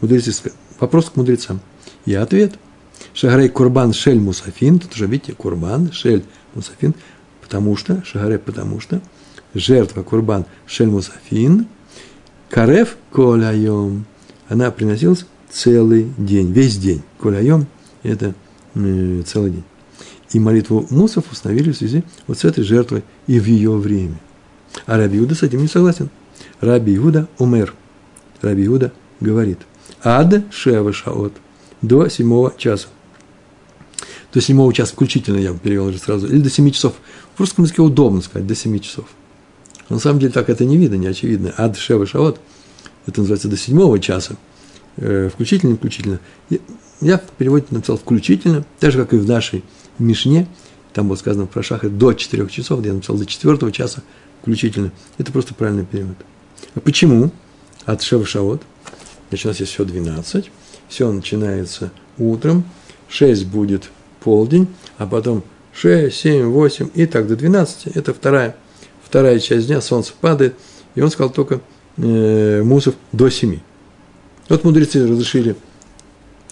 мудрецы, 0.00 0.32
вопрос 0.80 1.10
к 1.10 1.16
мудрецам. 1.16 1.60
И 2.04 2.14
ответ– 2.14 2.54
Шагарей 3.14 3.48
Курбан 3.48 3.92
Шель 3.92 4.20
Мусафин, 4.20 4.78
тут 4.78 4.94
уже 4.94 5.06
видите, 5.06 5.32
Курбан 5.32 5.92
Шель 5.92 6.24
Мусафин, 6.54 6.94
потому 7.40 7.76
что, 7.76 8.02
Шагарей, 8.04 8.38
потому 8.38 8.80
что, 8.80 9.00
жертва 9.54 10.02
Курбан 10.02 10.46
Шель 10.66 10.88
Мусафин, 10.88 11.66
Карев 12.48 12.96
Коляйом, 13.12 14.06
она 14.48 14.70
приносилась 14.70 15.26
целый 15.50 16.12
день, 16.16 16.52
весь 16.52 16.76
день. 16.76 17.02
Коляйом– 17.20 17.66
это 18.02 18.34
э, 18.74 19.22
целый 19.26 19.50
день. 19.52 19.64
И 20.32 20.38
молитву 20.38 20.86
Мусов 20.90 21.30
установили 21.32 21.72
в 21.72 21.76
связи 21.76 22.04
вот 22.26 22.38
с 22.38 22.44
этой 22.44 22.62
жертвой 22.62 23.02
и 23.26 23.40
в 23.40 23.46
ее 23.46 23.72
время. 23.72 24.16
А 24.86 24.96
Раби 24.96 25.18
Иуда 25.18 25.34
с 25.34 25.42
этим 25.42 25.60
не 25.60 25.68
согласен. 25.68 26.10
Раби 26.60 26.96
Иуда 26.96 27.28
умер. 27.38 27.74
Раби 28.40 28.66
Иуда 28.66 28.92
говорит, 29.20 29.58
ад 30.02 30.44
шева 30.50 30.92
шаот, 30.92 31.32
до 31.82 32.08
седьмого 32.08 32.54
часа. 32.56 32.88
до 34.32 34.40
седьмого 34.40 34.72
часа 34.72 34.92
включительно, 34.92 35.38
я 35.38 35.52
перевел 35.52 35.86
уже 35.86 35.98
сразу, 35.98 36.26
или 36.26 36.40
до 36.40 36.50
семи 36.50 36.72
часов. 36.72 36.94
В 37.34 37.40
русском 37.40 37.64
языке 37.64 37.82
удобно 37.82 38.20
сказать, 38.22 38.46
до 38.46 38.54
семи 38.54 38.80
часов. 38.80 39.06
Но 39.88 39.96
на 39.96 40.00
самом 40.00 40.20
деле 40.20 40.32
так 40.32 40.48
это 40.48 40.64
не 40.64 40.76
видно, 40.76 40.94
не 40.94 41.08
очевидно. 41.08 41.52
Ад 41.56 41.76
Шева 41.76 42.06
Шавот, 42.06 42.40
это 43.06 43.20
называется 43.20 43.48
до 43.48 43.56
седьмого 43.56 43.98
часа, 43.98 44.36
э, 44.96 45.28
включительно, 45.32 45.76
включительно. 45.76 46.20
Я 47.00 47.18
в 47.18 47.30
переводе 47.38 47.66
написал 47.70 47.96
включительно, 47.96 48.64
так 48.78 48.92
же, 48.92 48.98
как 48.98 49.14
и 49.14 49.16
в 49.16 49.26
нашей 49.26 49.64
Мишне, 49.98 50.46
там 50.92 51.08
было 51.08 51.16
сказано 51.16 51.46
про 51.46 51.62
шахар 51.62 51.88
до 51.88 52.12
четырех 52.12 52.50
часов, 52.50 52.84
я 52.84 52.92
написал 52.92 53.16
до 53.16 53.26
четвертого 53.26 53.72
часа 53.72 54.02
включительно. 54.42 54.92
Это 55.18 55.32
просто 55.32 55.54
правильный 55.54 55.84
перевод. 55.84 56.16
А 56.74 56.80
почему? 56.80 57.30
От 57.84 58.02
Шева 58.02 58.26
Шавот. 58.26 58.62
Значит, 59.28 59.46
у 59.46 59.48
нас 59.48 59.60
есть 59.60 59.72
все 59.72 59.84
12. 59.84 60.50
Все 60.88 61.12
начинается 61.12 61.90
утром. 62.18 62.64
6 63.08 63.46
будет 63.46 63.90
полдень, 64.20 64.68
а 64.98 65.06
потом 65.06 65.42
6, 65.72 66.14
7, 66.14 66.46
8 66.46 66.90
и 66.94 67.06
так 67.06 67.26
до 67.26 67.36
12. 67.36 67.96
Это 67.96 68.14
вторая, 68.14 68.56
вторая 69.04 69.38
часть 69.38 69.66
дня, 69.66 69.80
солнце 69.80 70.12
падает. 70.20 70.54
И 70.94 71.00
он 71.00 71.10
сказал 71.10 71.30
только 71.30 71.60
э, 71.96 72.62
мусов 72.62 72.94
до 73.12 73.28
7. 73.28 73.58
Вот 74.48 74.64
мудрецы 74.64 75.06
разрешили 75.06 75.56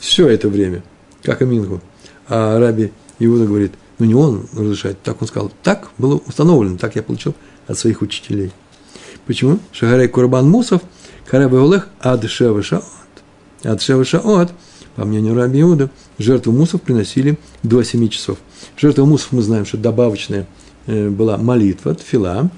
все 0.01 0.29
это 0.29 0.49
время, 0.49 0.83
как 1.23 1.43
Амингу. 1.43 1.81
А 2.29 2.59
Раби 2.59 2.93
Иуда 3.19 3.47
говорит, 3.47 3.73
ну 3.99 4.07
не 4.07 4.15
он 4.15 4.47
разрешает, 4.55 5.01
так 5.03 5.21
он 5.21 5.29
сказал. 5.29 5.53
Так 5.63 5.91
было 5.99 6.17
установлено, 6.27 6.77
так 6.79 6.97
я 6.97 7.03
получил 7.03 7.35
от 7.67 7.79
своих 7.79 8.03
учителей. 8.03 8.53
Почему? 9.27 9.59
Шагарей 9.73 10.09
Курбан 10.09 10.49
Мусов– 10.49 10.83
Хараба 11.29 11.63
Олех 11.63 11.89
ад 12.01 12.25
шева 12.29 12.63
шаот. 12.63 12.85
Ад 13.63 13.83
шева 13.83 14.05
шаот, 14.05 14.51
по 14.97 15.05
мнению 15.05 15.35
Раби 15.35 15.61
Иуда, 15.61 15.91
жертву 16.19 16.53
мусов 16.53 16.81
приносили 16.81 17.39
до 17.63 17.83
7 17.83 18.09
часов. 18.09 18.39
Жертва 18.79 19.05
мусов 19.05 19.33
мы 19.33 19.43
знаем, 19.43 19.67
что 19.67 19.77
добавочная 19.77 20.47
э, 20.87 21.11
была 21.11 21.37
молитва, 21.37 21.95
тфила, 21.95 22.51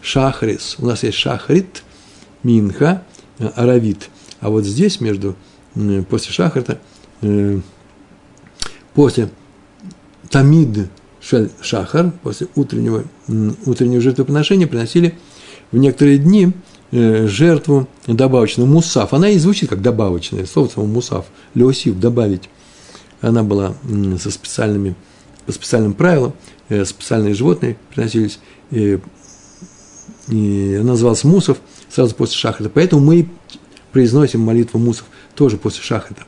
шахрис. 0.00 0.74
У 0.78 0.86
нас 0.86 1.04
есть 1.04 1.16
шахрит, 1.16 1.84
минха, 2.42 3.04
э, 3.38 3.46
аравит. 3.54 4.10
А 4.40 4.50
вот 4.50 4.64
здесь 4.64 5.00
между, 5.00 5.36
после 6.08 6.32
шахрита, 6.32 6.78
после 8.94 9.28
тамид 10.30 10.88
шахар, 11.60 12.12
после 12.22 12.48
утреннего, 12.54 13.04
утреннего 13.66 14.00
жертвоприношения 14.00 14.66
приносили 14.66 15.18
в 15.72 15.76
некоторые 15.76 16.18
дни 16.18 16.52
Э, 16.92 17.26
жертву 17.26 17.88
добавочную, 18.06 18.68
мусав. 18.68 19.12
Она 19.12 19.30
и 19.30 19.38
звучит 19.38 19.68
как 19.68 19.82
добавочное, 19.82 20.46
слово 20.46 20.68
само 20.68 20.86
мусав, 20.86 21.26
леосив, 21.54 21.98
добавить. 21.98 22.48
Она 23.20 23.42
была 23.42 23.74
со 24.20 24.30
специальными, 24.30 24.94
по 25.46 25.52
специальным 25.52 25.94
правилам, 25.94 26.34
э, 26.68 26.84
специальные 26.84 27.34
животные 27.34 27.76
приносились, 27.92 28.38
и, 28.70 29.00
и 30.28 30.76
она 30.80 30.92
называлась 30.92 31.24
мусов 31.24 31.58
сразу 31.90 32.14
после 32.14 32.36
шахрита. 32.36 32.70
Поэтому 32.72 33.04
мы 33.04 33.28
произносим 33.90 34.42
молитву 34.42 34.78
мусов 34.78 35.06
тоже 35.36 35.56
после 35.58 35.82
шахрита. 35.82 36.24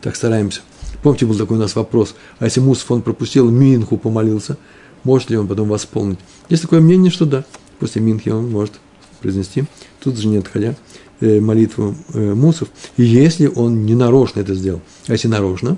Так 0.00 0.16
стараемся. 0.16 0.62
Помните, 1.02 1.26
был 1.26 1.36
такой 1.36 1.56
у 1.56 1.60
нас 1.60 1.76
вопрос, 1.76 2.16
а 2.38 2.46
если 2.46 2.60
мусов 2.60 2.90
он 2.90 3.02
пропустил, 3.02 3.50
минху 3.50 3.96
помолился, 3.96 4.56
может 5.04 5.30
ли 5.30 5.36
он 5.36 5.46
потом 5.46 5.68
восполнить? 5.68 6.18
Есть 6.48 6.62
такое 6.62 6.80
мнение, 6.80 7.12
что 7.12 7.26
да, 7.26 7.44
после 7.78 8.02
минхи 8.02 8.30
он 8.30 8.50
может 8.50 8.74
произнести, 9.20 9.64
тут 10.00 10.18
же 10.18 10.26
не 10.26 10.38
отходя, 10.38 10.74
э, 11.20 11.38
молитву 11.40 11.94
э, 12.12 12.34
мусов, 12.34 12.68
если 12.96 13.46
он 13.46 13.84
не 13.84 13.94
нарочно 13.94 14.40
это 14.40 14.54
сделал, 14.54 14.80
а 15.06 15.12
если 15.12 15.28
нарочно, 15.28 15.76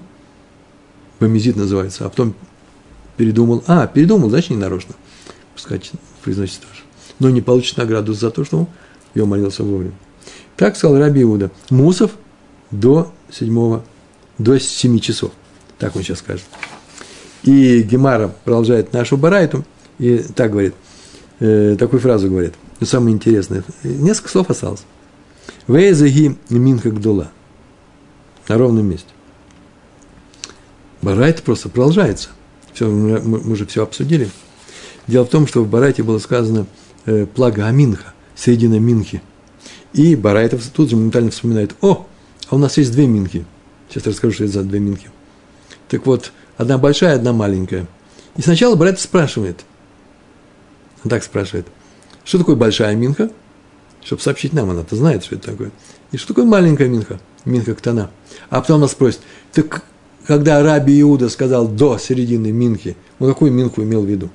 бомизит 1.21 1.57
называется, 1.57 2.07
а 2.07 2.09
потом 2.09 2.35
передумал, 3.17 3.63
а, 3.67 3.87
передумал, 3.87 4.31
значит, 4.31 4.51
не 4.51 4.57
нарочно, 4.57 4.95
пускай 5.55 5.81
произносит 6.23 6.61
тоже, 6.61 6.83
но 7.19 7.29
не 7.29 7.43
получит 7.43 7.77
награду 7.77 8.15
за 8.15 8.31
то, 8.31 8.45
что 8.45 8.61
он 8.61 8.67
ее 9.15 9.25
молился 9.25 9.65
вовремя. 9.65 9.95
Так 10.57 10.77
сказал 10.77 10.99
Раби 10.99 11.23
Иуда, 11.23 11.51
мусов 11.71 12.13
до 12.71 13.13
седьмого, 13.31 13.85
до 14.39 14.59
семи 14.59 15.01
часов, 15.01 15.33
так 15.79 15.97
он 15.97 16.03
сейчас 16.03 16.19
скажет. 16.19 16.45
И 17.43 17.83
Гемара 17.83 18.35
продолжает 18.45 18.93
нашу 18.93 19.17
барайту, 19.17 19.65
и 19.99 20.19
так 20.19 20.51
говорит, 20.51 20.75
э, 21.41 21.77
такую 21.79 22.01
фразу 22.01 22.29
говорит– 22.29 22.55
но 22.81 22.87
самое 22.87 23.15
интересное, 23.15 23.65
несколько 23.83 24.29
слов 24.29 24.51
осталось. 24.51 24.85
Вейзаги 25.67 26.37
минха 26.49 26.91
гдула. 26.91 27.31
На 28.49 28.57
ровном 28.57 28.87
месте. 28.87 29.09
Барайт 31.03 31.43
просто 31.43 31.69
продолжается. 31.69 32.31
Все, 32.73 32.89
мы, 32.89 33.21
мы 33.21 33.53
уже 33.53 33.67
все 33.67 33.83
обсудили. 33.83 34.31
Дело 35.07 35.25
в 35.25 35.29
том, 35.29 35.47
что 35.47 35.63
в 35.63 35.69
Барайте 35.69 36.03
было 36.03 36.19
сказано 36.19 36.67
э, 37.05 37.27
плага 37.27 37.67
Аминха, 37.67 38.15
середина 38.35 38.79
Минхи. 38.79 39.23
И 39.93 40.17
Барайтов 40.17 40.67
тут 40.69 40.89
же 40.91 40.97
моментально 40.97 41.31
вспоминает, 41.31 41.75
о, 41.83 42.07
а 42.49 42.57
у 42.57 42.59
нас 42.59 42.77
есть 42.77 42.93
две 42.93 43.07
Минхи. 43.07 43.45
Сейчас 43.89 44.07
расскажу, 44.07 44.35
что 44.35 44.45
это 44.45 44.55
за 44.55 44.63
две 44.63 44.79
Минхи. 44.81 45.11
Так 45.89 46.07
вот, 46.07 46.33
одна 46.57 46.79
большая, 46.79 47.17
одна 47.17 47.33
маленькая. 47.33 47.87
И 48.37 48.43
сначала 48.43 48.77
Барайтов 48.77 49.03
спрашивает, 49.03 49.65
он 51.05 51.11
так 51.11 51.23
спрашивает– 51.25 51.67
что 52.29 52.37
такое 52.37 52.57
большая 52.57 52.95
минха? 52.95 53.31
Чтобы 54.05 54.21
сообщить 54.21 54.53
нам, 54.53 54.69
она-то 54.69 54.95
знает, 54.97 55.25
что 55.25 55.37
это 55.37 55.51
такое. 55.51 55.71
И 56.13 56.19
что 56.19 56.29
такое 56.29 56.45
маленькая 56.45 56.87
минха? 56.87 57.21
Минха 57.47 57.75
ктана. 57.75 58.11
А 58.51 58.61
потом 58.61 58.83
нас 58.83 58.93
спросит, 58.93 59.21
так 59.55 59.83
когда 60.27 60.63
Раби 60.63 61.01
Иуда 61.01 61.31
сказал 61.31 61.67
до 61.67 61.97
середины 61.97 62.53
минхи, 62.53 62.99
он 63.19 63.31
какую 63.31 63.51
минху 63.51 63.83
имел 63.83 64.03
в 64.03 64.07
виду? 64.07 64.29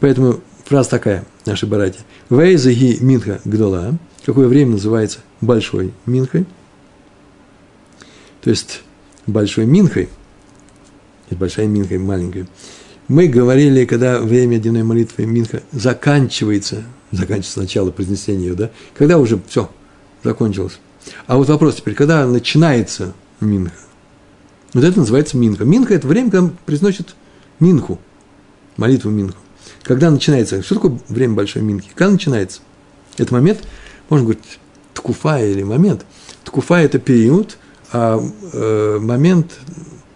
Поэтому 0.00 0.40
фраза 0.64 0.90
такая, 0.90 1.24
наши 1.46 1.66
братья. 1.66 2.00
Вейзаги 2.30 2.98
минха 3.00 3.40
гдола. 3.44 3.96
Какое 4.30 4.46
время 4.46 4.70
называется 4.74 5.18
большой 5.40 5.92
минхой? 6.06 6.46
То 8.42 8.50
есть 8.50 8.82
большой 9.26 9.66
минхой, 9.66 10.08
и 11.30 11.34
большая 11.34 11.66
минхой 11.66 11.98
маленькой, 11.98 12.46
мы 13.08 13.26
говорили, 13.26 13.84
когда 13.86 14.20
время 14.20 14.60
дневной 14.60 14.84
молитвы 14.84 15.26
Минха 15.26 15.64
заканчивается, 15.72 16.84
заканчивается 17.10 17.58
начало 17.58 17.90
произнесения 17.90 18.50
ее, 18.50 18.54
да, 18.54 18.70
когда 18.94 19.18
уже 19.18 19.40
все, 19.48 19.68
закончилось. 20.22 20.78
А 21.26 21.36
вот 21.36 21.48
вопрос 21.48 21.74
теперь, 21.74 21.94
когда 21.94 22.24
начинается 22.24 23.14
Минха? 23.40 23.74
Вот 24.74 24.84
это 24.84 24.96
называется 24.96 25.38
Минха. 25.38 25.64
Минха– 25.64 25.92
это 25.96 26.06
время, 26.06 26.30
когда 26.30 26.52
произносит 26.66 27.16
Минху, 27.58 27.98
молитву 28.76 29.10
Минху. 29.10 29.38
Когда 29.82 30.08
начинается, 30.08 30.62
что 30.62 30.76
такое 30.76 31.00
время 31.08 31.34
большой 31.34 31.62
Минхи? 31.62 31.90
Когда 31.96 32.12
начинается? 32.12 32.60
Это 33.18 33.34
момент, 33.34 33.66
можно 34.10 34.26
говорить, 34.26 34.58
ткуфа 34.92 35.40
или 35.40 35.62
момент. 35.62 36.04
Ткуфа– 36.44 36.74
это 36.80 36.98
период, 36.98 37.56
а 37.92 38.20
э, 38.52 38.98
момент, 39.00 39.58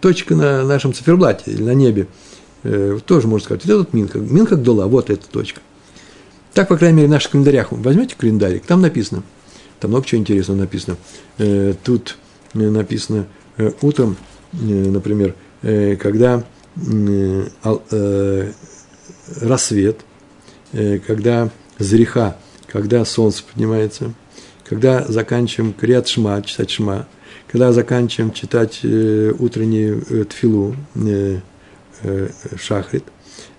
точка 0.00 0.34
на 0.34 0.64
нашем 0.64 0.92
циферблате 0.92 1.50
или 1.52 1.62
на 1.62 1.72
небе– 1.74 2.06
э, 2.64 2.98
тоже 3.06 3.28
можно 3.28 3.44
сказать, 3.44 3.64
вот 3.64 3.72
этот 3.72 3.94
Минха, 3.94 4.18
Минха 4.18 4.56
Гдула, 4.56 4.86
вот 4.86 5.10
эта 5.10 5.28
точка. 5.28 5.60
Так, 6.52 6.68
по 6.68 6.76
крайней 6.76 6.96
мере, 6.98 7.08
в 7.08 7.10
наших 7.10 7.32
календарях, 7.32 7.68
возьмете 7.70 8.16
календарик, 8.16 8.64
там 8.64 8.80
написано, 8.80 9.22
там 9.80 9.90
много 9.90 10.06
чего 10.06 10.20
интересного 10.20 10.58
написано. 10.58 10.96
Э, 11.38 11.74
тут 11.82 12.16
э, 12.54 12.58
написано 12.58 13.26
э, 13.56 13.70
утром, 13.82 14.16
э, 14.52 14.56
например, 14.56 15.34
э, 15.62 15.96
когда 15.96 16.42
э, 16.76 17.46
э, 17.64 18.52
рассвет, 19.40 20.00
э, 20.72 20.98
когда 20.98 21.50
зриха, 21.78 22.36
когда 22.74 23.06
солнце 23.06 23.42
поднимается, 23.42 24.12
когда 24.64 25.02
заканчиваем 25.04 25.72
криат 25.72 26.08
шма, 26.08 26.42
читать 26.42 26.70
шма, 26.70 27.06
когда 27.50 27.72
заканчиваем 27.72 28.32
читать 28.32 28.80
э, 28.82 29.32
утреннюю 29.38 30.04
э, 30.10 30.24
тфилу, 30.24 30.76
э, 30.94 31.40
Э, 32.02 32.28
шахрит, 32.60 33.04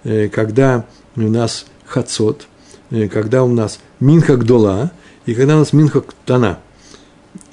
э, 0.03 0.29
когда 0.29 0.85
у 1.15 1.21
нас 1.21 1.65
хацот, 1.83 2.45
э, 2.91 3.07
когда 3.07 3.43
у 3.43 3.47
нас 3.47 3.79
минха 3.99 4.37
гдола, 4.37 4.91
и 5.25 5.33
когда 5.33 5.55
у 5.55 5.59
нас 5.59 5.73
минха 5.73 6.01
ктана. 6.01 6.59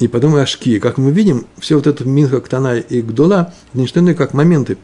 И 0.00 0.06
потом 0.06 0.34
ашки. 0.34 0.78
Как 0.80 0.98
мы 0.98 1.10
видим, 1.12 1.46
все 1.58 1.76
вот 1.76 1.86
это 1.86 2.04
минха 2.04 2.42
ктана 2.42 2.78
и 2.78 3.00
гдола, 3.00 3.54
не 3.72 3.86
что 3.86 4.00
иное, 4.00 4.14
как 4.14 4.34
моменты. 4.34 4.76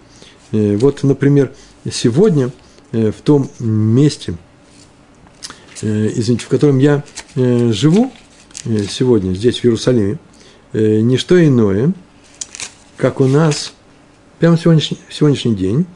Вот, 0.51 1.03
например, 1.03 1.53
сегодня 1.93 2.51
в 2.93 3.21
том 3.23 3.51
месте, 3.59 4.35
извините, 5.83 6.45
в 6.45 6.49
котором 6.49 6.79
я 6.79 7.05
живу, 7.35 8.13
сегодня 8.65 9.35
здесь, 9.35 9.61
в 9.61 9.65
Иерусалиме, 9.65 10.19
не 10.73 11.17
что 11.17 11.45
иное, 11.45 11.93
как 12.97 13.21
у 13.21 13.27
нас 13.27 13.73
прямо 14.39 14.59
сегодняшний, 14.59 14.99
сегодняшний 15.11 15.55
день, 15.55 15.87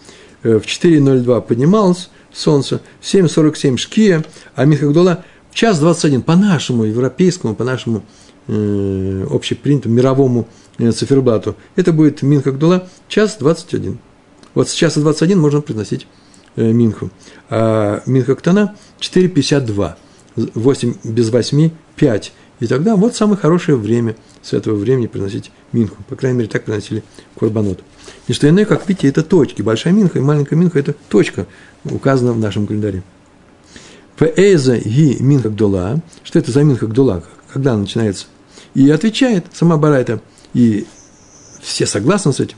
э, 0.43 0.59
в 0.59 0.67
4.02 0.67 1.43
поднималось 1.43 2.11
солнце, 2.33 2.81
в 3.01 3.05
7.47 3.05 3.77
шкия, 3.77 4.25
а 4.55 4.65
Михагдола 4.65 5.25
в 5.51 5.55
час 5.55 5.79
21, 5.79 6.23
по 6.23 6.37
нашему 6.37 6.85
европейскому, 6.85 7.55
по 7.55 7.65
нашему 7.65 8.03
э, 8.49 9.27
общепринятому 9.31 9.95
мировому 9.95 10.49
э, 10.79 10.93
циферблату, 10.93 11.57
это 11.77 11.93
будет 11.93 12.23
Минха 12.23 12.53
Гдула 12.53 12.89
час 13.09 13.37
21. 13.39 13.99
Вот 14.55 14.69
с 14.69 14.73
часа 14.73 15.01
21 15.01 15.39
можно 15.39 15.61
приносить 15.61 16.07
э, 16.07 16.22
Минху. 16.57 17.11
А 17.51 18.03
Минха 18.07 18.35
Ктана 18.35 18.77
4,52. 19.01 19.95
8 20.37 20.95
без 21.05 21.31
8– 21.31 21.71
5. 21.97 22.33
И 22.61 22.67
тогда 22.67 22.97
вот 22.97 23.15
самое 23.15 23.37
хорошее 23.37 23.77
время 23.77 24.17
с 24.41 24.53
этого 24.53 24.77
времени 24.77 25.07
приносить 25.07 25.51
Минху. 25.73 26.03
По 26.09 26.17
крайней 26.17 26.39
мере, 26.39 26.49
так 26.49 26.65
приносили 26.65 27.03
Курбанот. 27.35 27.81
Не 28.29 28.35
что 28.35 28.49
иное, 28.49 28.65
как 28.65 28.89
видите, 28.89 29.09
это 29.09 29.23
точки. 29.23 29.63
Большая 29.63 29.93
Минха 29.93 30.19
и 30.19 30.23
маленькая 30.23 30.57
Минха– 30.57 30.79
это 30.81 30.95
точка, 31.09 31.47
указана 31.85 32.33
в 32.33 32.39
нашем 32.39 32.67
календаре. 32.67 33.03
Фэйза 34.17 34.79
ги 34.79 35.17
Минха 35.21 35.51
Гдула. 35.51 36.01
Что 36.23 36.39
это 36.39 36.53
за 36.53 36.63
Минха 36.63 36.87
Гдула? 36.87 37.25
Когда 37.53 37.77
начинается? 37.77 38.27
И 38.75 38.89
отвечает 38.91 39.47
сама 39.53 39.77
Барайта. 39.77 40.21
И 40.55 40.87
все 41.61 41.87
согласны 41.87 42.33
с 42.33 42.41
этим. 42.41 42.57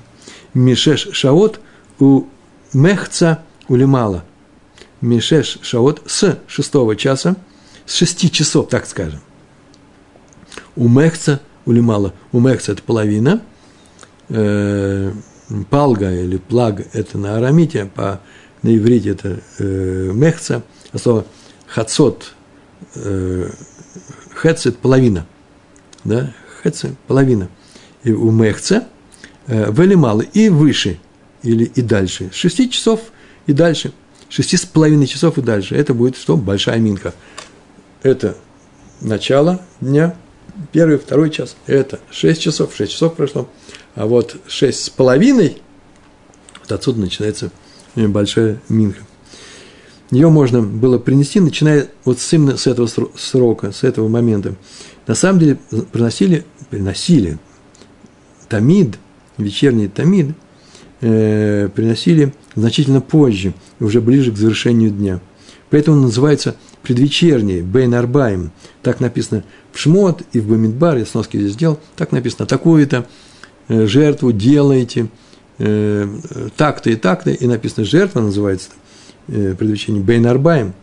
Мишеш 0.52 1.08
Шаот 1.12 1.60
у 1.98 2.24
Мехца 2.72 3.42
улимала. 3.68 4.24
Мишеш 5.00 5.58
Шаот 5.62 6.02
с 6.06 6.38
шестого 6.46 6.96
часа, 6.96 7.36
с 7.86 7.94
шести 7.94 8.30
часов, 8.30 8.68
так 8.68 8.86
скажем. 8.86 9.20
У 10.76 10.88
Мехца 10.88 11.40
улимала. 11.66 12.14
У 12.32 12.40
Мехца 12.40 12.72
это 12.72 12.82
половина. 12.82 13.42
Э, 14.28 15.12
палга 15.68 16.10
или 16.10 16.38
плаг– 16.38 16.86
это 16.92 17.18
на 17.18 17.36
арамите, 17.36 17.90
по, 17.94 18.20
на 18.62 18.74
иврите 18.74 19.10
это 19.10 19.40
э, 19.58 20.10
Мехца. 20.14 20.62
А 20.92 20.98
слово 20.98 21.26
хацот, 21.66 22.32
э, 22.94 23.50
это 24.42 24.72
половина. 24.72 25.26
Да? 26.04 26.32
Хец– 26.62 26.84
половина. 27.06 27.48
И 28.04 28.12
у 28.12 28.30
Мехца 28.30 28.88
э, 29.46 29.70
велимала 29.70 30.22
и 30.22 30.48
выше– 30.48 30.98
или 31.44 31.64
и 31.64 31.82
дальше. 31.82 32.30
С 32.32 32.36
6 32.36 32.70
часов 32.72 33.00
и 33.46 33.52
дальше. 33.52 33.92
Шести 34.28 34.56
с 34.56 34.64
половиной 34.64 35.06
часов 35.06 35.38
и 35.38 35.42
дальше. 35.42 35.76
Это 35.76 35.94
будет 35.94 36.16
что? 36.16 36.36
Большая 36.36 36.78
минка. 36.78 37.14
Это 38.02 38.36
начало 39.00 39.60
дня, 39.80 40.16
первый, 40.72 40.98
второй 40.98 41.30
час. 41.30 41.56
Это 41.66 42.00
6 42.10 42.40
часов, 42.40 42.74
6 42.74 42.90
часов 42.92 43.14
прошло. 43.14 43.48
А 43.94 44.06
вот 44.06 44.36
6 44.46 44.84
с 44.84 44.90
половиной, 44.90 45.62
вот 46.60 46.72
отсюда 46.72 47.00
начинается 47.00 47.50
большая 47.94 48.60
минка. 48.68 49.00
Ее 50.10 50.28
можно 50.28 50.62
было 50.62 50.98
принести, 50.98 51.40
начиная 51.40 51.88
вот 52.04 52.20
с 52.20 52.32
именно 52.32 52.56
с 52.56 52.66
этого 52.66 52.88
срока, 53.16 53.72
с 53.72 53.84
этого 53.84 54.08
момента. 54.08 54.54
На 55.06 55.14
самом 55.14 55.38
деле 55.40 55.58
приносили, 55.92 56.44
приносили 56.70 57.38
тамид, 58.48 58.98
вечерний 59.38 59.88
тамид, 59.88 60.34
э, 61.04 61.68
приносили 61.68 62.32
значительно 62.56 63.00
позже, 63.00 63.52
уже 63.78 64.00
ближе 64.00 64.32
к 64.32 64.36
завершению 64.36 64.90
дня. 64.90 65.20
Поэтому 65.70 66.00
называется 66.00 66.56
предвечерний, 66.82 67.62
Бейн 67.62 67.94
Арбаем. 67.94 68.52
Так 68.82 69.00
написано 69.00 69.44
в 69.72 69.78
Шмот 69.78 70.22
и 70.32 70.40
в 70.40 70.48
Бамидбар, 70.48 70.96
я 70.96 71.06
сноски 71.06 71.36
здесь 71.36 71.52
сделал, 71.52 71.78
так 71.96 72.12
написано, 72.12 72.46
такую-то 72.46 73.06
э, 73.68 73.86
жертву 73.86 74.32
делаете, 74.32 75.08
э, 75.58 76.08
так-то 76.56 76.90
и 76.90 76.96
так-то, 76.96 77.30
и 77.30 77.46
написано 77.46 77.84
жертва 77.84 78.20
называется 78.20 78.70
э, 79.28 79.54
предвечерний 79.58 80.00
Бейн 80.00 80.26
Арбаем, 80.26 80.74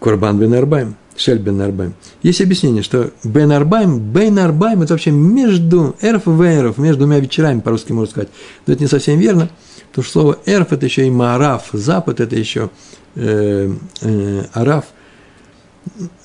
Корбан 0.00 0.38
Бен 0.38 0.54
Арбаем. 0.54 0.96
Шель 1.16 1.38
бен 1.38 1.60
Арбайм. 1.60 1.94
Есть 2.22 2.40
объяснение, 2.40 2.82
что 2.82 3.10
бен 3.22 3.52
Арбайм, 3.52 3.98
бен 3.98 4.38
Арбайм– 4.38 4.82
это 4.82 4.94
вообще 4.94 5.12
между 5.12 5.94
эрф 6.00 6.26
и 6.26 6.30
вейров, 6.30 6.78
между 6.78 7.04
двумя 7.04 7.20
вечерами, 7.20 7.60
по-русски 7.60 7.92
можно 7.92 8.10
сказать. 8.10 8.28
Но 8.66 8.72
это 8.72 8.82
не 8.82 8.88
совсем 8.88 9.18
верно, 9.18 9.48
потому 9.90 10.04
что 10.04 10.12
слово 10.12 10.38
эрф– 10.44 10.68
это 10.72 10.86
еще 10.86 11.06
и 11.06 11.10
мараф, 11.10 11.68
запад– 11.72 12.20
это 12.20 12.34
еще 12.36 12.70
э, 13.14 13.72
э, 14.02 14.44
араф. 14.52 14.86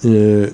Э, 0.03 0.51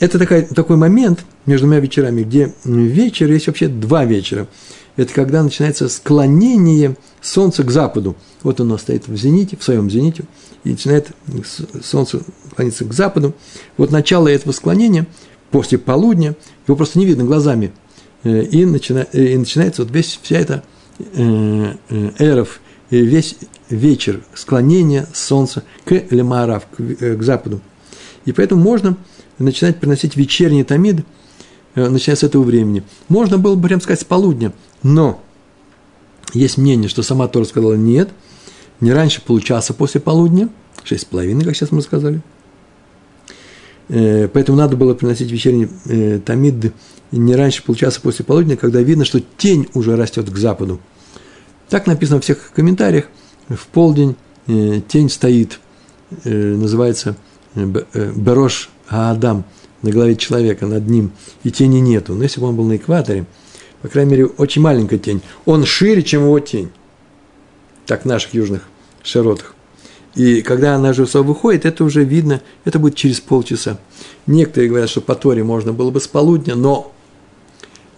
это 0.00 0.18
такой, 0.18 0.42
такой 0.42 0.76
момент 0.76 1.24
между 1.46 1.66
двумя 1.66 1.80
вечерами, 1.80 2.22
где 2.22 2.52
вечер 2.64 3.30
есть 3.30 3.46
вообще 3.46 3.68
два 3.68 4.04
вечера. 4.04 4.48
Это 4.96 5.12
когда 5.12 5.42
начинается 5.42 5.88
склонение 5.88 6.96
солнца 7.20 7.64
к 7.64 7.70
западу. 7.70 8.16
Вот 8.42 8.60
оно 8.60 8.78
стоит 8.78 9.08
в 9.08 9.16
зените, 9.16 9.56
в 9.56 9.64
своем 9.64 9.90
зените, 9.90 10.24
и 10.64 10.70
начинает 10.70 11.12
солнце 11.82 12.22
клониться 12.54 12.84
к 12.84 12.92
западу. 12.92 13.34
Вот 13.76 13.90
начало 13.90 14.28
этого 14.28 14.52
склонения 14.52 15.06
после 15.50 15.78
полудня, 15.78 16.34
его 16.66 16.76
просто 16.76 16.98
не 16.98 17.06
видно 17.06 17.24
глазами, 17.24 17.72
э, 18.24 18.42
и, 18.42 18.64
начина, 18.64 19.00
и 19.12 19.36
начинается 19.36 19.82
вот 19.82 19.92
весь, 19.92 20.18
вся 20.22 20.38
эта 20.38 20.64
э, 20.98 21.74
э, 21.90 22.10
эров, 22.18 22.60
весь 22.90 23.36
вечер 23.68 24.22
склонения 24.34 25.06
солнца 25.12 25.62
к 25.84 25.92
лемарав, 26.10 26.66
к, 26.66 27.16
к 27.16 27.22
западу. 27.22 27.60
И 28.24 28.32
поэтому 28.32 28.62
можно 28.62 28.96
начинать 29.38 29.80
приносить 29.80 30.16
вечерний 30.16 30.64
тамид, 30.64 31.04
начиная 31.74 32.16
с 32.16 32.22
этого 32.22 32.42
времени. 32.42 32.84
Можно 33.08 33.36
было 33.36 33.56
бы 33.56 33.66
прям 33.68 33.80
сказать 33.80 34.00
с 34.00 34.04
полудня, 34.04 34.52
но 34.82 35.20
есть 36.32 36.56
мнение, 36.56 36.88
что 36.88 37.02
сама 37.02 37.28
Тора 37.28 37.44
сказала 37.44 37.74
нет– 37.74 38.08
не 38.80 38.92
раньше 38.92 39.22
получаса 39.22 39.74
после 39.74 40.00
полудня, 40.00 40.48
шесть 40.82 41.02
с 41.02 41.04
половиной, 41.04 41.44
как 41.44 41.56
сейчас 41.56 41.72
мы 41.72 41.82
сказали. 41.82 42.20
Э, 43.88 44.28
поэтому 44.28 44.58
надо 44.58 44.76
было 44.76 44.94
приносить 44.94 45.30
вечерний 45.30 45.68
э, 45.86 46.20
тамид 46.24 46.72
не 47.12 47.36
раньше 47.36 47.62
получаса 47.62 48.00
после 48.00 48.24
полудня, 48.24 48.56
когда 48.56 48.80
видно, 48.80 49.04
что 49.04 49.20
тень 49.20 49.68
уже 49.74 49.96
растет 49.96 50.28
к 50.30 50.36
западу. 50.36 50.80
Так 51.68 51.86
написано 51.86 52.20
в 52.20 52.24
всех 52.24 52.50
комментариях. 52.52 53.06
В 53.48 53.66
полдень 53.68 54.16
э, 54.46 54.80
тень 54.88 55.10
стоит, 55.10 55.60
называется 56.24 57.16
Берош 57.54 58.70
Аадам, 58.88 59.44
на 59.82 59.90
голове 59.90 60.16
человека, 60.16 60.66
над 60.66 60.88
ним, 60.88 61.12
и 61.42 61.50
тени 61.50 61.80
нету. 61.80 62.14
Но 62.14 62.22
если 62.22 62.40
бы 62.40 62.48
он 62.48 62.56
был 62.56 62.64
на 62.64 62.76
экваторе, 62.76 63.26
по 63.82 63.88
крайней 63.88 64.12
мере, 64.12 64.26
очень 64.26 64.62
маленькая 64.62 64.98
тень, 64.98 65.20
он 65.44 65.64
шире, 65.64 66.02
чем 66.02 66.22
его 66.22 66.40
тень 66.40 66.70
так 67.86 68.04
наших 68.04 68.34
южных 68.34 68.62
широтах. 69.02 69.54
И 70.14 70.42
когда 70.42 70.76
она 70.76 70.92
же 70.92 71.04
выходит, 71.04 71.64
это 71.64 71.82
уже 71.84 72.04
видно, 72.04 72.40
это 72.64 72.78
будет 72.78 72.94
через 72.94 73.20
полчаса. 73.20 73.78
Некоторые 74.26 74.70
говорят, 74.70 74.88
что 74.88 75.00
по 75.00 75.14
Торе 75.14 75.42
можно 75.42 75.72
было 75.72 75.90
бы 75.90 76.00
с 76.00 76.06
полудня, 76.06 76.54
но 76.54 76.92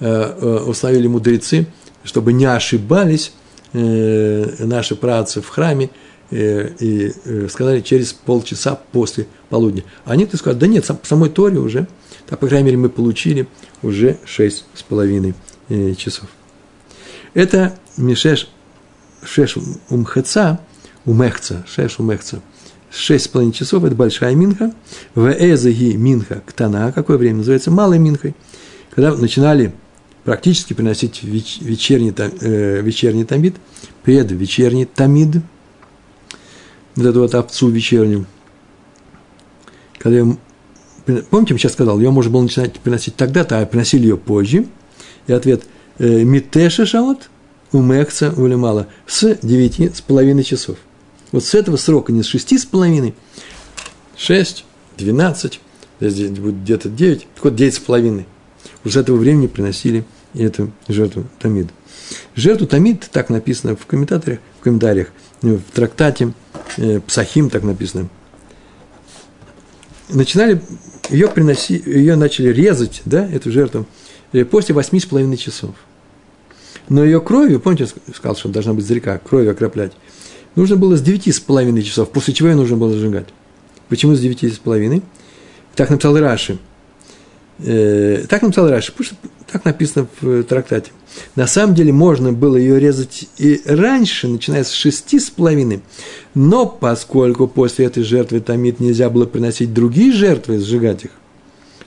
э, 0.01 0.07
э, 0.07 0.65
установили 0.67 1.09
мудрецы, 1.09 1.67
чтобы 2.05 2.33
не 2.33 2.47
ошибались 2.47 3.33
э, 3.73 4.65
наши 4.65 4.97
працы 4.97 5.41
в 5.41 5.49
храме, 5.49 5.91
и 6.29 7.13
сказали 7.49 7.81
через 7.83 8.13
полчаса 8.13 8.81
после 8.91 9.29
полудня. 9.49 9.85
А 10.05 10.17
некоторые 10.17 10.41
сказали, 10.41 10.59
да 10.59 10.67
нет, 10.67 10.85
сам, 10.85 10.99
самой 11.05 11.31
Торе 11.31 11.59
уже, 11.59 11.87
так, 12.29 12.41
по 12.41 12.49
крайней 12.49 12.65
мере, 12.67 12.79
мы 12.79 12.89
получили 12.89 13.47
уже 13.85 14.19
шесть 14.25 14.65
с 14.75 14.83
половиной 14.83 15.35
часов. 15.97 16.29
Это 17.33 17.79
Мишеш 17.97 18.49
шеш 19.27 19.57
умхеца, 19.91 20.61
умехца, 21.05 21.65
шеш 21.69 21.99
умехца, 21.99 22.41
шесть 22.91 23.27
с 23.27 23.29
половиной 23.29 23.53
часов, 23.53 23.85
это 23.85 23.95
большая 23.95 24.35
минха, 24.35 24.73
в 25.15 25.31
эзаги 25.31 25.95
минха 25.97 26.43
ктана, 26.47 26.93
какое 26.93 27.19
время 27.19 27.39
называется? 27.39 27.71
Малой 27.71 27.99
минхой, 27.99 28.35
когда 28.91 29.15
начинали 29.15 29.75
практически 30.25 30.73
приносить 30.73 31.23
вечерний, 31.23 32.15
э, 32.17 32.81
вечерний 32.83 33.25
тамид, 33.25 33.57
предвечерний 34.03 34.85
тамид, 34.85 35.37
вот 36.95 37.07
эту 37.07 37.21
вот 37.21 37.35
овцу 37.35 37.69
вечернюю, 37.69 38.27
когда 39.99 40.19
ее, 40.19 40.37
помните, 41.31 41.55
я 41.55 41.59
сейчас 41.59 41.73
сказал, 41.73 41.99
ее 41.99 42.11
можно 42.11 42.33
было 42.33 42.43
начинать 42.43 42.75
приносить 42.81 43.17
тогда-то, 43.17 43.61
а 43.61 43.67
приносили 43.67 44.05
ее 44.05 44.17
позже, 44.17 44.67
и 45.27 45.33
ответ 45.33 45.65
э, 45.99 46.23
митеша 46.23 46.87
шаот– 46.87 47.31
у 47.77 47.83
Мехца 47.83 48.33
Улемала 48.37 48.87
с 49.07 49.39
девяти 49.43 49.91
с 49.91 50.01
половиной 50.01 50.45
часов. 50.45 50.79
Вот 51.31 51.45
с 51.45 51.55
этого 51.55 51.77
срока, 51.77 52.11
не 52.11 52.23
с 52.23 52.27
шести 52.27 52.57
с 52.57 52.65
половиной, 52.65 53.15
шесть, 54.17 54.65
двенадцать, 54.97 55.61
здесь 56.01 56.31
будет 56.31 56.63
где-то 56.63 56.89
девять, 56.89 57.27
так 57.35 57.45
вот 57.45 57.55
девять 57.55 57.75
с 57.75 57.79
половиной. 57.79 58.27
Уже 58.85 58.95
с 58.95 58.97
этого 58.97 59.17
времени 59.17 59.47
приносили 59.47 60.05
эту 60.33 60.73
жертву 60.89 61.25
Тамид. 61.39 61.69
Жертву 62.35 62.67
Тамид, 62.67 63.09
так 63.13 63.29
написано 63.29 63.77
в 63.77 63.85
комментариях, 63.85 64.39
в 64.59 64.63
комментариях, 64.63 65.09
в 65.43 65.61
трактате 65.75 66.33
э, 66.79 67.01
Псахим 67.01 67.51
так 67.51 67.63
написано. 67.63 68.09
Начинали, 70.09 70.63
ее, 71.11 71.29
приноси, 71.29 71.83
ее 71.85 72.17
начали 72.17 72.49
резать, 72.49 73.03
да, 73.05 73.29
эту 73.29 73.51
жертву, 73.51 73.87
э, 74.33 74.47
после 74.47 74.75
восьми 74.75 74.99
с 74.99 75.05
половиной 75.05 75.37
часов– 75.37 75.75
но 76.89 77.05
ее 77.05 77.21
кровью, 77.21 77.61
помните, 77.61 77.89
я 78.07 78.15
сказал, 78.15 78.37
что 78.37 78.49
должна 78.49 78.75
быть 78.75 78.85
издалека, 78.85 79.19
кровью 79.19 79.51
окроплять, 79.53 79.93
нужно 80.55 80.77
было 80.77 80.97
с 80.97 81.03
девяти 81.03 81.33
с 81.33 81.41
половиной 81.41 81.83
часов, 81.83 82.11
после 82.11 82.35
чего 82.35 82.49
ее 82.49 82.57
нужно 82.57 82.77
было 82.77 82.97
сжигать. 82.97 83.27
Почему 83.89 84.15
с 84.15 84.21
девяти 84.21 84.49
с 84.49 84.59
половиной? 84.59 85.03
Так 85.75 85.91
написал 85.91 86.19
Раши. 86.19 86.59
э, 87.59 88.25
так 88.29 88.43
написал 88.43 88.69
Раши, 88.69 88.93
так 89.51 89.65
написано 89.65 90.07
в 90.21 90.43
трактате. 90.45 90.91
На 91.35 91.47
самом 91.47 91.75
деле 91.75 91.93
можно 91.93 92.33
было 92.33 92.57
ее 92.57 92.79
резать 92.81 93.29
и 93.39 93.63
раньше, 93.65 94.29
начиная 94.29 94.65
с 94.65 94.71
шести 94.71 95.19
с 95.19 95.31
половиной. 95.31 95.83
Но 96.35 96.67
поскольку 96.67 97.47
после 97.47 97.87
этой 97.87 98.03
жертвы 98.03 98.41
Тамид 98.41 98.81
нельзя 98.81 99.09
было 99.09 99.25
приносить 99.27 99.73
другие 99.73 100.13
жертвы, 100.13 100.59
сжигать 100.59 101.05
их, 101.05 101.11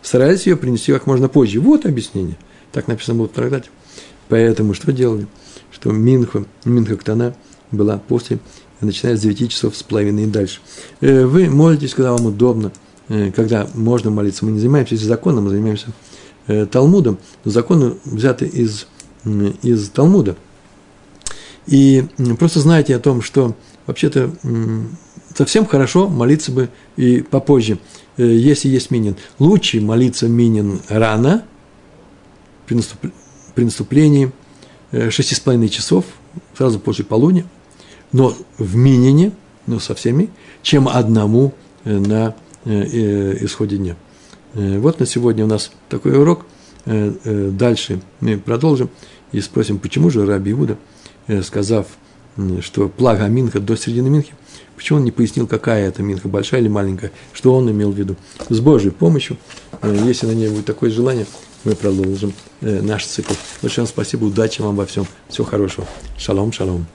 старались 0.02 0.48
ее 0.48 0.56
принести 0.56 0.92
как 0.92 1.06
можно 1.06 1.28
позже. 1.30 1.60
Вот 1.60 1.86
объяснение. 1.86 2.38
Так 2.72 2.88
написано 2.88 3.18
было 3.18 3.28
в 3.28 3.32
трактате. 3.32 3.70
Поэтому 4.30 4.74
что 4.74 4.94
делали? 4.94 5.28
Что 5.72 5.92
Минха, 5.92 6.46
Минха 6.64 6.96
Ктана 6.96 7.36
была 7.72 7.98
после, 7.98 8.40
начиная 8.80 9.18
с 9.18 9.22
9 9.22 9.52
часов 9.52 9.76
с 9.76 9.84
половиной 9.84 10.24
и 10.24 10.28
дальше. 10.28 10.62
Э, 11.02 11.26
вы 11.26 11.50
молитесь, 11.50 11.94
когда 11.94 12.14
вам 12.14 12.28
удобно, 12.28 12.72
э, 13.10 13.32
когда 13.32 13.68
можно 13.74 14.12
молиться. 14.12 14.46
Мы 14.46 14.52
не 14.52 14.60
занимаемся 14.60 14.96
законом, 14.96 15.46
мы 15.46 15.50
занимаемся 15.50 15.88
э, 16.48 16.66
Талмудом. 16.68 17.18
Но 17.44 17.52
законы 17.52 17.96
взяты 18.06 18.46
из, 18.46 18.88
из 19.64 19.90
Талмуда. 19.90 20.38
И 21.66 22.06
просто 22.40 22.60
знаете 22.60 22.96
о 22.96 23.00
том, 23.00 23.22
что 23.22 23.56
вообще-то 23.86 24.32
совсем 25.36 25.66
хорошо 25.68 26.08
молиться 26.08 26.52
бы 26.52 26.70
и 26.98 27.22
попозже, 27.22 27.78
если 28.18 28.70
есть 28.70 28.90
минин. 28.90 29.18
Лучше 29.38 29.80
молиться 29.80 30.28
минин 30.28 30.82
рано, 30.90 31.46
при 33.60 33.66
наступлении 33.66 34.32
шести 35.10 35.36
с 35.36 35.42
половиной 35.42 35.68
часов, 35.68 36.06
сразу 36.58 36.80
после 36.80 37.04
полудня, 37.04 37.46
но 38.14 38.34
в 38.58 38.78
минине, 38.78 39.34
но 39.68 39.80
со 39.80 39.96
всеми, 39.96 40.30
чем 40.62 40.88
одному 40.88 41.54
э, 41.84 42.00
на 42.00 42.36
э, 42.64 43.44
исходе 43.44 43.76
дня. 43.76 43.98
Э, 44.54 44.80
вот 44.80 45.02
на 45.02 45.06
сегодня 45.06 45.44
у 45.44 45.48
нас 45.48 45.72
такой 45.90 46.18
урок. 46.18 46.46
Дальше 46.86 48.02
мы 48.22 48.38
продолжим 48.38 48.90
и 49.34 49.42
спросим, 49.42 49.78
почему 49.78 50.10
же 50.10 50.26
Раби 50.26 50.54
Иуда, 50.54 50.78
сказав, 51.44 51.88
что 52.62 52.88
плага 52.88 53.28
Минха 53.28 53.60
до 53.60 53.76
середины 53.76 54.10
Минхи, 54.10 54.34
почему 54.78 55.00
он 55.00 55.04
не 55.04 55.12
пояснил, 55.12 55.46
какая 55.46 55.90
это 55.90 56.02
Минха, 56.02 56.30
большая 56.30 56.62
или 56.62 56.70
маленькая, 56.70 57.12
что 57.34 57.54
он 57.54 57.70
имел 57.70 57.92
в 57.92 57.96
виду. 57.96 58.16
С 58.48 58.62
Божьей 58.62 58.92
помощью, 58.92 59.38
если 59.84 60.26
на 60.26 60.32
ней 60.32 60.48
будет 60.48 60.66
такое 60.66 60.90
желание, 60.90 61.26
мы 61.64 61.76
продолжим 61.76 62.34
наш 62.62 63.06
цикл. 63.06 63.34
Большое 63.62 63.86
вам 63.86 63.92
спасибо, 63.92 64.26
удачи 64.26 64.62
вам 64.62 64.76
во 64.76 64.86
всем, 64.86 65.06
всего 65.28 65.46
хорошего. 65.46 65.88
Шалом, 66.18 66.52
шалом. 66.52 66.86